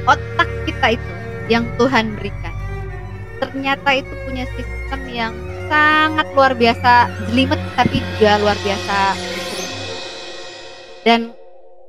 otak 0.05 0.49
kita 0.63 0.87
itu 0.95 1.11
yang 1.51 1.65
Tuhan 1.75 2.15
berikan 2.15 2.55
ternyata 3.43 3.89
itu 3.91 4.13
punya 4.23 4.47
sistem 4.55 5.01
yang 5.11 5.33
sangat 5.67 6.27
luar 6.33 6.53
biasa 6.53 7.09
jelimet 7.29 7.59
tapi 7.75 7.99
juga 8.15 8.37
luar 8.39 8.57
biasa. 8.61 8.99
Dan 11.05 11.31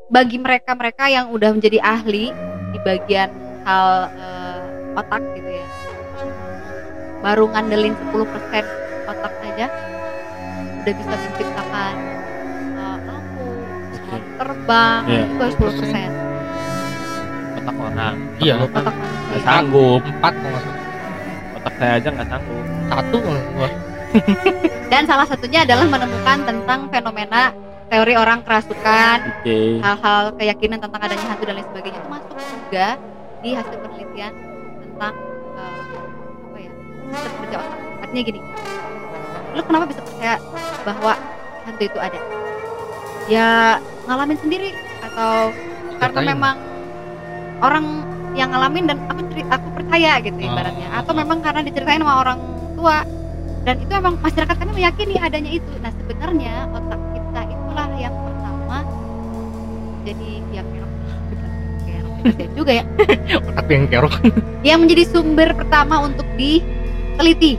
bagi 0.06 0.36
mereka-mereka 0.38 1.08
yang 1.08 1.32
udah 1.32 1.50
menjadi 1.56 1.80
ahli 1.82 2.30
di 2.70 2.78
bagian 2.84 3.32
hal 3.64 4.12
eh, 4.12 4.60
otak 4.94 5.24
gitu 5.34 5.50
ya. 5.50 5.66
Baru 7.24 7.48
ngandelin 7.50 7.96
10% 7.96 8.12
otak 9.08 9.32
aja 9.42 9.66
udah 10.84 10.94
bisa 10.94 11.14
menciptakan 11.18 11.94
eh, 12.76 12.96
lampu 13.08 13.46
pesawat 13.90 14.22
terbang 14.38 15.00
Iya. 15.08 15.22
itu 15.24 15.34
baru 15.34 15.52
10% 15.74 16.12
otak 17.56 17.76
orang. 17.80 18.14
Iya. 18.38 18.54
Otak 18.62 18.82
kan 18.84 18.94
otak 18.94 18.94
nggak 19.26 19.42
sanggup. 19.42 20.00
Empat 20.04 20.34
kalau 20.38 20.60
otak 21.56 21.74
saya 21.80 21.92
aja 21.98 22.08
nggak 22.12 22.28
sanggup. 22.30 22.64
Satu 22.86 23.18
dan 24.92 25.02
salah 25.02 25.26
satunya 25.26 25.66
adalah 25.66 25.84
menemukan 25.84 26.38
tentang 26.46 26.80
fenomena 26.88 27.50
teori 27.87 28.12
orang 28.18 28.43
kerasukan 28.43 29.18
oke. 29.43 29.59
hal-hal 29.78 30.22
keyakinan 30.34 30.78
tentang 30.82 31.01
adanya 31.01 31.26
hantu 31.30 31.45
dan 31.47 31.55
lain 31.59 31.66
sebagainya. 31.70 31.99
Itu 32.03 32.11
masuk 32.11 32.34
juga 32.34 32.89
di 33.43 33.51
hasil 33.55 33.76
penelitian 33.78 34.32
tentang 34.82 35.14
eh, 35.55 35.84
apa 36.47 36.57
ya 36.59 36.70
sistem 37.07 37.32
kerja 37.47 37.57
otak 37.62 37.78
artinya 38.03 38.22
gini 38.22 38.41
lu 39.57 39.62
kenapa 39.64 39.84
bisa 39.89 40.01
percaya 40.05 40.34
bahwa 40.84 41.12
hantu 41.64 41.82
itu 41.89 41.99
ada? 41.99 42.20
Ya 43.26 43.80
ngalamin 44.05 44.39
sendiri 44.39 44.70
atau 45.01 45.51
karena 45.97 46.20
memang 46.37 46.57
orang 47.64 48.05
yang 48.37 48.53
ngalamin 48.53 48.84
dan 48.84 49.01
aku 49.09 49.24
cerita 49.32 49.57
aku 49.57 49.68
percaya 49.72 50.20
gitu 50.20 50.37
Oh. 50.37 50.49
ibaratnya. 50.53 50.89
Atau 50.93 51.16
memang 51.16 51.41
karena 51.41 51.64
diceritain 51.64 52.05
sama 52.05 52.20
orang 52.20 52.39
tua. 52.76 53.01
Dan 53.64 53.80
itu 53.80 53.93
emang 53.97 54.20
masyarakat 54.20 54.57
kami 54.61 54.72
meyakini 54.76 55.16
adanya 55.18 55.51
itu. 55.57 55.72
Nah 55.80 55.91
sebenarnya 55.97 56.68
otak 56.70 57.01
jadi 60.07 60.30
ya 60.54 60.62
kerok 60.62 60.92
juga 62.54 62.72
ya. 62.82 62.84
Otak 63.42 63.66
yang 63.74 63.84
kerok 63.90 64.14
yang 64.62 64.78
menjadi 64.86 65.04
sumber 65.11 65.50
pertama 65.54 66.07
untuk 66.07 66.26
diteliti. 66.38 67.59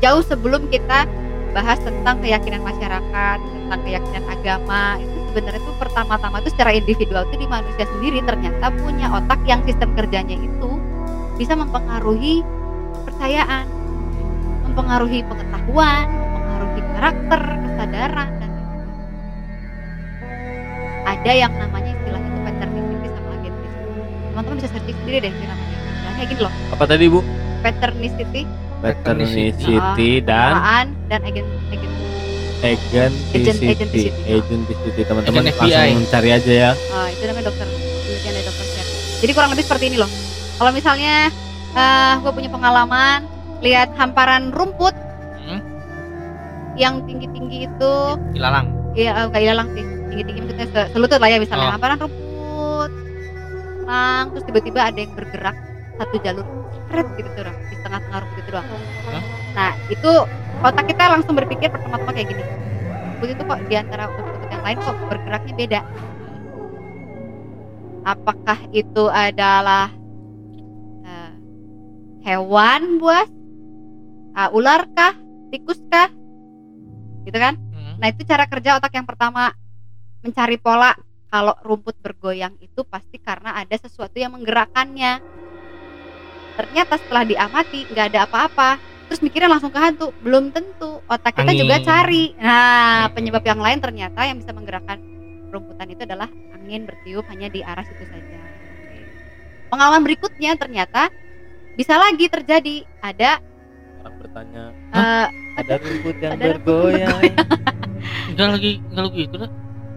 Jauh 0.00 0.24
sebelum 0.24 0.70
kita 0.72 1.04
bahas 1.52 1.76
tentang 1.82 2.22
keyakinan 2.22 2.62
masyarakat 2.62 3.38
tentang 3.42 3.80
keyakinan 3.84 4.24
agama 4.30 4.96
itu 5.02 5.18
sebenarnya 5.30 5.60
itu 5.60 5.72
pertama-tama 5.82 6.36
itu 6.40 6.50
secara 6.54 6.70
individual 6.72 7.22
itu 7.26 7.36
di 7.42 7.48
manusia 7.50 7.84
sendiri 7.90 8.18
ternyata 8.22 8.70
punya 8.80 9.10
otak 9.10 9.42
yang 9.44 9.60
sistem 9.66 9.92
kerjanya 9.98 10.38
itu 10.38 10.70
bisa 11.36 11.58
mempengaruhi 11.58 12.46
kepercayaan 13.02 13.66
mempengaruhi 14.70 15.26
pengetahuan 15.26 16.06
mempengaruhi 16.08 16.82
karakter 16.96 17.40
kesadaran. 17.66 18.39
Ada 21.20 21.32
yang 21.36 21.52
namanya 21.52 21.90
istilahnya 21.92 22.28
itu 22.32 22.40
patternicity 22.40 23.06
sama 23.12 23.28
agenticity 23.36 23.78
teman-teman 24.30 24.56
bisa 24.56 24.68
searching 24.72 24.96
sendiri 25.04 25.18
deh 25.20 25.32
namanya. 25.32 25.76
Istilahnya 25.76 26.24
gini 26.24 26.40
loh. 26.40 26.52
Apa 26.72 26.84
tadi 26.88 27.04
bu? 27.06 27.20
Patternicity. 27.60 28.42
Patternicity 28.80 30.08
dan 30.24 30.50
kesamaan 30.56 30.86
dan 31.12 31.20
agen 31.28 31.44
agen 31.68 31.90
agenticity. 32.64 33.28
Agenticity. 33.28 34.02
agenticity 34.24 35.00
teman-teman 35.04 35.42
Agent 35.44 35.56
langsung 35.60 36.08
cari 36.08 36.28
aja 36.32 36.52
ya. 36.52 36.70
Ah, 36.92 37.06
itu 37.12 37.22
namanya 37.28 37.52
dokter. 37.52 37.68
Penelitian 37.68 38.32
dari 38.32 38.46
dokter 38.48 38.66
jadi 39.20 39.36
kurang 39.36 39.52
lebih 39.52 39.64
seperti 39.68 39.84
ini 39.92 39.96
loh. 40.00 40.08
Kalau 40.56 40.72
misalnya 40.72 41.28
eh 41.76 42.14
gue 42.24 42.32
punya 42.32 42.48
pengalaman 42.50 43.28
lihat 43.60 43.92
hamparan 44.00 44.48
rumput 44.50 44.96
Hmm. 45.44 45.60
yang 46.80 47.04
tinggi-tinggi 47.04 47.68
itu 47.68 47.92
ilalang. 48.32 48.72
Iya, 48.96 49.12
eh, 49.12 49.26
kayak 49.28 49.44
ilalang 49.44 49.68
sih. 49.76 49.84
Tinggi-tinggi 50.10 50.40
maksudnya 50.42 50.66
se- 50.66 50.88
selutut 50.90 51.18
lah 51.22 51.30
ya 51.30 51.38
misalnya. 51.38 51.70
Oh. 51.70 51.74
Hamparan 51.78 51.98
rumput. 52.02 52.90
Tenang, 53.80 54.24
terus 54.34 54.44
tiba-tiba 54.44 54.80
ada 54.82 54.98
yang 54.98 55.12
bergerak 55.14 55.56
satu 55.96 56.16
jalur. 56.18 56.46
Keret 56.90 57.06
gitu 57.14 57.28
tuh, 57.30 57.54
di 57.70 57.76
tengah-tengah 57.78 58.18
rumput 58.26 58.38
itu 58.42 58.50
doang. 58.50 58.66
Hah? 58.66 59.22
Nah, 59.54 59.70
itu 59.86 60.10
otak 60.60 60.84
kita 60.90 61.04
langsung 61.06 61.38
berpikir 61.38 61.70
pertama-tama 61.70 62.10
kayak 62.10 62.28
gini. 62.34 62.44
Rumput 63.06 63.28
itu 63.30 63.42
kok 63.46 63.60
di 63.70 63.74
antara 63.78 64.10
rumput 64.10 64.48
yang 64.50 64.62
lain 64.66 64.78
kok 64.82 64.96
bergeraknya 65.06 65.54
beda. 65.54 65.80
Apakah 68.00 68.58
itu 68.74 69.04
adalah 69.06 69.92
eh, 71.06 71.32
hewan 72.26 72.98
buas? 72.98 73.30
Ah, 74.34 74.50
ular 74.50 74.86
kah? 74.94 75.14
Tikus 75.54 75.78
kah? 75.90 76.10
Gitu 77.22 77.38
kan? 77.38 77.54
Nah 78.00 78.08
itu 78.08 78.24
cara 78.24 78.48
kerja 78.48 78.80
otak 78.80 78.96
yang 78.96 79.04
pertama 79.04 79.52
mencari 80.20 80.56
pola 80.60 80.92
kalau 81.30 81.54
rumput 81.62 81.94
bergoyang 82.02 82.58
itu 82.58 82.82
pasti 82.82 83.22
karena 83.22 83.54
ada 83.54 83.76
sesuatu 83.78 84.18
yang 84.18 84.34
menggerakkannya. 84.34 85.22
Ternyata 86.58 86.98
setelah 86.98 87.24
diamati 87.24 87.86
nggak 87.88 88.06
ada 88.12 88.20
apa-apa, 88.26 88.76
terus 89.06 89.22
mikirnya 89.22 89.48
langsung 89.48 89.70
ke 89.70 89.78
hantu. 89.78 90.10
Belum 90.20 90.50
tentu. 90.50 91.00
Otak 91.06 91.38
kita 91.38 91.54
Angin. 91.54 91.62
juga 91.64 91.76
cari. 91.80 92.34
Nah 92.36 93.08
penyebab 93.14 93.46
yang 93.46 93.62
lain 93.62 93.78
ternyata 93.78 94.26
yang 94.26 94.42
bisa 94.42 94.50
menggerakkan 94.50 94.98
rumputan 95.50 95.86
itu 95.88 96.02
adalah 96.02 96.28
angin 96.54 96.86
bertiup 96.86 97.24
hanya 97.30 97.46
di 97.48 97.62
arah 97.62 97.86
situ 97.86 98.04
saja. 98.10 98.38
Pengalaman 99.70 100.02
berikutnya 100.02 100.58
ternyata 100.58 101.14
bisa 101.78 101.94
lagi 101.94 102.26
terjadi 102.26 102.82
ada 103.00 103.38
orang 104.02 104.16
bertanya 104.20 104.62
eh, 104.96 105.26
ada 105.60 105.74
rumput 105.78 106.16
yang 106.18 106.32
ada 106.34 106.46
rumput 106.56 106.64
bergoyang 106.66 107.18
enggak 108.32 108.48
lagi 108.58 108.72
enggak 108.90 109.04
lagi 109.06 109.20
itu 109.28 109.36
dah 109.38 109.50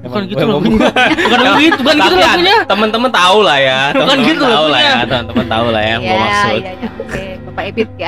bukan 0.03 0.19
Emang 0.19 0.23
gitu 0.27 0.43
ngomong. 0.45 0.73
bukan 1.23 1.39
gitu 1.57 1.79
bukan 1.79 1.95
gitu 1.97 2.03
Tapi 2.05 2.19
ya, 2.19 2.27
lagunya 2.27 2.57
teman-teman 2.67 3.11
tahu 3.11 3.37
lah 3.39 3.57
ya 3.57 3.79
Bukan 3.89 4.03
teman-teman 4.03 4.27
gitu 4.27 4.43
tahu 4.45 4.65
lah 4.67 4.81
ya 4.81 4.95
teman-teman 5.01 5.45
tahu 5.47 5.67
lah 5.71 5.81
ya 5.81 5.89
yang 5.89 6.01
gue 6.01 6.11
Iya, 6.11 6.19
maksud 6.19 6.51
iya, 6.53 6.71
iya, 6.73 6.89
oke. 6.93 7.23
Bapak 7.43 7.63
Ebit 7.65 7.89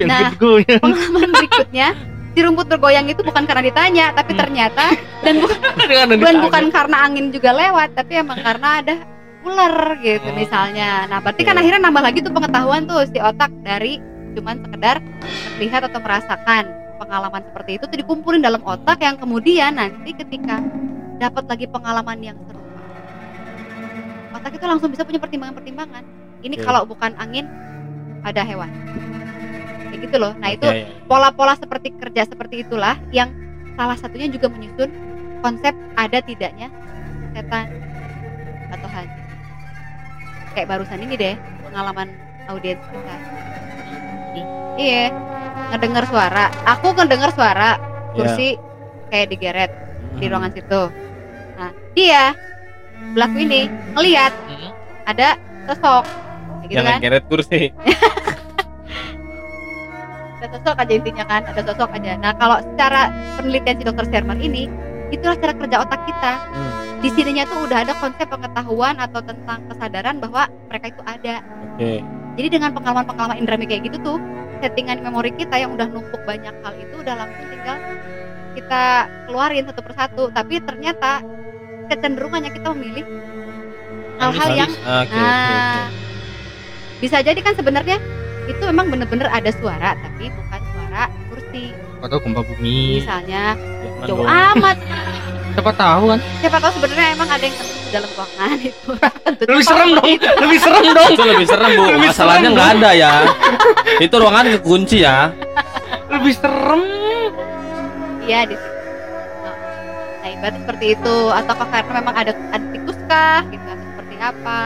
yang 0.00 0.08
Nah. 0.08 0.30
pengalaman 0.78 1.30
berikutnya 1.30 1.88
si 2.28 2.40
rumput 2.40 2.66
bergoyang 2.66 3.06
itu 3.06 3.20
bukan 3.20 3.44
karena 3.44 3.62
ditanya 3.62 4.06
tapi 4.12 4.30
Hmm. 4.32 4.40
ternyata 4.40 4.84
dan 5.24 5.34
bukan 5.36 5.58
Dengan 5.80 6.06
bukan, 6.40 6.64
karena 6.70 6.96
angin 7.02 7.26
juga 7.28 7.50
lewat 7.52 7.88
tapi 7.92 8.12
emang 8.16 8.38
karena 8.38 8.68
ada 8.78 8.94
ular 9.40 9.74
gitu 9.98 10.22
Oh. 10.24 10.34
misalnya 10.34 11.04
nah 11.06 11.18
berarti 11.18 11.42
kan 11.42 11.54
akhirnya 11.54 11.80
nambah 11.80 12.00
lagi 12.00 12.18
tuh 12.20 12.30
pengetahuan 12.30 12.84
tuh 12.84 13.02
si 13.04 13.18
otak 13.18 13.50
dari 13.60 13.98
cuman 14.32 14.60
sekedar 14.60 14.96
melihat 15.56 15.82
atau 15.84 15.98
merasakan 15.98 16.62
pengalaman 16.96 17.42
seperti 17.42 17.70
itu 17.74 17.84
tuh 17.84 17.98
dikumpulin 17.98 18.38
dalam 18.38 18.62
otak 18.62 18.98
yang 18.98 19.14
kemudian 19.14 19.72
nanti 19.72 20.10
ketika 20.12 20.62
dapat 21.18 21.44
lagi 21.46 21.66
pengalaman 21.66 22.18
yang 22.22 22.36
serupa 22.46 22.80
otak 24.32 24.52
itu 24.54 24.64
langsung 24.64 24.90
bisa 24.94 25.02
punya 25.02 25.18
pertimbangan-pertimbangan 25.18 26.04
ini 26.46 26.54
Oke. 26.56 26.64
kalau 26.64 26.86
bukan 26.86 27.12
angin 27.18 27.44
ada 28.22 28.42
hewan 28.46 28.70
kayak 29.88 30.00
gitu 30.06 30.16
loh 30.16 30.32
nah 30.38 30.54
itu 30.54 30.66
Iya, 30.68 30.86
iya. 30.86 30.88
pola-pola 31.10 31.58
seperti 31.58 31.90
kerja 31.96 32.22
seperti 32.28 32.62
itulah 32.62 32.94
yang 33.10 33.34
salah 33.74 33.98
satunya 33.98 34.30
juga 34.30 34.46
menyusun 34.50 34.90
konsep 35.42 35.74
ada 35.94 36.18
tidaknya 36.18 36.66
setan 37.34 37.70
atau 38.68 38.88
hantu. 38.90 39.20
Kayak 40.52 40.68
barusan 40.74 40.98
ini 40.98 41.14
deh 41.14 41.34
pengalaman 41.62 42.10
audiens 42.50 42.82
kita. 42.82 43.16
Iya, 44.74 45.14
ngedengar 45.70 46.04
suara. 46.10 46.50
Aku 46.74 46.90
ngedengar 46.94 47.30
suara 47.34 47.78
kursi 48.14 48.58
kayak 49.08 49.30
digeret 49.30 49.70
di 50.18 50.26
Hmm. 50.26 50.32
ruangan 50.34 50.52
situ. 50.54 50.82
Nah, 51.58 51.70
dia 51.92 52.32
belaku 53.12 53.36
ini 53.42 53.60
ngelihat 53.92 54.32
Hmm. 54.46 54.70
ada 55.04 55.28
sosok. 55.66 56.04
Gitu 56.64 56.74
jangan 56.74 56.92
kan. 56.94 57.00
keret 57.00 57.24
kursi 57.26 57.62
ada 60.38 60.46
sosok 60.54 60.76
aja 60.78 60.92
intinya 60.94 61.24
kan 61.24 61.42
ada 61.44 61.60
sosok 61.64 61.90
aja. 61.94 62.12
Nah 62.16 62.32
kalau 62.34 62.56
secara 62.62 63.10
penelitian 63.36 63.76
si 63.76 63.84
dokter 63.84 64.06
Sherman 64.08 64.38
ini 64.38 64.70
itulah 65.08 65.34
cara 65.34 65.52
kerja 65.54 65.76
otak 65.82 66.00
kita. 66.04 66.32
Hmm. 66.52 66.72
di 66.98 67.14
sininya 67.14 67.46
tuh 67.46 67.62
udah 67.62 67.86
ada 67.86 67.94
konsep 68.02 68.26
pengetahuan 68.26 68.98
atau 68.98 69.22
tentang 69.22 69.62
kesadaran 69.70 70.18
bahwa 70.18 70.50
mereka 70.66 70.90
itu 70.90 71.02
ada. 71.06 71.34
Oke. 71.78 72.02
Jadi 72.34 72.48
dengan 72.50 72.74
pengalaman-pengalaman 72.74 73.38
indrami 73.38 73.64
kayak 73.64 73.86
gitu 73.86 74.02
tuh 74.02 74.18
settingan 74.58 74.98
memori 75.00 75.30
kita 75.30 75.62
yang 75.62 75.70
udah 75.70 75.86
numpuk 75.86 76.18
banyak 76.26 76.50
hal 76.50 76.74
itu 76.74 76.94
udah 76.98 77.14
langsung 77.14 77.46
tinggal 77.46 77.78
kita 78.52 79.06
keluarin 79.30 79.64
satu 79.70 79.80
persatu. 79.80 80.22
Tapi 80.34 80.58
ternyata 80.58 81.22
kecenderungannya 81.88 82.50
kita 82.50 82.68
memilih 82.72 83.04
hal-hal 84.18 84.50
yang 84.56 84.70
Oke, 84.70 84.82
oke, 84.82 84.98
oke. 85.04 85.14
nah 85.14 85.82
bisa 86.98 87.16
jadi 87.18 87.38
kan 87.38 87.54
sebenarnya 87.54 87.96
itu 88.44 88.62
memang 88.64 88.88
bener-bener 88.88 89.26
ada 89.26 89.50
suara 89.50 89.94
tapi 89.94 90.28
bukan 90.28 90.60
suara 90.68 91.02
kursi 91.28 91.70
atau 91.98 92.16
gempa 92.18 92.42
bumi 92.44 92.98
misalnya 92.98 93.54
Jangan 93.54 94.06
jauh 94.06 94.18
dong. 94.18 94.28
amat 94.28 94.76
siapa 95.54 95.72
tahu 95.72 96.02
kan 96.08 96.20
siapa 96.38 96.56
tahu 96.58 96.70
sebenarnya 96.74 97.06
emang 97.12 97.28
ada 97.28 97.42
yang 97.42 97.54
terjadi 97.54 97.76
di 97.78 97.90
dalam 97.90 98.10
ruangan 98.12 98.56
itu 98.60 98.88
lebih 99.48 99.64
serem 99.64 99.88
dong 99.92 100.08
itu. 100.08 100.28
lebih 100.36 100.58
serem 100.58 100.84
dong 100.88 101.08
Itu 101.08 101.22
lebih 101.24 101.46
serem 101.46 101.70
bu. 101.72 101.84
Lebih 101.88 102.08
Masalahnya 102.08 102.48
nggak 102.52 102.68
ada 102.74 102.90
ya. 102.92 103.12
Itu 103.96 104.14
ruangan 104.14 104.44
kekunci 104.52 104.98
ya. 105.00 105.32
lebih 106.08 106.32
serem 106.34 106.82
iya 108.22 108.44
di 108.44 108.54
situ 108.54 108.66
Nah, 108.68 108.77
nah 110.28 110.36
ibaratnya 110.36 110.60
seperti 110.68 110.86
itu? 110.92 111.16
Atau 111.32 111.54
karena 111.56 111.92
memang 112.04 112.14
ada 112.14 112.32
ada 112.52 112.66
tikus 112.68 112.98
kah? 113.08 113.40
Gitu 113.48 113.64
atau 113.64 113.84
seperti 113.96 114.14
apa? 114.20 114.58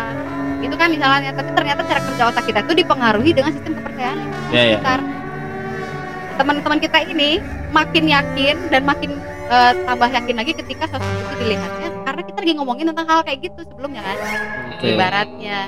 Itu 0.59 0.75
kan 0.75 0.89
misalnya 0.91 1.31
tapi 1.31 1.51
ternyata 1.55 1.81
cara 1.87 2.01
kerja 2.03 2.23
otak 2.35 2.45
kita 2.51 2.59
itu 2.67 2.75
dipengaruhi 2.83 3.31
dengan 3.31 3.51
sistem 3.55 3.79
kepercayaan 3.79 4.17
lingkungan 4.19 4.51
Iya, 4.51 4.63
iya. 4.67 4.77
sekitar 4.83 5.01
teman-teman 6.33 6.79
kita 6.81 6.99
ini 7.07 7.31
makin 7.71 8.05
yakin 8.09 8.57
dan 8.73 8.83
makin 8.83 9.11
eh, 9.53 9.73
tambah 9.87 10.09
yakin 10.11 10.35
lagi 10.35 10.53
ketika 10.59 10.89
sosok 10.91 11.07
itu 11.07 11.35
dilihatnya 11.47 11.89
karena 12.03 12.23
kita 12.25 12.39
lagi 12.43 12.53
ngomongin 12.59 12.87
tentang 12.91 13.07
hal 13.07 13.21
kayak 13.23 13.39
gitu 13.47 13.61
sebelumnya 13.69 14.03
kan? 14.03 14.17
Oke. 14.75 14.87
ibaratnya. 14.97 15.59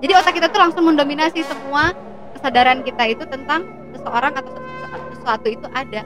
Jadi 0.00 0.12
otak 0.16 0.32
kita 0.32 0.46
tuh 0.48 0.60
langsung 0.62 0.84
mendominasi 0.88 1.44
semua 1.44 1.92
kesadaran 2.38 2.80
kita 2.86 3.04
itu 3.12 3.24
tentang 3.28 3.68
seseorang 3.92 4.32
atau 4.32 4.50
sesu- 4.56 5.08
sesuatu 5.20 5.46
itu 5.52 5.66
ada. 5.74 6.00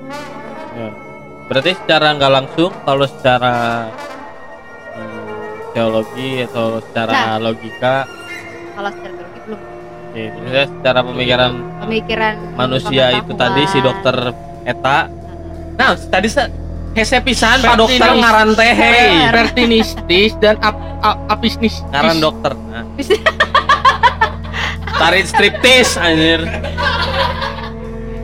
Ya. 0.74 0.88
Berarti 1.50 1.74
secara 1.74 2.14
nggak 2.14 2.30
langsung 2.30 2.70
kalau 2.80 3.02
secara 3.04 3.54
hmm, 4.94 5.74
teologi 5.74 6.46
atau 6.46 6.78
secara 6.80 7.10
Nah. 7.10 7.36
logika, 7.42 8.06
kalau 8.72 8.90
secara 8.94 9.12
teologi 9.12 9.38
belum 9.42 9.58
ya, 10.10 10.30
maksudnya 10.30 10.66
secara 10.70 11.00
pemikiran 11.02 11.52
pemikiran 11.80 12.34
manusia 12.54 13.04
itu 13.12 13.32
tadi 13.34 13.62
si 13.66 13.78
dokter 13.82 14.16
Eta. 14.62 14.98
Nah, 15.74 15.96
tadi 15.98 16.28
se- 16.28 16.52
hese 16.92 17.18
pisan 17.18 17.58
Pak 17.58 17.74
dokter 17.74 18.10
ngaran 18.12 18.54
teh 18.54 18.70
hei. 18.70 19.26
pertinistis 19.32 20.38
dan 20.38 20.54
ap, 20.60 20.78
ap, 21.00 21.18
apisnis 21.30 21.82
Ngaran 21.90 22.18
dokter. 22.20 22.52
Nah. 22.54 22.84
Tarik 24.92 25.24
striptis 25.24 25.96
anjir. 25.96 26.44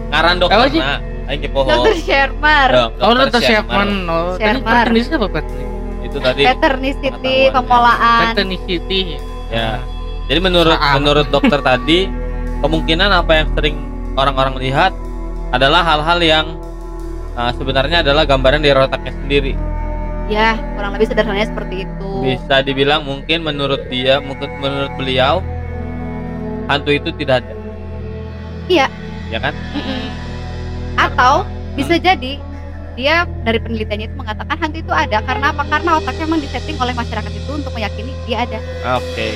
Ngaran 0.06 0.36
dokter. 0.36 0.68
Nah, 0.76 0.98
aing 1.26 1.42
kepoho. 1.42 1.66
dokter 1.66 1.96
Shermer 2.00 2.68
Dong, 2.70 2.92
oh 3.02 3.12
dokter 3.14 3.40
Sherman. 3.42 3.66
Sherman 3.66 3.90
oh 4.06 4.34
tadi 4.34 4.42
Sherman. 4.42 4.66
pertinistis 4.66 5.14
apa 5.14 5.28
pertinis 5.28 5.68
Itu 6.06 6.16
tadi 6.22 6.42
Paternicity 6.46 7.36
pemolaan 7.50 8.20
pertinisity 8.30 9.00
ya. 9.50 9.82
Jadi 10.26 10.40
menurut 10.42 10.74
Saat. 10.74 10.94
menurut 10.98 11.26
dokter 11.30 11.58
tadi 11.62 12.10
kemungkinan 12.62 13.10
apa 13.10 13.32
yang 13.42 13.48
sering 13.54 13.76
orang-orang 14.14 14.54
lihat 14.58 14.92
adalah 15.50 15.86
hal-hal 15.86 16.18
yang 16.18 16.46
uh, 17.34 17.50
sebenarnya 17.54 18.02
adalah 18.02 18.26
gambaran 18.26 18.58
dari 18.58 18.74
otaknya 18.74 19.12
sendiri. 19.14 19.54
ya 20.26 20.58
kurang 20.74 20.98
lebih 20.98 21.06
sederhananya 21.06 21.46
seperti 21.46 21.86
itu 21.86 22.10
Bisa 22.26 22.58
dibilang 22.58 23.06
mungkin 23.06 23.46
menurut 23.46 23.86
dia, 23.86 24.18
mungkin 24.18 24.50
menurut 24.58 24.90
beliau 24.98 25.38
hantu 26.66 26.90
itu 26.90 27.14
tidak 27.14 27.46
ada. 27.46 27.54
Iya. 28.66 28.86
Ya 29.30 29.38
kan? 29.38 29.54
Mm-mm. 29.54 30.25
Atau 30.97 31.44
bisa 31.76 32.01
jadi 32.01 32.40
dia 32.97 33.28
dari 33.44 33.61
penelitiannya 33.61 34.09
itu 34.09 34.16
mengatakan 34.16 34.57
hantu 34.57 34.80
itu 34.80 34.92
ada. 34.92 35.20
Karena 35.20 35.53
apa? 35.53 35.62
Karena 35.68 36.01
otaknya 36.01 36.24
memang 36.24 36.40
disetting 36.40 36.80
oleh 36.80 36.97
masyarakat 36.97 37.28
itu 37.28 37.51
untuk 37.53 37.72
meyakini 37.76 38.12
dia 38.24 38.49
ada. 38.49 38.59
Oke. 38.97 39.30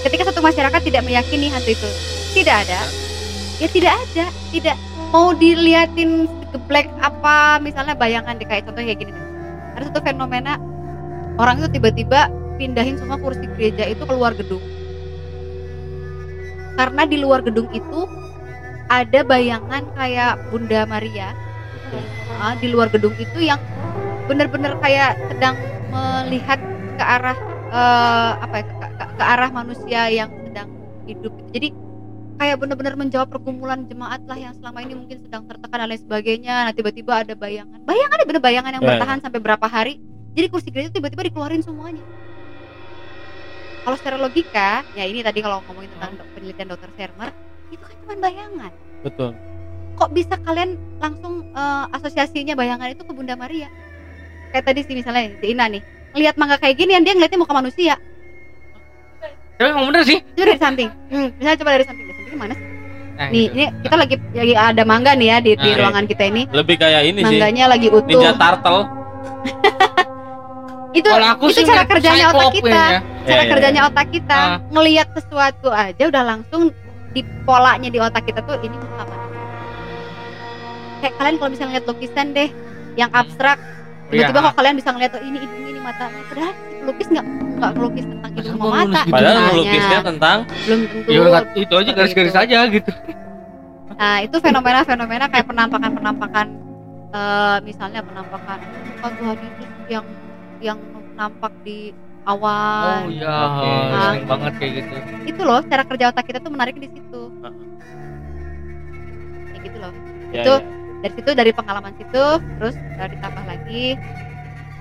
ketika 0.00 0.32
satu 0.32 0.40
masyarakat 0.40 0.80
tidak 0.80 1.04
meyakini 1.04 1.52
hantu 1.52 1.76
itu 1.76 1.88
tidak 2.32 2.64
ada 2.64 2.80
ya 3.60 3.68
tidak 3.68 3.94
ada. 3.94 4.26
Tidak 4.50 4.76
mau 5.12 5.36
diliatin 5.36 6.24
geblek 6.50 6.88
apa 7.04 7.60
misalnya 7.62 7.94
bayangan 7.94 8.34
di 8.40 8.48
kayak 8.48 8.66
contoh 8.66 8.82
kayak 8.82 8.98
gini 8.98 9.12
ada 9.76 9.84
satu 9.90 10.00
fenomena 10.02 10.58
orang 11.38 11.62
itu 11.62 11.78
tiba-tiba 11.78 12.26
pindahin 12.60 12.98
semua 13.00 13.16
kursi 13.16 13.48
gereja 13.56 13.88
itu 13.88 14.02
keluar 14.04 14.36
gedung. 14.36 14.60
Karena 16.76 17.08
di 17.08 17.16
luar 17.20 17.40
gedung 17.44 17.68
itu 17.72 18.08
ada 18.90 19.20
bayangan 19.22 19.86
kayak 19.94 20.32
Bunda 20.50 20.82
Maria 20.84 21.30
Ah, 22.40 22.56
di 22.56 22.72
luar 22.72 22.88
gedung 22.88 23.12
itu 23.20 23.44
yang 23.44 23.60
benar-benar 24.24 24.78
kayak 24.80 25.12
sedang 25.28 25.52
melihat 25.92 26.56
ke 26.96 27.04
arah 27.04 27.36
eh, 27.68 28.32
apa 28.40 28.54
ya, 28.56 28.64
ke, 28.64 28.74
ke- 28.96 29.12
ke 29.20 29.24
arah 29.24 29.50
manusia 29.52 30.08
yang 30.08 30.30
sedang 30.48 30.68
hidup. 31.04 31.34
Jadi 31.52 31.68
kayak 32.40 32.56
benar-benar 32.56 32.94
menjawab 32.96 33.28
pergumulan 33.28 33.84
jemaat 33.84 34.24
lah 34.24 34.38
yang 34.40 34.56
selama 34.56 34.80
ini 34.80 34.96
mungkin 34.96 35.20
sedang 35.20 35.44
tertekan 35.44 35.84
dan 35.84 35.88
lain 35.92 36.00
sebagainya. 36.00 36.54
Nah 36.64 36.72
tiba-tiba 36.72 37.12
ada 37.20 37.34
bayangan. 37.36 37.78
Bayangan 37.84 38.16
ada 38.16 38.24
bener 38.24 38.42
bayangan 38.42 38.72
yang 38.72 38.84
Ya, 38.86 38.88
bertahan 38.96 39.18
sampai 39.20 39.40
berapa 39.44 39.66
hari. 39.68 40.00
Jadi 40.32 40.46
kursi 40.48 40.72
gereja 40.72 40.88
itu 40.88 40.96
tiba-tiba 41.02 41.28
dikeluarin 41.28 41.60
semuanya. 41.60 42.00
Kalau 43.84 43.96
secara 44.00 44.16
logika 44.16 44.80
ya 44.96 45.04
ini 45.04 45.20
tadi 45.20 45.44
kalau 45.44 45.60
ngomongin 45.68 45.92
tentang 45.92 46.16
dok- 46.16 46.30
penelitian 46.32 46.68
dokter 46.72 46.88
Shermer 46.96 47.30
itu 47.70 47.82
kan 47.82 47.96
cuma 48.04 48.14
bayangan. 48.18 48.72
Betul. 49.00 49.32
kok 50.00 50.16
bisa 50.16 50.32
kalian 50.40 50.80
langsung 50.96 51.44
eh, 51.52 51.84
asosiasinya 51.92 52.56
bayangan 52.56 52.88
itu 52.88 53.04
ke 53.04 53.12
Bunda 53.12 53.36
Maria? 53.36 53.68
Kayak 54.48 54.64
tadi 54.72 54.80
sih 54.88 54.94
misalnya 54.96 55.28
si 55.38 55.52
Ina 55.52 55.68
nih 55.68 55.82
ngelihat 56.16 56.34
mangga 56.40 56.56
kayak 56.58 56.74
gini 56.80 56.96
dia 57.04 57.12
ngeliatnya 57.14 57.36
muka 57.38 57.54
manusia. 57.54 57.94
Tapi 59.60 59.68
emang 59.76 59.92
bener 59.92 60.02
sih? 60.08 60.18
Itu 60.24 60.40
dari 60.40 60.56
samping. 60.56 60.88
Hmm, 61.12 61.28
misalnya 61.36 61.58
coba 61.60 61.70
dari 61.76 61.84
samping. 61.84 62.04
Dari 62.08 62.16
samping 62.16 62.40
mana 62.40 62.54
sih? 62.56 62.66
Nah, 63.20 63.28
nih 63.28 63.44
gitu. 63.44 63.52
ini 63.60 63.64
kita 63.84 63.94
lagi 64.00 64.16
lagi 64.32 64.54
ada 64.56 64.82
mangga 64.88 65.12
nih 65.12 65.26
ya 65.28 65.36
di, 65.44 65.52
di 65.52 65.68
Nah, 65.68 65.76
ruangan 65.84 66.04
kita 66.08 66.22
ini. 66.32 66.42
Lebih 66.48 66.76
kayak 66.80 67.02
ini 67.04 67.20
sih. 67.20 67.26
mangganya 67.28 67.64
lagi 67.68 67.88
utuh. 67.92 68.08
Ninja 68.08 68.32
Turtle. 68.40 68.80
itu 70.98 71.06
kalau 71.06 71.28
aku 71.36 71.44
itu 71.52 71.60
sih 71.60 71.64
cara 71.68 71.84
kerjanya 71.84 72.24
otak 72.32 72.48
kita. 72.56 72.64
kayaknya. 72.72 73.00
cara 73.20 73.28
Ya, 73.28 73.44
ya, 73.44 73.50
kerjanya 73.52 73.80
otak 73.92 74.06
kita. 74.08 74.38
Ah. 74.40 74.56
ngelihat 74.72 75.08
sesuatu 75.12 75.68
aja 75.68 76.02
udah 76.08 76.22
langsung 76.24 76.72
di 77.10 77.20
polanya 77.42 77.88
di 77.90 77.98
otak 77.98 78.22
kita 78.22 78.40
tuh 78.42 78.56
ini 78.62 78.76
manusia 78.76 79.18
kayak 81.00 81.14
kalian 81.16 81.34
kalau 81.40 81.50
misalnya 81.50 81.72
lihat 81.80 81.86
lukisan 81.88 82.26
deh 82.36 82.50
yang 82.94 83.10
abstrak 83.10 83.58
tiba-tiba 84.10 84.38
Iya. 84.42 84.46
kok 84.50 84.54
kalian 84.58 84.74
bisa 84.76 84.88
ngeliat 84.90 85.12
oh, 85.14 85.22
ini 85.22 85.38
hidung 85.38 85.64
ini 85.64 85.80
matanya 85.80 86.22
padahal 86.26 86.52
si 86.52 86.74
pelukis 86.82 87.08
nggak 87.08 87.26
nggak 87.60 87.70
ngelukis 87.76 88.06
tentang 88.06 88.30
hidung 88.34 88.54
sama 88.58 88.66
mata 88.72 89.00
gitu? 89.06 89.12
Padahal 89.14 89.34
misalnya. 89.34 89.50
melukisnya 89.54 89.98
tentang 90.02 90.38
belum 90.66 90.80
tentu 90.86 91.08
Ya 91.10 91.20
itu 91.56 91.74
aja 91.78 91.90
garis-garis 91.94 92.34
itu. 92.34 92.42
aja 92.42 92.58
gitu 92.68 92.90
nah 94.00 94.16
itu 94.24 94.36
fenomena-fenomena 94.40 95.26
kayak 95.28 95.46
penampakan-penampakan 95.46 96.46
eh, 97.12 97.58
misalnya 97.64 98.00
penampakan 98.00 98.58
oh 99.00 99.10
Tuhan 99.12 99.36
Yesus 99.36 99.70
yang 99.92 100.06
yang 100.60 100.78
nampak 101.16 101.52
di 101.60 101.92
oh 102.30 102.38
awan 102.38 103.10
iya 103.10 103.34
Oke. 103.34 103.70
sering 103.98 104.26
banget 104.30 104.52
kayak 104.62 104.72
gitu 104.78 104.94
itu 105.26 105.40
loh 105.42 105.60
cara 105.66 105.82
kerja 105.82 106.04
otak 106.14 106.24
kita 106.30 106.38
tuh 106.38 106.52
menarik 106.54 106.76
di 106.78 106.88
situ 106.88 107.22
Heeh. 107.42 107.64
kayak 109.50 109.62
gitu 109.66 109.76
loh 109.82 109.92
ya, 110.30 110.42
Itu 110.42 110.52
ya. 110.54 110.66
dari 111.02 111.12
situ 111.18 111.30
dari 111.34 111.50
pengalaman 111.50 111.92
situ 111.98 112.24
terus 112.62 112.74
eh, 112.78 113.08
ditambah 113.18 113.44
lagi 113.44 113.84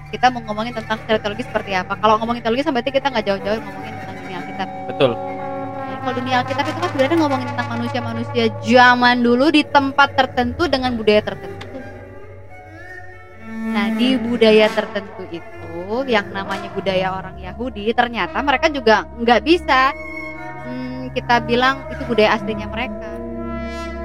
kita 0.10 0.26
mau 0.34 0.42
ngomongin 0.46 0.74
tentang 0.74 0.98
secara 1.06 1.18
teologi 1.22 1.44
seperti 1.46 1.72
apa 1.74 1.94
kalau 1.98 2.18
ngomongin 2.22 2.42
teologi 2.42 2.66
sampai 2.66 2.82
kita 2.86 3.10
nggak 3.14 3.26
jauh-jauh 3.30 3.62
ngomongin 3.62 3.94
tentang 4.02 4.16
dunia 4.22 4.38
Alkitab 4.42 4.68
betul. 4.90 5.12
Jadi 5.14 5.98
kalau 6.02 6.14
dunia 6.18 6.36
Alkitab 6.42 6.66
itu 6.66 6.80
kan 6.82 6.90
sebenarnya 6.90 7.18
ngomongin 7.22 7.48
tentang 7.54 7.70
manusia-manusia 7.70 8.46
zaman 8.66 9.16
dulu 9.22 9.46
di 9.54 9.62
tempat 9.66 10.10
tertentu 10.18 10.66
dengan 10.66 10.94
budaya 10.98 11.22
tertentu 11.22 11.58
nah 13.70 13.86
di 13.94 14.18
budaya 14.18 14.66
tertentu 14.74 15.24
itu 15.30 15.59
yang 16.06 16.30
namanya 16.30 16.70
budaya 16.74 17.18
orang 17.18 17.36
Yahudi 17.42 17.90
ternyata 17.98 18.38
mereka 18.46 18.70
juga 18.70 19.10
nggak 19.18 19.42
bisa 19.42 19.94
hmm, 20.66 21.14
kita 21.18 21.42
bilang 21.44 21.82
itu 21.90 22.04
budaya 22.06 22.38
aslinya 22.38 22.70
mereka 22.70 23.10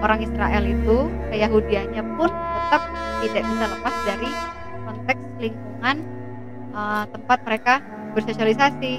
orang 0.05 0.21
Israel 0.21 0.65
itu 0.69 1.09
keyahudiannya 1.33 2.03
pun 2.21 2.29
tetap 2.29 2.83
tidak 3.25 3.43
bisa 3.49 3.65
lepas 3.73 3.95
dari 4.05 4.31
konteks 4.85 5.23
lingkungan 5.41 5.97
eh, 6.77 7.05
tempat 7.09 7.39
mereka 7.49 7.75
bersosialisasi. 8.13 8.93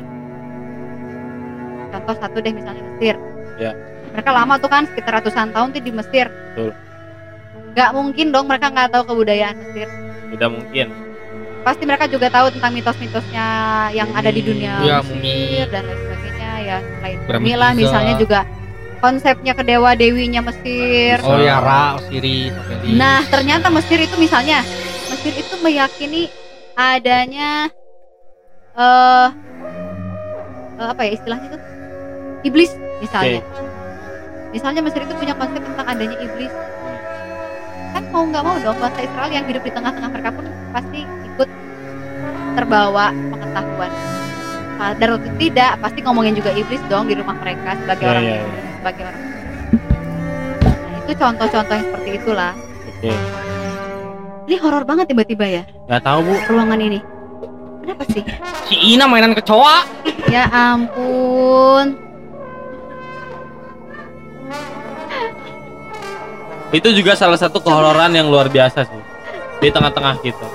Contoh 1.93 2.15
satu 2.19 2.37
deh 2.41 2.51
misalnya 2.51 2.83
Mesir. 2.83 3.15
Ya. 3.61 3.71
Mereka 4.11 4.29
lama 4.33 4.59
tuh 4.59 4.67
kan 4.67 4.83
sekitar 4.89 5.21
ratusan 5.21 5.53
tahun 5.55 5.71
tuh 5.77 5.83
di 5.83 5.91
Mesir. 5.93 6.27
Betul. 6.27 6.71
Gak 7.75 7.91
mungkin 7.91 8.31
dong 8.31 8.47
mereka 8.47 8.71
nggak 8.71 8.91
tahu 8.91 9.03
kebudayaan 9.15 9.55
Mesir. 9.61 9.87
Tidak 10.33 10.49
mungkin. 10.51 11.04
Pasti 11.65 11.83
mereka 11.83 12.05
juga 12.05 12.29
tahu 12.29 12.53
tentang 12.53 12.71
mitos-mitosnya 12.71 13.47
yang 13.89 14.09
ada 14.13 14.29
di 14.29 14.41
dunia 14.45 14.85
Ya, 14.85 15.01
Mesir 15.01 15.65
dan 15.73 15.81
lain 15.83 15.97
sebagainya 15.97 16.51
ya 16.61 16.77
selain 17.25 17.57
lah 17.57 17.71
Giza. 17.73 17.81
misalnya 17.81 18.13
juga 18.21 18.39
konsepnya 19.01 19.53
ke 19.57 19.63
dewa 19.65 19.97
dewinya 19.97 20.41
Mesir. 20.45 21.17
Oh 21.25 21.41
ya 21.41 21.57
Ra, 21.57 21.97
Osiris, 21.97 22.53
Obeli. 22.53 22.93
Nah, 22.93 23.25
ternyata 23.25 23.73
Mesir 23.73 23.97
itu 23.97 24.15
misalnya 24.17 24.61
Mesir 25.09 25.33
itu 25.33 25.55
meyakini 25.61 26.29
adanya 26.73 27.69
eh 28.75 29.29
eh, 30.77 30.87
apa 30.89 31.01
ya 31.01 31.11
istilahnya 31.17 31.47
itu? 31.49 31.59
Iblis 32.45 32.71
misalnya. 33.01 33.41
Misalnya 34.53 34.81
Mesir 34.85 35.01
itu 35.01 35.13
punya 35.17 35.33
konsep 35.33 35.61
tentang 35.65 35.87
adanya 35.89 36.17
iblis. 36.21 36.53
Kan 37.95 38.03
mau 38.11 38.27
nggak 38.27 38.43
mau 38.43 38.55
dong 38.59 38.75
bangsa 38.75 38.99
Israel 39.01 39.31
yang 39.31 39.45
hidup 39.47 39.63
di 39.63 39.71
tengah-tengah 39.71 40.09
mereka 40.11 40.29
pun 40.29 40.43
pasti 40.69 40.99
ikut 41.07 41.49
terbawa 42.53 43.05
pengetahuan. 43.31 43.91
Sadar 44.75 45.09
atau 45.15 45.31
tidak, 45.39 45.71
pasti 45.79 45.99
ngomongin 46.03 46.35
juga 46.35 46.51
iblis 46.51 46.83
dong 46.91 47.07
di 47.07 47.15
rumah 47.15 47.39
mereka 47.39 47.79
sebagai 47.79 48.03
Iya, 48.03 48.11
orang 48.11 48.23
iya, 48.27 48.35
iya. 48.35 48.61
sebagai 48.75 49.03
orang. 49.07 49.21
Nah, 50.59 50.75
itu 50.99 51.13
contoh-contoh 51.15 51.73
yang 51.73 51.85
seperti 51.87 52.09
itulah. 52.13 52.51
Oke. 52.85 53.13
Ini 54.45 54.55
horor 54.61 54.83
banget 54.85 55.09
tiba-tiba 55.09 55.45
ya 55.49 55.63
Nggak 55.89 56.01
tahu 56.03 56.19
bu. 56.21 56.33
ruangan 56.51 56.77
ini. 56.77 56.99
Kenapa 57.81 58.03
sih? 58.11 58.21
Si 58.67 58.75
Ina 58.93 59.07
mainan 59.07 59.31
kecoa. 59.31 59.87
Ya 60.27 60.51
ampun. 60.51 62.04
Itu 66.69 66.89
juga 66.91 67.13
salah 67.13 67.35
satu 67.35 67.59
kehororan 67.59 68.11
yang 68.11 68.27
luar 68.27 68.47
biasa 68.47 68.83
sih 68.83 69.01
di 69.57 69.69
tengah-tengah 69.69 70.15
kita. 70.19 70.47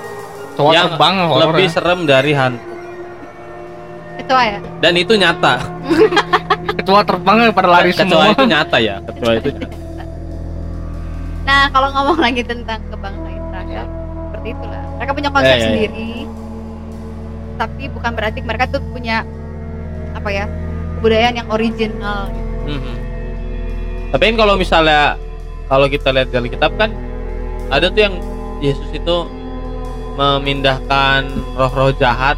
Kecoa 0.51 0.71
Yang 0.71 0.87
terbang 0.93 1.15
Lebih 1.33 1.65
ya. 1.65 1.71
serem 1.71 1.99
dari 2.03 2.31
hantu. 2.31 2.67
Kecoa 4.17 4.43
ya? 4.43 4.59
Dan 4.79 4.93
itu 4.95 5.13
nyata. 5.15 5.55
Kecoa 6.77 7.01
terbang 7.01 7.37
ya 7.41 7.51
pada 7.51 7.69
lari 7.71 7.91
Kecoa 7.91 8.05
semua. 8.05 8.23
itu 8.29 8.43
nyata 8.45 8.77
ya. 8.77 8.95
Kecoa 9.01 9.31
itu 9.35 9.49
nyata. 9.49 9.77
Nah, 11.41 11.61
kalau 11.67 11.89
ngomong 11.89 12.19
lagi 12.21 12.43
tentang 12.45 12.79
ke 12.85 12.95
bangsa 12.95 13.27
Israel, 13.27 13.85
seperti 14.29 14.47
itulah. 14.53 14.83
Mereka 14.95 15.11
punya 15.11 15.29
konsep 15.33 15.47
Ya, 15.47 15.51
ya, 15.51 15.57
ya. 15.57 15.65
sendiri. 15.65 16.11
Tapi 17.57 17.83
bukan 17.89 18.11
berarti 18.13 18.39
mereka 18.41 18.63
tuh 18.69 18.81
punya 18.85 19.25
apa 20.13 20.29
ya? 20.29 20.45
kebudayaan 21.01 21.33
yang 21.33 21.49
original. 21.49 22.29
Mhm. 22.61 22.93
Tapi 24.13 24.21
kan 24.21 24.35
kalau 24.37 24.53
misalnya 24.53 25.17
kalau 25.71 25.87
kita 25.87 26.11
lihat 26.11 26.29
dari 26.29 26.51
kitab 26.51 26.75
kan 26.75 26.91
ada 27.71 27.87
tuh 27.87 28.03
yang 28.03 28.15
Yesus 28.59 28.91
itu 28.91 29.15
memindahkan 30.13 31.25
roh-roh 31.55 31.95
jahat 31.95 32.35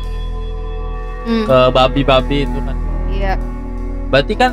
Hmm, 1.24 1.48
ke 1.48 1.58
babi-babi 1.72 2.44
itu 2.44 2.60
kan. 2.60 2.76
iya. 3.08 3.40
Berarti 4.12 4.36
kan 4.36 4.52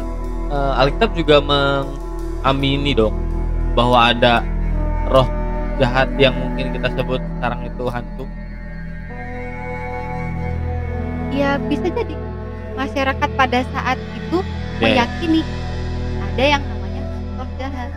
eh, 0.49 0.73
Alkitab 0.79 1.13
juga 1.13 1.43
mengamini 1.43 2.95
dong 2.95 3.11
bahwa 3.75 4.15
ada 4.15 4.47
roh 5.07 5.27
jahat 5.77 6.15
yang 6.15 6.31
mungkin 6.33 6.71
kita 6.71 6.95
sebut 6.95 7.19
sekarang 7.37 7.67
itu 7.67 7.85
hantu. 7.91 8.23
Ya 11.31 11.59
bisa 11.59 11.91
jadi 11.91 12.15
masyarakat 12.75 13.29
pada 13.35 13.61
saat 13.67 13.99
itu 14.15 14.39
Ya. 14.79 15.05
meyakini 15.05 15.43
ada 16.23 16.45
yang 16.47 16.63
namanya 16.63 17.03
roh 17.35 17.51
jahat. 17.59 17.91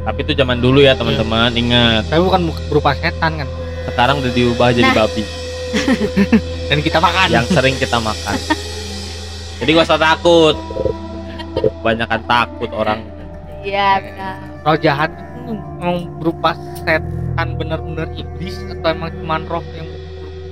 Tapi 0.00 0.18
itu 0.22 0.32
zaman 0.34 0.58
dulu 0.58 0.80
ya 0.80 0.94
teman-teman. 0.94 1.52
Ingat, 1.52 2.08
Tapi 2.08 2.20
bukan 2.20 2.40
berupa 2.66 2.92
setan 2.94 3.32
kan. 3.36 3.48
sekarang 3.82 4.20
udah 4.20 4.30
diubah 4.30 4.68
jadi 4.70 4.86
Nah. 4.86 4.96
babi 4.98 5.24
Dan 6.68 6.78
kita 6.78 6.98
makan. 6.98 7.28
yang 7.28 7.46
sering 7.46 7.74
kita 7.74 7.98
makan. 7.98 8.36
Jadi 9.56 9.70
gak 9.70 9.86
usah 9.86 9.98
takut. 9.98 10.56
Kebanyakan 11.52 12.20
takut 12.24 12.70
orang. 12.70 13.00
Iya 13.60 14.00
benar. 14.00 14.36
roh 14.62 14.76
jahat 14.78 15.10
itu 15.10 15.52
emang 15.52 15.98
berupa 16.16 16.52
setan 16.78 17.48
bener-bener 17.54 18.08
iblis 18.14 18.56
atau 18.70 18.88
emang 18.88 19.10
cuma 19.14 19.36
roh 19.42 19.64
yang 19.70 19.88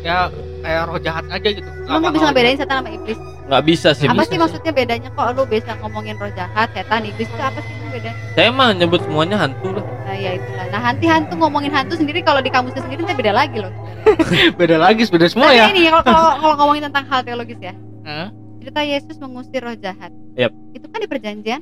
ya 0.02 0.18
kayak 0.60 0.82
roh 0.88 0.98
jahat 1.00 1.24
aja 1.30 1.48
gitu. 1.48 1.68
Emang 1.86 2.00
nggak 2.04 2.14
bisa 2.14 2.24
ngebedain 2.30 2.58
setan 2.58 2.76
sama 2.82 2.90
iblis? 2.92 3.18
nggak 3.48 3.64
bisa 3.64 3.88
sih. 3.96 4.04
apa 4.04 4.20
bisa 4.20 4.28
sih 4.28 4.38
maksudnya 4.38 4.72
bedanya 4.76 5.08
kok 5.08 5.24
lu 5.32 5.42
bisa 5.48 5.72
ngomongin 5.80 6.20
roh 6.20 6.28
jahat, 6.36 6.68
setan, 6.76 7.00
iblis 7.08 7.24
itu 7.24 7.40
apa 7.40 7.58
sih 7.64 7.72
bedanya? 7.88 8.16
Saya 8.36 8.48
mah 8.52 8.68
nyebut 8.76 9.00
semuanya 9.00 9.36
hantu 9.40 9.68
lah. 9.72 9.84
Nah 10.04 10.16
ya 10.16 10.30
itulah. 10.36 10.66
Nah 10.68 10.80
hantu 10.84 11.04
hantu 11.08 11.34
ngomongin 11.40 11.72
hantu 11.72 11.94
sendiri 11.96 12.20
kalau 12.20 12.44
di 12.44 12.52
kamusnya 12.52 12.84
sendiri 12.84 13.08
itu 13.08 13.14
beda 13.16 13.32
lagi 13.32 13.58
loh. 13.64 13.72
beda 14.60 14.76
lagi 14.76 15.02
beda 15.08 15.26
semua 15.32 15.50
Tapi 15.50 15.58
ya. 15.58 15.66
ini 15.72 15.80
kalau 15.88 16.04
kalau 16.04 16.30
kalau 16.38 16.54
ngomongin 16.60 16.82
tentang 16.92 17.04
hal 17.08 17.20
teologis 17.24 17.60
ya, 17.60 17.74
Hah? 18.04 18.28
cerita 18.60 18.80
Yesus 18.84 19.16
mengusir 19.16 19.64
roh 19.64 19.76
jahat. 19.80 20.12
Yap. 20.36 20.52
Itu 20.76 20.86
kan 20.92 21.00
di 21.00 21.08
perjanjian 21.08 21.60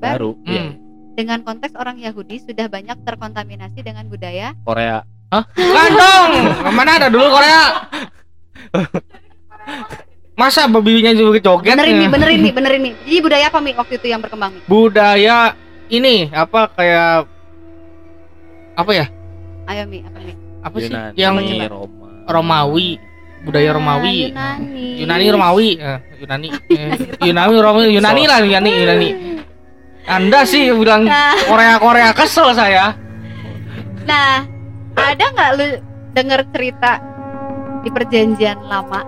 baru. 0.00 0.32
Baru. 0.32 0.48
Iya. 0.48 0.62
Hmm. 0.64 0.74
Dengan 1.18 1.38
konteks 1.42 1.74
orang 1.74 1.98
Yahudi 1.98 2.40
sudah 2.40 2.70
banyak 2.70 2.94
terkontaminasi 3.02 3.82
dengan 3.82 4.06
budaya. 4.06 4.54
Korea. 4.62 5.02
Bukan 5.28 5.90
dong. 5.92 6.30
Mana 6.72 6.96
ada 6.96 7.08
dulu 7.12 7.28
Korea? 7.28 7.84
Masa 10.38 10.70
babinya 10.70 11.10
juga 11.10 11.42
joget? 11.42 11.74
Benerin 11.74 11.94
nih, 11.98 12.06
ya? 12.06 12.12
benerin 12.14 12.38
nih, 12.38 12.52
benerin 12.58 12.80
nih. 12.86 12.94
Jadi 13.02 13.18
budaya 13.18 13.44
apa 13.50 13.58
Mi 13.58 13.74
waktu 13.74 13.94
itu 13.98 14.06
yang 14.06 14.20
berkembang 14.22 14.54
Mi? 14.54 14.60
Budaya 14.64 15.38
ini 15.90 16.30
apa 16.30 16.70
kayak 16.70 17.26
apa 18.78 18.90
ya? 18.94 19.06
Ayo 19.66 19.82
Mi, 19.90 19.98
apa 20.06 20.18
Mi? 20.22 20.32
Apa 20.62 20.76
sih 20.78 20.90
Yunani, 20.90 21.18
yang 21.18 21.34
Roma. 21.66 22.06
Romawi? 22.30 22.90
Budaya 23.42 23.70
Ah, 23.70 23.74
Romawi. 23.74 24.16
Yunani. 24.30 24.86
Yunani 25.02 25.24
Romawi. 25.30 25.68
Eh, 25.74 25.98
Yunani. 26.22 26.48
Eh, 26.70 26.90
Yunani 27.22 27.56
Romawi, 27.58 27.86
Yunani 27.94 28.22
lah 28.26 28.38
Yunani, 28.42 28.70
Yunani. 28.74 29.08
Anda 30.08 30.46
sih 30.46 30.70
bilang 30.72 31.04
Nah, 31.04 31.34
Korea 31.46 31.74
Korea 31.78 32.10
kesel 32.14 32.54
saya. 32.54 32.94
nah, 34.06 34.40
ada 34.96 35.24
nggak 35.34 35.50
lu 35.54 35.66
denger 36.16 36.40
cerita 36.48 36.96
di 37.88 37.96
perjanjian 37.96 38.60
lama 38.62 39.00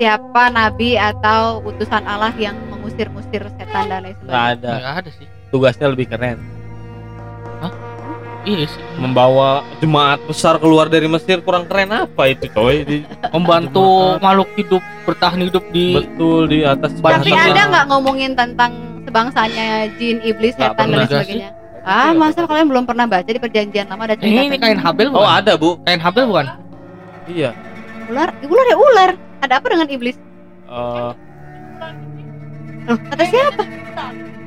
siapa 0.00 0.48
nabi 0.48 0.96
atau 0.96 1.60
utusan 1.60 2.00
Allah 2.02 2.32
yang 2.34 2.56
mengusir-musir 2.68 3.44
setan 3.52 3.84
dan 3.84 4.00
lain 4.00 4.16
Nggak 4.16 4.24
sebagainya? 4.24 4.54
ada. 4.56 4.70
Nggak 4.72 4.94
ada 4.96 5.10
sih. 5.12 5.26
Tugasnya 5.48 5.86
lebih 5.90 6.06
keren. 6.08 6.38
Iya 8.46 8.64
sih. 8.64 8.80
Membawa 8.96 9.60
jemaat 9.76 10.24
besar 10.24 10.56
keluar 10.56 10.88
dari 10.88 11.04
Mesir 11.04 11.44
kurang 11.44 11.68
keren 11.68 11.92
apa 11.92 12.32
itu 12.32 12.48
coy? 12.48 12.80
Di, 12.80 12.96
Membantu 13.28 14.16
makhluk 14.16 14.48
hidup 14.56 14.80
bertahan 15.04 15.42
hidup 15.42 15.64
di 15.68 15.92
betul 15.92 16.48
di 16.48 16.64
atas 16.64 16.96
Tapi 16.96 17.28
ada 17.28 17.68
nggak 17.68 17.84
ngomongin 17.92 18.32
tentang 18.32 18.72
sebangsanya 19.04 19.92
jin, 20.00 20.22
iblis, 20.24 20.56
Nggak 20.56 20.72
setan 20.72 20.86
dan 20.86 20.88
lain 20.88 20.96
pernah 20.96 21.04
sih. 21.04 21.12
sebagainya? 21.12 21.50
Ah, 21.82 22.12
masa 22.14 22.44
kalian 22.44 22.68
belum 22.70 22.84
pernah 22.86 23.04
baca 23.04 23.26
di 23.26 23.40
perjanjian 23.40 23.84
lama 23.84 24.02
ada 24.04 24.14
cerita 24.14 24.28
ini, 24.30 24.48
ini 24.48 24.56
kain 24.56 24.76
Habel 24.76 25.08
Oh 25.10 25.18
bukan? 25.18 25.28
ada 25.34 25.52
bu. 25.56 25.70
Kain 25.82 26.00
Habel 26.00 26.24
bukan? 26.24 26.46
Iya. 27.28 27.50
ular? 28.08 28.28
Ular 28.42 28.66
ya 28.66 28.76
ular. 28.76 29.10
Ada 29.38 29.54
apa 29.60 29.66
dengan 29.68 29.88
iblis? 29.88 30.16
Eh, 30.66 31.12
Loh, 32.84 32.96
kata 33.06 33.24
siapa? 33.24 33.62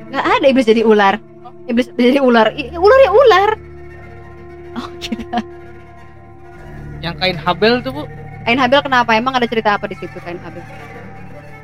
Nggak 0.09 0.25
ada 0.27 0.45
iblis 0.45 0.65
jadi 0.65 0.81
ular. 0.81 1.15
Iblis 1.63 1.87
jadi 1.93 2.19
ular. 2.19 2.49
I- 2.51 2.73
ular 2.73 2.99
ya 2.99 3.11
ular. 3.11 3.49
Oh 4.73 4.87
gitu. 4.97 5.25
Yang 6.99 7.15
kain 7.17 7.37
Habel 7.37 7.73
tuh 7.81 7.91
bu 7.91 8.01
Kain 8.41 8.57
Habel 8.57 8.81
kenapa? 8.81 9.13
Emang 9.13 9.33
ada 9.33 9.45
cerita 9.45 9.77
apa 9.77 9.85
di 9.85 9.95
situ 9.95 10.17
kain 10.19 10.37
Habel? 10.37 10.63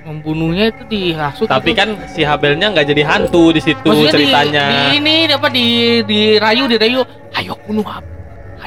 membunuhnya 0.08 0.72
itu 0.72 0.88
dihasut. 0.88 1.52
tapi 1.52 1.76
itu. 1.76 1.84
kan 1.84 1.90
si 2.08 2.24
Habelnya 2.24 2.72
nggak 2.72 2.88
jadi 2.88 3.04
hantu 3.04 3.52
di 3.52 3.60
situ 3.60 3.84
Maksudnya 3.84 4.08
di- 4.08 4.16
ceritanya. 4.24 4.64
Di, 4.64 4.80
ini 4.96 5.16
apa 5.28 5.48
di 5.52 5.66
dirayu 6.02 6.64
dirayu. 6.66 7.02
Ayo 7.36 7.60
bunuh 7.68 7.84
Habel. 7.84 8.16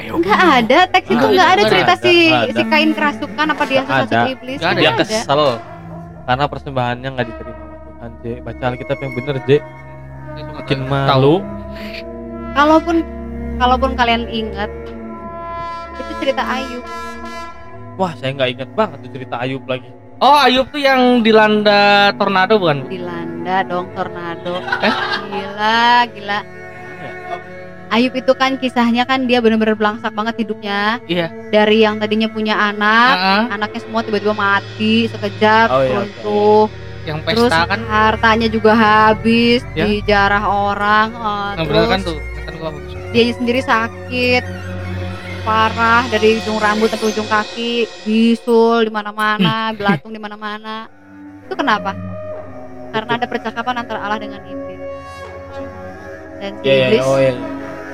Ayo 0.01 0.13
Nggak 0.17 0.41
ada 0.57 0.79
teks 0.87 1.07
itu 1.07 1.13
Nggak 1.15 1.29
nggak 1.31 1.49
ada 1.51 1.63
cerita 1.63 1.93
si 1.95 2.13
si 2.49 2.63
kain 2.65 2.91
kerasukan 2.91 3.47
apa 3.47 3.63
dia 3.63 3.81
sosok 3.83 4.09
ada. 4.09 4.21
iblis? 4.27 4.57
Nggak 4.57 4.71
ada. 4.71 4.81
Dia 4.81 4.91
kesel 4.97 5.43
karena 6.21 6.45
persembahannya 6.47 7.09
nggak 7.11 7.27
diterima 7.27 7.59
Tuhan 7.91 8.11
J. 8.17 8.25
Baca 8.41 8.63
Alkitab 8.67 8.97
yang 8.97 9.13
bener 9.13 9.35
J. 9.41 9.49
Tahu. 10.31 10.81
malu. 10.83 11.35
Kalaupun 12.51 12.95
kalaupun 13.55 13.91
kalian 13.93 14.25
ingat 14.27 14.71
itu 15.93 16.11
cerita 16.19 16.41
Ayub. 16.41 16.83
Wah 17.93 18.13
saya 18.15 18.33
nggak 18.33 18.49
ingat 18.51 18.69
banget 18.73 18.97
tuh 18.99 19.11
cerita 19.11 19.35
Ayub 19.37 19.61
lagi. 19.65 19.85
Oh 20.17 20.33
Ayub 20.35 20.65
tuh 20.67 20.79
yang 20.79 21.21
dilanda 21.21 22.09
tornado 22.15 22.57
bukan? 22.57 22.81
Bu? 22.81 22.89
dilanda 22.89 23.57
dong 23.65 23.89
tornado 23.91 24.53
Eh? 24.79 24.93
gila 25.27 25.81
gila 26.07 26.39
Ayub 27.91 28.15
itu 28.15 28.31
kan 28.33 28.55
kisahnya 28.55 29.03
kan 29.03 29.27
dia 29.27 29.37
bener-bener 29.37 29.75
belangsak 29.75 30.11
banget 30.11 30.39
hidupnya 30.39 31.03
Iya. 31.05 31.27
dari 31.51 31.83
yang 31.83 31.99
tadinya 31.99 32.25
punya 32.25 32.55
anak 32.55 33.13
Ah, 33.13 33.27
ah. 33.43 33.43
anaknya 33.51 33.79
semua 33.81 33.99
tiba-tiba 33.99 34.31
mati 34.31 35.05
sekejap 35.05 35.67
Oh, 35.67 35.81
iya, 35.81 35.91
runtuh 35.93 36.63
yang 37.03 37.19
terus 37.21 37.49
pesta 37.49 37.67
kan. 37.67 37.81
hartanya 37.83 38.47
juga 38.47 38.71
habis 38.73 39.59
Ya. 39.73 39.83
dijarah 39.83 40.43
orang 40.45 41.07
eh, 41.11 41.51
Nah, 41.51 41.65
terus 41.67 41.85
kan 41.85 41.99
tuh. 42.01 42.17
Kan 42.41 42.53
gua 42.55 42.69
dia 43.11 43.23
sendiri 43.29 43.59
sakit 43.59 44.43
parah 45.41 46.07
dari 46.07 46.37
ujung 46.37 46.55
rambut 46.55 46.87
sampai 46.87 47.09
ujung 47.09 47.25
kaki 47.25 47.73
bisul 48.01 48.85
di 48.85 48.91
mana-mana 48.91 49.53
belatung 49.77 50.09
di 50.09 50.21
mana-mana 50.21 50.87
itu 51.43 51.53
kenapa 51.53 51.91
karena 52.89 53.11
ada 53.13 53.25
percakapan 53.25 53.75
antara 53.77 53.99
Allah 53.99 54.15
dengan 54.17 54.39
iblis 54.43 54.79
dan 56.37 56.51
si 56.55 56.63
Iya, 56.63 56.71
iya, 56.71 56.85
iblis 56.87 57.03
oh 57.03 57.17
iya. 57.17 57.33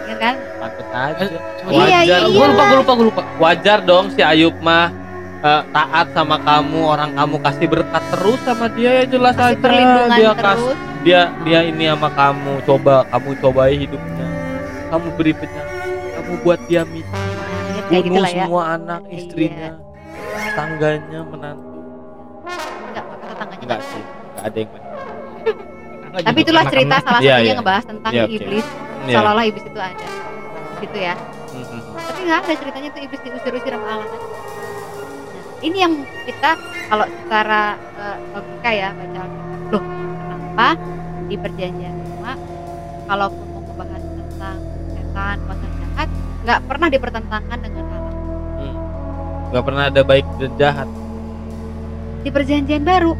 Ingat 0.07 0.17
kan 0.17 0.35
Pantes 0.57 0.87
aja. 0.87 1.19
Eh, 1.19 1.29
Iya, 1.67 1.83
iya, 1.83 1.99
Wajar. 1.99 2.19
iya. 2.23 2.31
Gue 2.31 2.45
lupa, 2.47 2.63
gue 2.63 2.77
lupa, 2.77 2.91
gue 2.93 3.05
lupa. 3.05 3.21
Wajar 3.37 3.79
dong 3.83 4.05
si 4.09 4.21
Ayub 4.21 4.55
mah 4.59 4.87
eh, 5.37 5.61
taat 5.69 6.07
sama 6.11 6.37
kamu, 6.39 6.79
orang 6.81 7.11
kamu 7.11 7.35
kasih 7.37 7.67
berkat 7.67 8.03
terus 8.09 8.39
sama 8.41 8.65
dia 8.69 8.91
ya 8.93 9.05
jelas 9.05 9.35
kasih 9.35 9.53
aja 9.53 9.61
perlindungan 9.61 10.09
dia 10.15 10.31
kas 10.33 10.57
terus 10.57 10.77
dia 11.03 11.21
dia 11.43 11.59
ini 11.61 11.85
sama 11.85 12.09
kamu 12.09 12.53
coba 12.63 13.05
kamu 13.07 13.29
cobai 13.37 13.75
hidupnya 13.77 14.27
kamu 14.87 15.07
beri 15.13 15.33
penyakit 15.35 15.77
kamu 16.15 16.31
buat 16.41 16.59
dia 16.65 16.81
Nah, 16.83 17.83
kayak 17.85 18.03
bunuh 18.03 18.03
gitu 18.03 18.19
lah 18.19 18.31
ya 18.31 18.43
semua 18.43 18.63
anak 18.73 19.01
Iya. 19.05 19.15
istrinya 19.15 19.69
tangganya 20.51 21.19
menantu 21.23 21.79
enggak 22.83 23.05
tetangganya 23.05 23.55
enggak 23.55 23.55
enggak 23.61 23.81
sih 23.85 24.03
enggak 24.03 24.43
ada 24.43 24.57
yang 24.57 24.71
tapi 26.17 26.39
itulah 26.41 26.63
cerita 26.65 26.95
salah 26.97 27.19
Iya, 27.21 27.29
satunya 27.29 27.45
iya. 27.45 27.55
ngebahas 27.55 27.83
tentang 27.85 28.11
Iya, 28.11 28.23
oke. 28.25 28.35
iblis 28.35 28.67
Iya. 29.05 29.15
seolah-olah 29.21 29.45
iblis 29.45 29.65
itu 29.65 29.79
ada. 29.79 30.07
Di 30.07 30.75
situ 30.81 30.97
ya. 30.97 31.15
Mhm. 31.57 31.79
tapi 31.97 32.19
nggak 32.23 32.39
ada 32.45 32.53
ceritanya 32.53 32.89
tuh 32.93 33.01
iblis 33.01 33.21
diusir-usir 33.25 33.71
sama 33.73 33.87
Allah. 33.89 34.07
Kan 34.07 34.19
nah, 34.21 35.45
ini 35.65 35.77
yang 35.81 35.93
kita 36.25 36.49
kalau 36.87 37.05
secara 37.09 37.61
eh, 37.97 38.17
logika 38.33 38.69
ya 38.71 38.89
baca 38.93 39.17
Alkitab. 39.25 39.59
Loh 39.73 39.83
kenapa 39.83 40.67
di 41.27 41.35
perjanjian 41.35 41.95
lama 41.97 42.33
kalaupun 43.09 43.45
mau 43.51 43.61
membahas 43.65 44.03
tentang 44.05 44.57
setan 44.93 45.37
kuasa 45.49 45.67
jahat 45.81 46.09
nggak 46.45 46.59
pernah 46.69 46.87
dipertentangkan 46.87 47.57
dengan 47.59 47.83
Allah? 47.89 48.13
Hmm. 48.57 48.75
nggak 49.51 49.63
pernah 49.65 49.83
ada 49.89 50.01
baik 50.05 50.25
dan 50.37 50.51
jahat. 50.61 50.87
Di 52.21 52.29
perjanjian 52.29 52.83
baru 52.85 53.11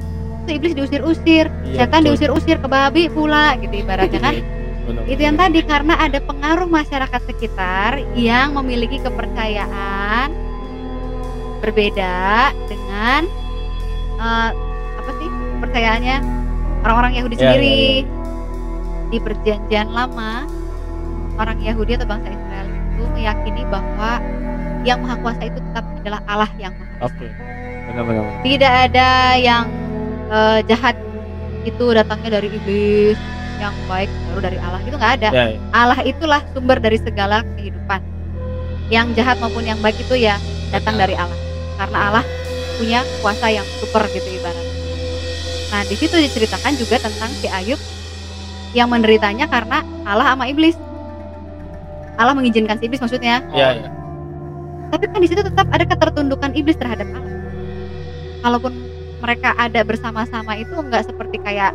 itu 0.48 0.52
iblis 0.64 0.74
diusir-usir. 0.80 1.52
Iya, 1.68 1.84
setan 1.84 2.08
diusir-usir 2.08 2.56
ke 2.62 2.68
babi 2.72 3.12
pula 3.12 3.60
gitu 3.60 3.84
ibaratnya 3.84 4.22
kan 4.24 4.36
Benar. 4.88 5.04
itu 5.06 5.20
yang 5.20 5.36
tadi 5.36 5.60
karena 5.62 6.00
ada 6.00 6.20
pengaruh 6.20 6.66
masyarakat 6.66 7.22
sekitar 7.26 8.00
yang 8.16 8.56
memiliki 8.56 8.98
kepercayaan 8.98 10.32
berbeda 11.60 12.18
dengan 12.66 13.22
eh, 14.18 14.50
apa 14.96 15.12
sih 15.14 15.30
kepercayaannya 15.58 16.18
orang-orang 16.82 17.14
Yahudi 17.16 17.36
Ya, 17.36 17.42
sendiri. 17.52 17.82
ya, 18.02 18.16
di 19.08 19.18
perjanjian 19.20 19.88
lama 19.90 20.44
orang 21.36 21.60
Yahudi 21.60 21.96
atau 21.96 22.04
bangsa 22.06 22.28
Israel 22.28 22.68
itu 22.68 23.04
meyakini 23.14 23.64
bahwa 23.68 24.20
yang 24.84 25.00
maha 25.00 25.16
kuasa 25.18 25.44
itu 25.44 25.60
tetap 25.62 25.84
adalah 25.98 26.20
Allah 26.26 26.52
yang 26.58 26.72
maha 26.74 27.08
oke. 27.08 27.28
Benar-benar 27.88 28.24
tidak 28.42 28.74
ada 28.88 29.10
yang 29.36 29.66
eh, 30.28 30.60
jahat 30.66 30.96
itu 31.64 31.86
datangnya 31.92 32.40
dari 32.40 32.48
iblis 32.50 33.20
yang 33.58 33.76
baik 33.89 34.10
baru 34.32 34.39
dari 34.41 34.58
Allah 34.62 34.82
itu 34.86 34.95
nggak 34.95 35.14
ada. 35.22 35.30
Ya, 35.34 35.45
ya. 35.53 35.60
Allah 35.74 35.99
itulah 36.05 36.41
sumber 36.53 36.78
dari 36.78 36.97
segala 37.01 37.41
kehidupan. 37.58 38.01
Yang 38.88 39.20
jahat 39.20 39.38
maupun 39.43 39.68
yang 39.68 39.80
baik 39.84 39.99
itu 39.99 40.16
ya 40.16 40.39
datang 40.72 40.95
dari 40.95 41.18
Allah. 41.18 41.38
Karena 41.78 41.97
Allah 42.10 42.26
punya 42.78 43.01
kuasa 43.20 43.49
yang 43.49 43.66
super 43.82 44.05
gitu 44.14 44.28
ibaratnya. 44.30 44.76
Nah 45.74 45.82
di 45.84 45.95
situ 45.97 46.16
diceritakan 46.16 46.74
juga 46.80 47.01
tentang 47.01 47.32
si 47.36 47.49
Ayub 47.49 47.82
yang 48.72 48.88
menderitanya 48.88 49.49
karena 49.49 49.84
Allah 50.05 50.34
sama 50.34 50.47
iblis. 50.47 50.78
Allah 52.18 52.34
mengizinkan 52.34 52.78
si 52.82 52.89
iblis 52.89 53.01
maksudnya. 53.01 53.45
Ya, 53.53 53.78
ya. 53.78 53.89
tapi 54.88 55.03
kan 55.12 55.20
di 55.20 55.28
situ 55.28 55.43
tetap 55.43 55.68
ada 55.70 55.84
ketertundukan 55.84 56.55
iblis 56.55 56.80
terhadap 56.80 57.05
Allah. 57.12 57.36
Kalaupun 58.41 58.74
mereka 59.20 59.58
ada 59.58 59.82
bersama-sama 59.82 60.55
itu 60.55 60.72
nggak 60.72 61.10
seperti 61.10 61.41
kayak 61.41 61.74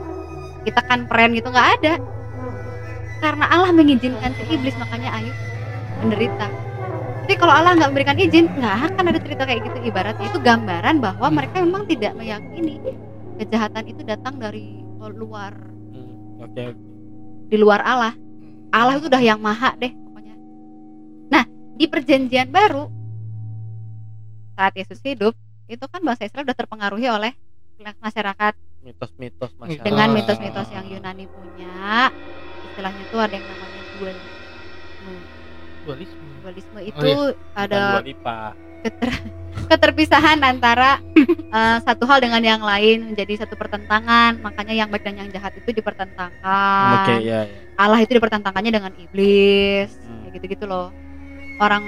kita 0.62 0.80
kan 0.86 1.06
peren 1.06 1.34
gitu 1.34 1.48
nggak 1.48 1.68
ada. 1.80 1.94
Karena 3.22 3.46
Allah 3.50 3.70
mengizinkan 3.70 4.34
si 4.34 4.42
iblis 4.50 4.74
makanya 4.74 5.14
Ayub 5.14 5.36
menderita. 6.02 6.46
Tapi 7.22 7.34
kalau 7.38 7.54
Allah 7.54 7.78
nggak 7.78 7.90
memberikan 7.94 8.18
izin, 8.18 8.50
nggak 8.50 8.74
akan 8.90 9.04
ada 9.14 9.20
cerita 9.22 9.42
kayak 9.46 9.62
gitu. 9.70 9.78
Ibaratnya 9.86 10.26
itu 10.26 10.38
gambaran 10.42 10.98
bahwa 10.98 11.26
Hmm. 11.30 11.36
mereka 11.38 11.56
memang 11.62 11.86
tidak 11.86 12.12
meyakini 12.18 12.82
kejahatan 13.38 13.84
itu 13.86 14.02
datang 14.02 14.42
dari 14.42 14.82
luar, 14.98 15.54
Hmm, 15.94 16.42
oke 16.42 16.62
oke. 16.74 16.82
di 17.46 17.56
luar 17.58 17.82
Allah. 17.82 18.14
Allah 18.72 18.98
itu 18.98 19.06
udah 19.06 19.22
yang 19.22 19.38
maha 19.38 19.74
deh 19.78 19.90
pokoknya. 19.92 20.34
Nah, 21.30 21.44
di 21.76 21.86
perjanjian 21.86 22.50
baru 22.50 22.90
saat 24.52 24.74
Yesus 24.74 24.98
hidup, 25.02 25.34
itu 25.66 25.84
kan 25.86 26.02
bangsa 26.02 26.26
Israel 26.26 26.46
udah 26.46 26.58
terpengaruhi 26.58 27.06
oleh 27.06 27.32
masyarakat 27.98 28.54
mitos-mitos 28.82 29.50
masyarakat 29.56 29.84
dengan 29.84 30.08
Ah. 30.08 30.12
mitos-mitos 30.12 30.68
yang 30.68 30.86
Yunani 30.86 31.24
punya. 31.26 32.10
Istilahnya 32.66 33.02
itu 33.02 33.16
ada 33.16 33.32
yang 33.32 33.46
namanya 33.46 33.80
dualisme. 33.96 34.30
Dualisme. 35.82 36.24
Dualisme 36.42 36.74
Oh, 36.74 36.82
itu 36.84 37.10
Bukan 37.30 37.56
ada 37.56 37.78
Dua 37.92 38.02
Lipa. 38.02 38.38
keter- 38.82 39.22
keterpisahan 39.70 40.38
antara 40.40 40.98
eh, 41.56 41.78
satu 41.80 42.02
hal 42.04 42.18
dengan 42.18 42.40
yang 42.40 42.60
lain 42.60 43.08
menjadi 43.08 43.42
satu 43.42 43.54
pertentangan. 43.54 44.38
Makanya 44.40 44.74
yang 44.76 44.88
baik 44.88 45.02
dan 45.02 45.16
yang 45.16 45.30
jahat 45.30 45.54
itu 45.54 45.70
dipertentangkan. 45.70 46.92
oke 47.00 47.14
ya, 47.20 47.46
ya. 47.46 47.58
Allah 47.74 47.98
itu 47.98 48.12
dipertentangkannya 48.12 48.72
dengan 48.72 48.92
iblis 48.96 49.90
Hmm. 49.96 50.22
ya 50.22 50.28
gitu-gitu 50.30 50.64
loh 50.64 50.90
orang 51.56 51.82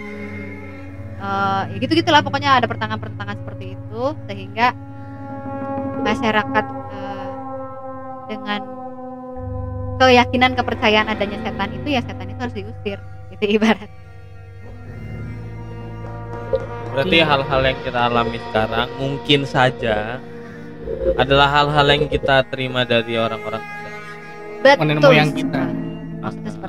eh 1.16 1.62
ya 1.66 1.76
gitu-gitulah 1.78 2.20
pokoknya 2.20 2.50
ada 2.54 2.66
pertentangan-pertentangan 2.66 3.36
seperti 3.38 3.64
itu 3.72 4.02
sehingga 4.24 4.66
masyarakat 6.04 6.64
eh, 6.92 7.28
dengan 8.28 8.60
keyakinan 9.98 10.52
kepercayaan 10.52 11.08
adanya 11.08 11.38
setan 11.40 11.70
itu 11.72 11.88
ya 11.88 12.00
setan 12.04 12.28
itu 12.28 12.40
harus 12.40 12.54
diusir 12.54 12.98
gitu 13.32 13.44
ibarat. 13.56 13.90
Berarti 16.94 17.18
hal-hal 17.26 17.60
yang 17.66 17.78
kita 17.82 18.00
alami 18.06 18.38
sekarang 18.50 18.88
mungkin 19.02 19.40
saja 19.42 20.22
adalah 21.18 21.48
hal-hal 21.50 21.86
yang 21.90 22.06
kita 22.06 22.46
terima 22.52 22.86
dari 22.86 23.18
orang-orang 23.18 23.62
betul. 24.62 24.84
Nenek 24.86 25.02
moyang 25.02 25.32
kita. 25.34 25.62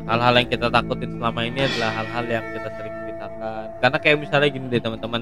Hal-hal 0.06 0.34
yang 0.38 0.50
kita 0.50 0.68
takutin 0.70 1.12
selama 1.18 1.42
ini 1.46 1.66
adalah 1.66 1.92
hal-hal 2.02 2.26
yang 2.30 2.46
kita 2.54 2.70
sering 2.78 2.94
ceritakan 2.94 3.66
karena 3.82 3.98
kayak 4.02 4.18
misalnya 4.22 4.50
gini 4.50 4.66
deh 4.70 4.82
teman-teman. 4.82 5.22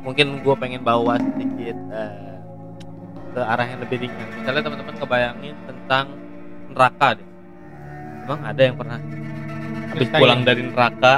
Mungkin 0.00 0.26
gue 0.40 0.54
pengen 0.56 0.80
bawa 0.80 1.20
sedikit 1.20 1.76
eh, 1.92 2.29
ke 3.30 3.40
arah 3.40 3.62
yang 3.64 3.80
lebih 3.80 3.96
ringan 4.00 4.26
misalnya 4.34 4.62
teman-teman 4.62 4.94
kebayangin 4.96 5.54
tentang 5.64 6.04
neraka 6.68 7.08
deh 7.14 7.26
emang 8.22 8.40
ada 8.42 8.60
yang 8.60 8.76
pernah 8.76 8.98
habis 9.86 9.98
Ceritain. 10.00 10.20
pulang 10.20 10.40
dari 10.42 10.62
neraka 10.62 11.14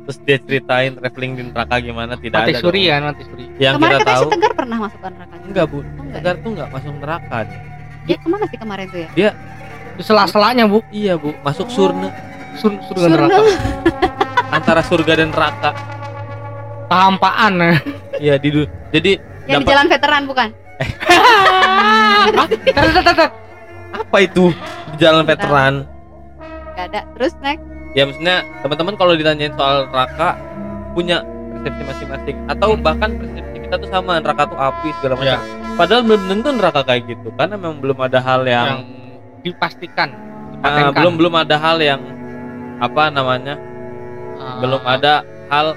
terus 0.00 0.18
dia 0.20 0.38
ceritain 0.38 0.90
traveling 0.92 1.32
di 1.32 1.42
neraka 1.44 1.74
gimana 1.78 2.12
tidak 2.16 2.40
Mati 2.40 2.50
ada 2.50 2.60
suri 2.60 2.82
ya, 2.84 2.96
mati 2.98 3.22
suri. 3.22 3.44
yang 3.58 3.74
kemarin 3.76 3.94
kita 3.96 4.10
tahu 4.10 4.22
si 4.22 4.32
Tegar 4.32 4.52
pernah 4.54 4.76
masuk 4.80 4.98
ke 4.98 5.08
neraka 5.08 5.34
juga. 5.34 5.46
enggak 5.46 5.64
bu 5.66 5.76
Oh, 5.76 5.82
enggak 5.82 6.14
Tegar 6.16 6.34
tuh 6.36 6.50
enggak 6.50 6.68
masuk 6.70 6.92
neraka 6.96 7.36
deh. 7.40 7.58
dia 8.00 8.16
ke 8.16 8.26
mana 8.26 8.44
sih 8.46 8.58
kemarin 8.58 8.86
tuh 8.88 8.98
ya 8.98 9.30
Di 9.90 10.02
sela-selanya, 10.02 10.64
Bu. 10.64 10.78
iya 10.90 11.14
bu 11.14 11.30
masuk 11.40 11.68
surga 11.68 12.08
Sur 12.56 12.72
surga 12.82 12.98
Surga. 13.00 13.14
neraka. 13.16 13.40
antara 14.56 14.82
surga 14.82 15.12
dan 15.16 15.30
neraka 15.30 15.70
Kehampaan. 16.86 17.54
iya 18.18 18.34
di 18.34 18.48
du- 18.50 18.70
jadi 18.90 19.18
yang 19.46 19.60
di 19.60 19.64
dapat- 19.64 19.70
jalan 19.70 19.86
veteran 19.88 20.22
bukan 20.26 20.48
Tar, 20.80 22.48
tar, 22.72 23.02
tar, 23.02 23.14
tar. 23.14 23.30
apa 23.92 24.16
itu? 24.20 24.54
Di 24.90 24.96
jalan 24.98 25.24
veteran. 25.24 25.74
Gak 26.72 26.84
ada. 26.88 27.00
Terus 27.16 27.32
next? 27.40 27.64
Ya 27.90 28.06
maksudnya 28.06 28.36
teman-teman 28.62 28.94
kalau 28.94 29.12
ditanyain 29.12 29.52
soal 29.52 29.90
neraka 29.90 30.38
punya 30.92 31.20
persepsi 31.52 31.82
masing-masing. 31.84 32.36
Atau 32.46 32.78
bahkan 32.78 33.10
persepsi 33.12 33.56
kita 33.60 33.74
tuh 33.76 33.88
sama 33.88 34.18
neraka 34.18 34.46
tuh 34.46 34.58
api 34.58 34.88
segala 34.96 35.14
macam. 35.16 35.36
Ya. 35.36 35.58
padahal 35.72 36.02
belum 36.04 36.22
tentu 36.28 36.48
neraka 36.52 36.80
kayak 36.82 37.02
gitu 37.08 37.28
karena 37.34 37.56
memang 37.56 37.80
belum 37.80 37.98
ada 37.98 38.20
hal 38.20 38.44
yang, 38.44 38.66
Yang 38.68 38.82
dipastikan. 39.42 40.08
ah, 40.12 40.52
dipatenkan. 40.52 40.92
belum 40.92 41.14
belum 41.16 41.34
ada 41.36 41.56
hal 41.56 41.76
yang 41.78 42.00
apa 42.78 43.08
namanya 43.08 43.54
Ah, 44.36 44.60
belum 44.60 44.82
ada 44.82 45.20
hal 45.48 45.72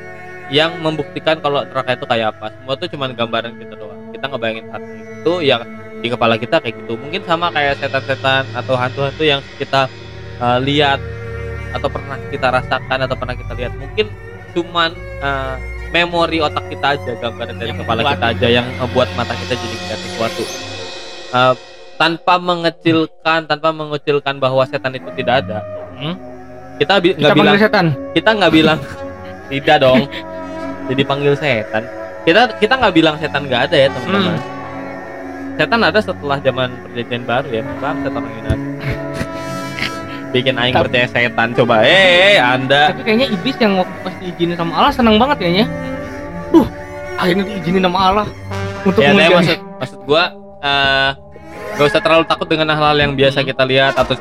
yang 0.47 0.75
membuktikan 0.79 1.39
kalau 1.39 1.63
neraka 1.63 1.95
itu 1.95 2.05
kayak 2.05 2.31
apa. 2.31 2.51
Semua 2.53 2.73
tuh 2.75 2.87
cuma 2.87 3.07
gambaran 3.07 3.55
kita 3.55 3.75
doang 3.75 3.99
kita 4.13 4.25
ngebayangin 4.29 4.65
saat 4.69 4.83
itu 4.85 5.33
ya 5.41 5.57
di 6.03 6.07
kepala 6.11 6.35
kita 6.35 6.59
kayak 6.59 6.75
gitu. 6.83 6.99
Mungkin 6.99 7.23
sama 7.23 7.47
kayak 7.49 7.79
setan-setan 7.79 8.43
atau 8.51 8.75
hantu-hantu 8.75 9.23
yang 9.23 9.39
kita 9.55 9.87
uh, 10.43 10.59
lihat 10.59 10.99
atau 11.73 11.87
pernah 11.89 12.19
kita 12.29 12.47
rasakan 12.51 12.99
atau 13.07 13.15
pernah 13.15 13.35
kita 13.39 13.53
lihat. 13.55 13.71
Mungkin 13.79 14.05
cuman 14.53 14.91
uh, 15.23 15.55
memori 15.95 16.43
otak 16.43 16.67
kita 16.67 16.99
aja 16.99 17.11
gambaran 17.17 17.55
dari 17.55 17.71
Yang 17.71 17.79
kepala 17.87 18.01
kita 18.03 18.25
aja 18.35 18.47
yang 18.51 18.67
membuat 18.77 19.07
mata 19.15 19.33
kita 19.33 19.55
jadi 19.55 19.75
melihat 19.79 19.99
sesuatu. 20.03 20.43
Uh, 21.33 21.53
tanpa 21.95 22.35
mengecilkan 22.37 23.47
tanpa 23.47 23.69
mengecilkan 23.71 24.35
bahwa 24.43 24.67
setan 24.67 24.93
itu 24.99 25.09
tidak 25.17 25.47
ada. 25.47 25.63
Hmm. 25.97 26.17
kita 26.81 26.97
bi- 26.99 27.13
Kita 27.15 27.31
nggak 27.31 27.37
bilang 27.37 27.53
panggil 27.53 27.63
setan. 27.63 27.85
kita 28.11 28.29
nggak 28.33 28.51
bilang 28.53 28.79
tidak 29.53 29.77
dong. 29.79 30.01
Jadi 30.91 31.01
panggil 31.07 31.33
setan 31.39 32.02
kita 32.23 32.41
kita 32.57 32.73
nggak 32.79 32.93
bilang 32.95 33.15
setan 33.19 33.47
nggak 33.47 33.61
ada 33.71 33.75
ya 33.77 33.87
teman-teman. 33.91 34.39
Setan 35.53 35.79
ada 35.83 35.99
setelah 36.01 36.37
zaman 36.39 36.69
perjanjian 36.81 37.23
baru 37.27 37.47
ya. 37.51 37.63
Bang 37.77 37.97
setan 38.01 38.23
Yunani 38.23 38.67
bikin 40.33 40.57
aing 40.57 40.73
Tapi- 40.73 40.89
percaya 40.89 41.07
setan 41.07 41.49
coba. 41.53 41.75
Eh 41.85 42.41
anda. 42.41 42.89
Tapi 42.89 43.05
kayaknya 43.05 43.27
iblis 43.29 43.57
yang 43.61 43.77
waktu 43.77 43.95
pas 44.01 44.13
diizinin 44.17 44.55
sama 44.57 44.71
Allah 44.73 44.89
senang 44.91 45.21
banget 45.21 45.37
kayaknya. 45.45 45.65
Duh, 46.49 46.65
akhirnya 47.21 47.43
diizinin 47.45 47.83
sama 47.85 47.99
Allah. 48.01 48.27
Untuk 48.81 48.99
ya 48.99 49.13
saya 49.13 49.29
maksud 49.29 49.59
maksud 49.79 49.99
gua 50.09 50.23
eh 50.59 51.09
gak 51.77 51.85
usah 51.85 52.01
terlalu 52.01 52.25
takut 52.25 52.47
dengan 52.49 52.73
hal-hal 52.73 52.97
yang 52.97 53.13
biasa 53.13 53.41
Hmm. 53.41 53.49
kita 53.49 53.63
lihat 53.65 53.93
atau 53.93 54.13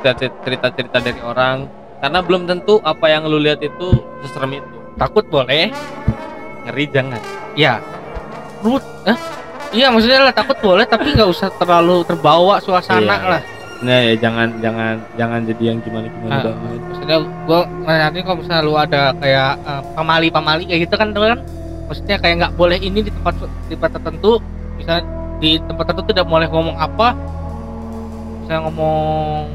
cerita-cerita 0.44 0.98
dari 1.00 1.20
orang. 1.24 1.64
Karena 2.02 2.18
belum 2.20 2.44
tentu 2.44 2.76
apa 2.84 3.06
yang 3.08 3.24
lu 3.24 3.40
lihat 3.40 3.64
itu 3.64 3.88
seserem 4.20 4.60
itu. 4.60 4.68
Takut 5.00 5.24
boleh. 5.26 5.72
ngeri 6.62 6.86
jangan 6.94 7.18
Ya. 7.52 7.78
Lu 8.60 8.76
eh? 9.04 9.18
Iya 9.72 9.88
maksudnya 9.88 10.20
lah 10.22 10.32
takut 10.32 10.56
boleh 10.58 10.84
tapi 10.84 11.10
nggak 11.10 11.26
usah 11.26 11.48
terlalu 11.52 12.04
terbawa 12.04 12.60
suasana 12.60 13.00
Iya. 13.00 13.30
lah. 13.30 13.42
nah 13.82 13.98
ya 13.98 14.14
jangan 14.14 14.46
jangan 14.62 14.94
jangan 15.16 15.40
jadi 15.42 15.62
yang 15.66 15.78
gimana 15.80 16.06
gimana 16.06 16.30
Ah. 16.30 16.42
banget 16.46 16.80
Maksudnya 16.86 17.16
gua 17.42 17.60
nanti 17.82 18.18
kalau 18.22 18.36
misalnya 18.38 18.62
lu 18.62 18.74
ada 18.76 19.02
kayak 19.16 19.50
eh, 19.58 19.82
pamali-pamali 19.92 20.62
kayak 20.64 20.80
gitu 20.86 20.94
kan 20.94 21.08
kan 21.10 21.40
maksudnya 21.88 22.16
kayak 22.16 22.34
nggak 22.38 22.52
boleh 22.54 22.78
ini 22.78 23.02
di 23.02 23.10
tempat 23.10 23.34
di 23.66 23.74
tempat 23.74 23.90
tertentu 23.92 24.38
misalnya 24.78 25.02
di 25.40 25.58
tempat 25.58 25.84
tertentu 25.84 26.10
tidak 26.14 26.26
boleh 26.26 26.46
ngomong 26.46 26.76
apa 26.78 27.08
misalnya 28.38 28.60
ngomong 28.64 29.50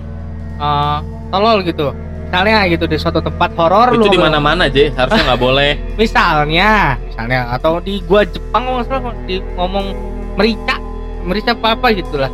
eh 0.57 0.97
tolol 1.29 1.57
gitu 1.63 1.87
misalnya 2.27 2.67
gitu 2.67 2.85
di 2.91 2.97
suatu 2.99 3.23
tempat 3.23 3.55
horor 3.55 3.95
itu 3.95 4.11
di 4.11 4.19
mana-mana 4.19 4.67
aja 4.67 4.91
harusnya 4.99 5.23
nggak 5.31 5.41
boleh. 5.41 5.71
Misalnya 6.01 6.99
misalnya 7.07 7.39
atau 7.55 7.79
di 7.79 8.03
gua 8.03 8.27
Jepang 8.27 8.67
salah 8.83 9.15
di 9.23 9.39
ngomong 9.55 9.95
merica 10.35 10.75
merica 11.23 11.55
apa 11.55 11.79
apa 11.79 11.87
gitulah. 11.95 12.27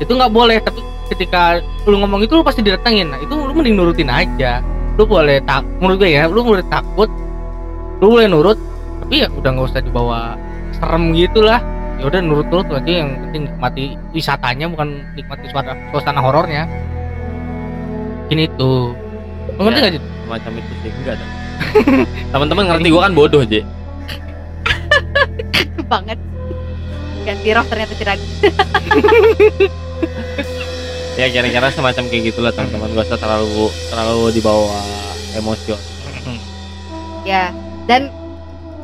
Itu 0.00 0.16
nggak 0.16 0.32
boleh 0.32 0.58
tapi 0.64 0.80
ketika 1.12 1.60
lu 1.84 2.00
ngomong 2.00 2.24
itu 2.24 2.40
lu 2.40 2.42
pasti 2.42 2.64
didatengin. 2.64 3.12
Nah 3.12 3.20
itu 3.20 3.36
lu 3.36 3.52
mending 3.52 3.76
nurutin 3.76 4.08
aja. 4.08 4.64
Lu 4.96 5.04
boleh 5.04 5.44
tak 5.44 5.60
menurut 5.76 6.00
gue 6.00 6.10
ya 6.16 6.24
lu 6.24 6.40
boleh 6.40 6.64
takut 6.72 7.12
lu 8.00 8.10
boleh 8.10 8.26
nurut 8.26 8.58
tapi 9.04 9.22
ya 9.22 9.28
udah 9.28 9.50
nggak 9.54 9.66
usah 9.70 9.84
dibawa 9.84 10.40
serem 10.72 11.12
gitulah. 11.12 11.60
Ya 12.00 12.08
udah 12.08 12.20
nurut 12.24 12.48
nurut 12.48 12.66
aja 12.72 12.90
yang 13.04 13.12
penting 13.28 13.52
nikmati 13.52 13.84
wisatanya 14.16 14.72
bukan 14.72 15.04
nikmati 15.12 15.52
suara 15.52 15.76
suasana 15.92 16.24
horornya. 16.24 16.64
Ini 18.32 18.48
tuh 18.56 19.03
lu 19.54 19.62
ngerti 19.62 19.76
Ya. 19.76 19.80
nggak 19.80 19.92
Jit? 19.92 20.04
semacam 20.24 20.52
itu 20.56 20.72
sih 20.76 20.90
enggak 20.92 21.14
ada 21.14 21.26
teman-teman 22.32 22.64
ngerti 22.66 22.88
gua 22.88 23.02
kan 23.02 23.12
bodoh 23.12 23.40
aja 23.40 23.60
banget. 25.84 26.18
Ganti 27.22 27.48
roh 27.50 27.64
ternyata 27.64 27.94
tidak 27.94 28.16
ya 31.14 31.26
kira-kira 31.28 31.68
semacam 31.70 32.04
kayak 32.06 32.22
gitulah 32.26 32.50
teman-teman. 32.50 32.88
Gak 32.90 33.06
usah 33.06 33.18
terlalu 33.18 33.68
terlalu 33.88 34.32
dibawa 34.32 34.80
emosi. 35.34 35.76
Ya 37.24 37.52
dan 37.84 38.12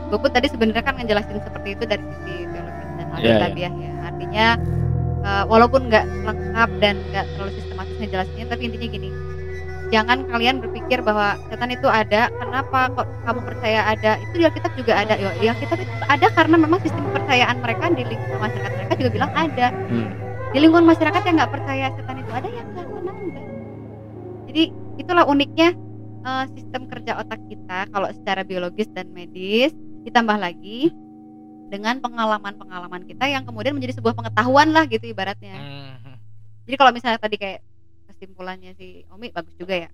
gue 0.08 0.16
pun 0.16 0.28
tadi 0.28 0.48
sebenarnya 0.48 0.80
kan 0.80 0.96
ngejelasin 0.96 1.40
seperti 1.40 1.68
itu 1.72 1.84
dari 1.84 2.00
sisi 2.00 2.32
biologis 2.46 2.88
dan 2.90 3.06
Iya, 3.12 3.36
alkitab 3.36 3.52
ya. 3.54 3.70
artinya 4.02 4.46
eh, 5.20 5.44
walaupun 5.44 5.80
nggak 5.86 6.04
lengkap 6.24 6.70
dan 6.80 6.94
nggak 7.06 7.24
terlalu 7.30 7.52
sistematis 7.54 7.96
ngejelasinnya 7.96 8.46
tapi 8.48 8.62
intinya 8.64 8.88
gini 8.90 9.08
jangan 9.90 10.22
kalian 10.30 10.62
berpikir 10.62 11.02
bahwa 11.02 11.34
setan 11.50 11.74
itu 11.74 11.86
ada 11.90 12.30
kenapa 12.38 12.90
kok 12.94 13.06
kamu 13.26 13.40
percaya 13.42 13.80
ada? 13.90 14.16
Itu 14.22 14.34
di 14.38 14.44
Alkitab 14.46 14.72
juga 14.78 14.92
ada 15.02 15.14
ya 15.18 15.34
di 15.36 15.46
Alkitab 15.50 15.78
itu 15.82 15.92
ada 16.06 16.26
karena 16.30 16.56
memang 16.56 16.80
sistem 16.82 17.02
kepercayaan 17.10 17.56
mereka 17.58 17.84
di 17.90 18.02
lingkungan 18.06 18.40
masyarakat 18.40 18.72
mereka 18.78 18.94
juga 18.96 19.10
bilang 19.10 19.32
ada. 19.34 19.68
Hmm. 19.90 20.10
di 20.50 20.58
lingkungan 20.58 20.82
masyarakat 20.82 21.22
yang 21.30 21.34
nggak 21.38 21.52
percaya 21.54 21.86
setan 21.94 22.16
itu 22.18 22.32
ada 22.34 22.48
ya 22.50 22.62
nggak 22.74 22.86
enggak 22.90 23.46
jadi 24.50 24.62
itulah 24.98 25.24
uniknya 25.30 25.78
eh, 26.26 26.44
sistem 26.58 26.90
kerja 26.90 27.22
otak 27.22 27.38
kita 27.46 27.86
kalau 27.94 28.10
secara 28.10 28.42
biologis 28.42 28.90
dan 28.90 29.14
medis 29.14 29.70
ditambah 30.02 30.42
lagi 30.42 30.90
dengan 31.70 32.02
pengalaman-pengalaman 32.02 33.06
kita 33.06 33.30
yang 33.30 33.46
kemudian 33.46 33.78
menjadi 33.78 34.02
sebuah 34.02 34.18
pengetahuan 34.18 34.74
lah 34.74 34.90
gitu 34.90 35.06
ibaratnya. 35.06 35.54
Hmm. 35.54 36.18
jadi 36.66 36.74
kalau 36.74 36.90
misalnya 36.90 37.22
tadi 37.22 37.38
kayak 37.38 37.62
kesimpulannya 38.10 38.74
si 38.78 39.06
Omi 39.12 39.30
bagus 39.32 39.54
juga 39.56 39.74
ya. 39.86 39.88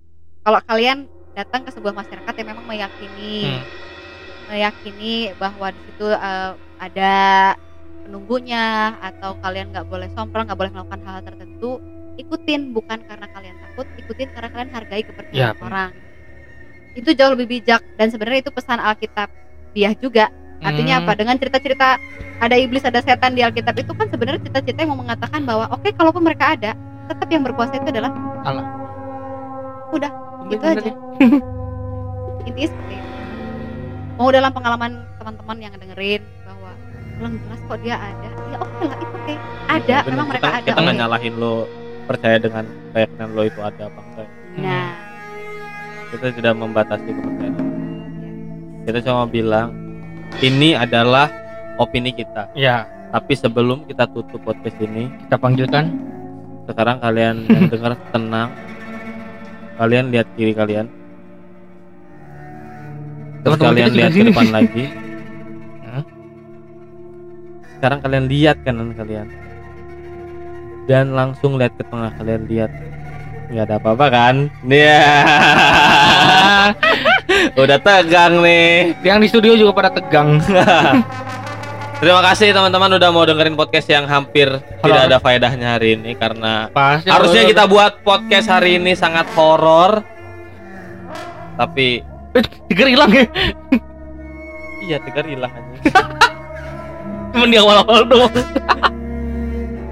Kalau 0.44 0.60
kalian 0.64 0.98
datang 1.36 1.62
ke 1.66 1.70
sebuah 1.74 1.92
masyarakat 1.94 2.34
yang 2.40 2.48
memang 2.56 2.66
meyakini 2.66 3.32
Hmm. 3.42 3.66
meyakini 4.50 5.34
bahwa 5.38 5.68
di 5.74 5.80
situ 5.82 6.06
eh, 6.06 6.52
ada 6.78 7.14
penunggunya 8.06 8.94
atau 9.02 9.34
kalian 9.42 9.74
nggak 9.74 9.86
boleh 9.90 10.08
sompral 10.14 10.46
nggak 10.46 10.58
boleh 10.60 10.72
melakukan 10.74 11.00
hal 11.06 11.18
tertentu 11.26 11.82
ikutin. 12.20 12.70
Bukan 12.76 13.02
karena 13.08 13.26
kalian 13.30 13.56
takut 13.60 13.86
ikutin 13.98 14.30
karena 14.34 14.48
kalian 14.52 14.70
hargai 14.72 15.02
kepercayaan 15.06 15.56
Ya, 15.56 15.64
orang. 15.66 15.92
Itu 16.96 17.12
jauh 17.12 17.32
lebih 17.36 17.48
bijak. 17.60 17.82
Dan 17.98 18.08
sebenarnya 18.12 18.46
itu 18.48 18.52
pesan 18.54 18.80
Alkitab 18.80 19.28
dia 19.76 19.92
juga. 19.98 20.32
Artinya 20.64 21.00
Hmm. 21.00 21.02
apa 21.04 21.12
dengan 21.18 21.36
cerita-cerita 21.36 22.00
ada 22.40 22.56
iblis 22.56 22.84
ada 22.84 23.00
setan 23.04 23.36
di 23.36 23.44
Alkitab 23.44 23.76
itu 23.76 23.92
kan 23.96 24.08
sebenarnya 24.08 24.40
cerita-cerita 24.44 24.84
yang 24.84 24.92
mau 24.96 25.00
mengatakan 25.04 25.44
bahwa 25.44 25.68
oke 25.72 25.88
kalaupun 25.92 26.24
mereka 26.24 26.56
ada 26.56 26.72
tetap 27.06 27.28
yang 27.28 27.42
berkuasa 27.42 27.72
itu 27.74 27.88
adalah 27.88 28.10
Bener, 29.86 30.10
itu 30.48 30.60
bener. 30.60 30.78
aja. 30.78 30.92
intinya 32.46 32.68
seperti 32.68 32.94
itu. 32.94 33.10
Mau 34.16 34.28
dalam 34.30 34.50
pengalaman 34.50 34.90
teman-teman 35.16 35.56
yang 35.58 35.72
dengerin 35.74 36.22
bahwa 36.42 36.70
belum 37.16 37.32
jelas 37.38 37.60
kok 37.62 37.78
dia 37.80 37.96
ada? 37.96 38.28
Ya 38.46 38.58
oke 38.58 38.82
lah 38.82 38.96
itu 38.96 39.14
oke. 39.14 39.34
Ada 39.66 39.84
Ya, 39.86 39.98
bener. 40.00 40.10
memang 40.10 40.26
mereka 40.28 40.44
kita, 40.44 40.52
ada. 40.52 40.64
kita 40.64 40.78
nggak 40.78 40.88
oke. 40.88 41.00
nyalahin 41.00 41.34
lo 41.34 41.54
percaya 42.06 42.36
dengan 42.38 42.64
keyakinan 42.92 43.28
lo 43.30 43.42
itu 43.42 43.60
ada 43.60 43.82
apa 43.84 44.00
enggak. 44.00 44.28
Nah. 44.56 44.88
Kita 46.06 46.26
tidak 46.32 46.54
membatasi 46.54 47.08
kepercayaan. 47.08 47.66
Kita 48.84 48.98
cuma 49.02 49.26
bilang 49.26 49.68
ini 50.38 50.72
adalah 50.72 51.26
opini 51.76 52.14
kita. 52.14 52.46
Ya, 52.52 52.86
tapi 53.10 53.34
sebelum 53.34 53.82
kita 53.84 54.06
tutup 54.06 54.38
podcast 54.40 54.78
ini 54.78 55.10
kita 55.26 55.36
panggilkan. 55.36 55.90
Sekarang 56.66 56.98
kalian 56.98 57.36
yang 57.46 57.64
dengar 57.72 57.92
tenang. 58.10 58.50
Kalian 59.76 60.06
lihat 60.08 60.26
kiri 60.34 60.52
kalian. 60.56 60.86
Terus 63.44 63.60
Teman-teman 63.60 63.72
kalian 63.72 63.92
lihat 63.94 64.10
ke 64.10 64.24
depan 64.26 64.48
lagi. 64.50 64.84
Sekarang 67.76 68.00
kalian 68.00 68.24
lihat 68.24 68.56
kanan 68.64 68.96
kalian. 68.96 69.28
Dan 70.88 71.12
langsung 71.12 71.60
lihat 71.60 71.76
ke 71.76 71.84
tengah 71.84 72.08
kalian 72.16 72.42
lihat. 72.48 72.72
Nggak 73.52 73.64
ada 73.68 73.76
apa-apa 73.78 74.06
kan? 74.08 74.36
Iya. 74.64 75.02
Udah 77.62 77.78
tegang 77.78 78.40
nih. 78.40 78.96
Yang 79.04 79.18
di 79.20 79.28
studio 79.28 79.52
juga 79.60 79.72
pada 79.76 79.90
tegang. 79.92 80.40
terima 81.96 82.20
kasih 82.22 82.52
teman-teman 82.52 82.90
udah 82.94 83.10
mau 83.10 83.24
dengerin 83.24 83.54
podcast 83.54 83.88
yang 83.88 84.04
hampir 84.04 84.48
tidak 84.80 85.02
ada 85.06 85.18
faedahnya 85.18 85.68
hari 85.74 85.96
ini 85.96 86.12
karena 86.12 86.68
Pasti 86.70 87.08
harusnya 87.08 87.42
kita 87.44 87.64
buat 87.64 88.02
podcast 88.02 88.48
hari 88.48 88.76
ini 88.76 88.92
sangat 88.92 89.24
horor 89.32 90.04
tapi 91.56 92.04
tiga 92.68 92.84
hilang 92.86 93.08
ya. 93.10 93.24
iya 94.82 94.96
tegar 95.00 95.24
hilang 95.24 95.48
aja 95.48 95.80
Cuma 97.32 97.44
di 97.44 97.58
awal-awal 97.58 98.00
doang. 98.06 98.32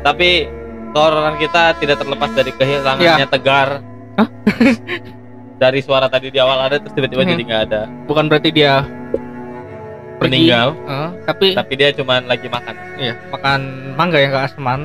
tapi 0.01 0.49
kehororan 0.93 1.37
kita 1.37 1.77
tidak 1.77 1.97
terlepas 1.99 2.31
dari 2.33 2.53
kehilangannya 2.53 3.27
tegar 3.27 3.69
Hah? 4.15 4.29
dari 5.57 5.81
suara 5.81 6.07
tadi 6.07 6.29
di 6.29 6.37
awal 6.37 6.61
ada 6.63 6.77
terus 6.77 6.93
tiba-tiba 6.93 7.21
Hmm. 7.21 7.33
jadi 7.33 7.43
nggak 7.43 7.63
ada 7.65 7.83
Bukan 8.05 8.29
berarti 8.29 8.49
dia 8.49 8.85
pergi. 10.25 10.33
meninggal. 10.49 10.69
Eh, 10.85 11.09
tapi 11.25 11.47
tapi 11.53 11.73
dia 11.77 11.89
cuman 11.93 12.25
lagi 12.25 12.49
makan. 12.49 12.75
Iya, 12.97 13.15
makan 13.29 13.61
mangga 13.95 14.19
yang 14.19 14.33
gak 14.33 14.47
asman. 14.51 14.81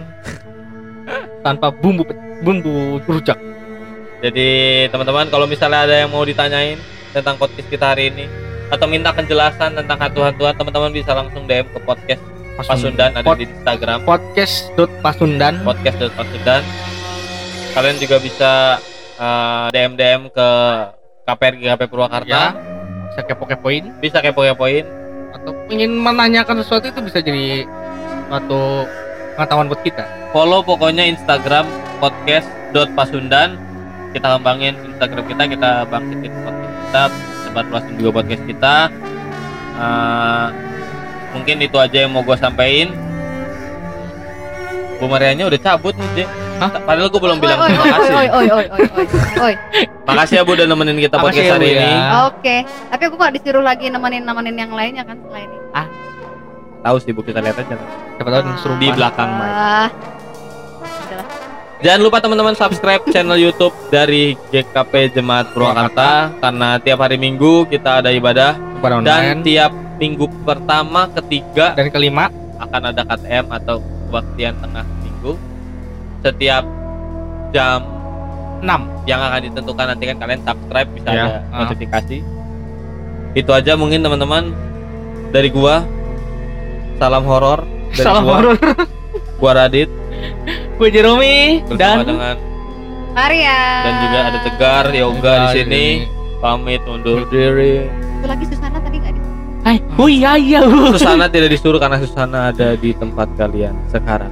Tanpa 1.45 1.71
bumbu 1.71 2.03
bumbu 2.43 2.99
rujak. 3.03 3.39
jadi 4.19 4.47
teman-teman 4.91 5.31
kalau 5.31 5.47
misalnya 5.47 5.87
ada 5.87 5.95
yang 6.03 6.11
mau 6.11 6.27
ditanyain 6.27 6.75
tentang 7.15 7.39
podcast 7.39 7.71
kita 7.71 7.95
hari 7.95 8.11
ini 8.11 8.27
atau 8.67 8.83
minta 8.83 9.15
penjelasan 9.15 9.79
tentang 9.79 9.95
hantu-hantuan 9.95 10.51
teman-teman 10.53 10.91
bisa 10.91 11.15
langsung 11.15 11.47
DM 11.47 11.63
ke 11.71 11.79
podcast 11.79 12.19
Pasundan 12.59 13.15
ada 13.15 13.23
Pod- 13.23 13.39
di 13.39 13.47
Instagram 13.47 14.03
podcast.pasundan 14.03 15.63
podcast.pasundan 15.63 16.61
kalian 17.71 17.95
juga 17.95 18.17
bisa 18.19 18.51
eh, 19.15 19.65
DM 19.71 19.95
DM 19.95 20.21
ke 20.27 20.47
KPR 21.23 21.53
GKP 21.55 21.81
Purwakarta. 21.87 22.27
Ya 22.27 22.45
bisa 23.09 23.21
kepo-kepoin. 23.25 23.83
Bisa 23.99 24.17
kepo-kepoin 24.19 24.83
atau 25.33 25.51
ingin 25.69 25.93
menanyakan 25.93 26.61
sesuatu 26.61 26.89
itu 26.89 26.99
bisa 27.05 27.19
jadi 27.21 27.65
suatu 28.29 28.85
pengetahuan 29.37 29.67
buat 29.69 29.81
kita. 29.81 30.05
Follow 30.35 30.61
pokoknya 30.61 31.09
Instagram 31.09 31.65
podcast.pasundan 31.97 33.57
kita 34.13 34.27
kembangin 34.37 34.73
Instagram 34.97 35.25
kita 35.29 35.43
kita 35.49 35.71
bangkitin 35.89 36.33
podcast 36.41 36.73
kita 36.89 37.03
sebar 37.45 37.65
luasin 37.69 37.93
juga 37.97 38.11
podcast 38.21 38.43
kita. 38.45 38.75
Eh, 39.79 40.47
mungkin 41.37 41.55
itu 41.61 41.77
aja 41.77 41.97
yang 42.05 42.11
mau 42.13 42.25
gue 42.25 42.37
sampaikan. 42.37 42.89
Bu 44.99 45.07
Marianya 45.07 45.47
udah 45.47 45.59
cabut 45.61 45.95
nih, 45.95 46.09
Je. 46.17 46.48
Hah? 46.59 46.71
Padahal 46.83 47.07
gue 47.07 47.21
belum 47.21 47.37
bilang 47.39 47.57
oi, 47.59 47.69
terima 47.71 47.83
oi, 47.83 47.91
kasih. 47.91 48.13
oi, 48.13 48.27
oi, 48.27 48.47
oi, 48.51 48.65
oi, 48.69 49.05
oi. 49.39 49.53
Makasih 50.03 50.35
ya 50.37 50.43
Bu 50.43 50.51
udah 50.53 50.67
nemenin 50.67 50.97
kita 50.99 51.15
Makasih 51.15 51.25
podcast 51.25 51.47
ya, 51.47 51.55
hari 51.55 51.67
ini. 51.71 51.87
ya. 51.87 52.07
Oke, 52.27 52.55
tapi 52.89 53.03
aku 53.07 53.15
nggak 53.15 53.33
disuruh 53.39 53.63
lagi 53.63 53.85
nemenin-nemenin 53.87 54.55
yang 54.57 54.71
lainnya 54.73 55.03
kan 55.03 55.17
selain 55.23 55.47
ini. 55.47 55.57
Tahu 56.79 56.95
sih 57.03 57.11
Bu 57.11 57.21
kita 57.21 57.43
lihat 57.43 57.59
aja. 57.59 57.75
Siapa 57.75 58.29
tahu 58.29 58.41
disuruh 58.55 58.77
Di 58.79 58.87
main. 58.87 58.95
belakang 58.95 59.29
mic. 59.35 59.47
Ah. 59.47 59.89
Jangan 61.79 62.01
lupa 62.03 62.19
teman-teman 62.19 62.55
subscribe 62.59 63.03
channel 63.07 63.39
YouTube 63.39 63.71
dari 63.87 64.35
GKP 64.51 65.15
Jemaat 65.15 65.55
Purwakarta 65.55 66.27
karena 66.35 66.75
tiap 66.75 66.99
hari 66.99 67.15
Minggu 67.15 67.63
kita 67.71 68.03
ada 68.03 68.11
ibadah 68.11 68.59
dan 68.83 68.91
online. 68.99 69.39
tiap 69.47 69.71
minggu 69.95 70.27
pertama, 70.43 71.07
ketiga 71.15 71.71
dan 71.75 71.87
kelima 71.87 72.27
akan 72.59 72.91
ada 72.91 73.03
KTM 73.07 73.47
atau 73.47 73.79
kebaktian 73.79 74.59
tengah 74.59 74.83
setiap 76.19 76.63
jam 77.49 77.79
6 78.59 78.67
yang 79.07 79.19
akan 79.23 79.39
ditentukan 79.47 79.85
nanti 79.87 80.03
kan 80.05 80.17
kalian 80.19 80.41
subscribe 80.43 80.89
bisa 80.91 81.09
Ya, 81.09 81.23
ada 81.23 81.63
notifikasi. 81.63 82.17
Itu 83.31 83.51
aja 83.53 83.73
mungkin 83.73 84.03
teman-teman 84.03 84.51
dari 85.31 85.47
gua. 85.47 85.85
Salam 86.99 87.23
horor 87.23 87.63
dari 87.95 88.03
salam 88.03 88.23
gua, 88.27 88.35
horor. 88.35 88.55
Gua 89.39 89.51
Radit. 89.55 89.87
Gue 90.75 90.91
Jeromi 90.91 91.63
dan 91.79 92.03
dengan 92.03 92.35
Maria. 93.15 93.59
dan 93.83 93.93
juga 94.03 94.19
ada 94.27 94.39
Tegar 94.43 94.85
Yoga 94.91 95.33
di 95.33 95.47
sini. 95.55 95.85
pamit 96.39 96.83
undur 96.83 97.23
diri. 97.27 97.87
Satu 98.19 98.27
lagi 98.27 98.45
Susana 98.47 98.77
tadi 98.79 98.95
nggak 98.95 99.11
di 99.11 99.19
Hai, 99.59 99.75
oh 99.95 100.07
iya 100.07 100.35
iya. 100.35 100.59
Susana 100.91 101.27
tidak 101.27 101.51
disuruh 101.51 101.79
karena 101.79 101.99
Susana 101.99 102.51
ada 102.51 102.75
di 102.75 102.91
tempat 102.91 103.27
kalian 103.35 103.75
sekarang 103.87 104.31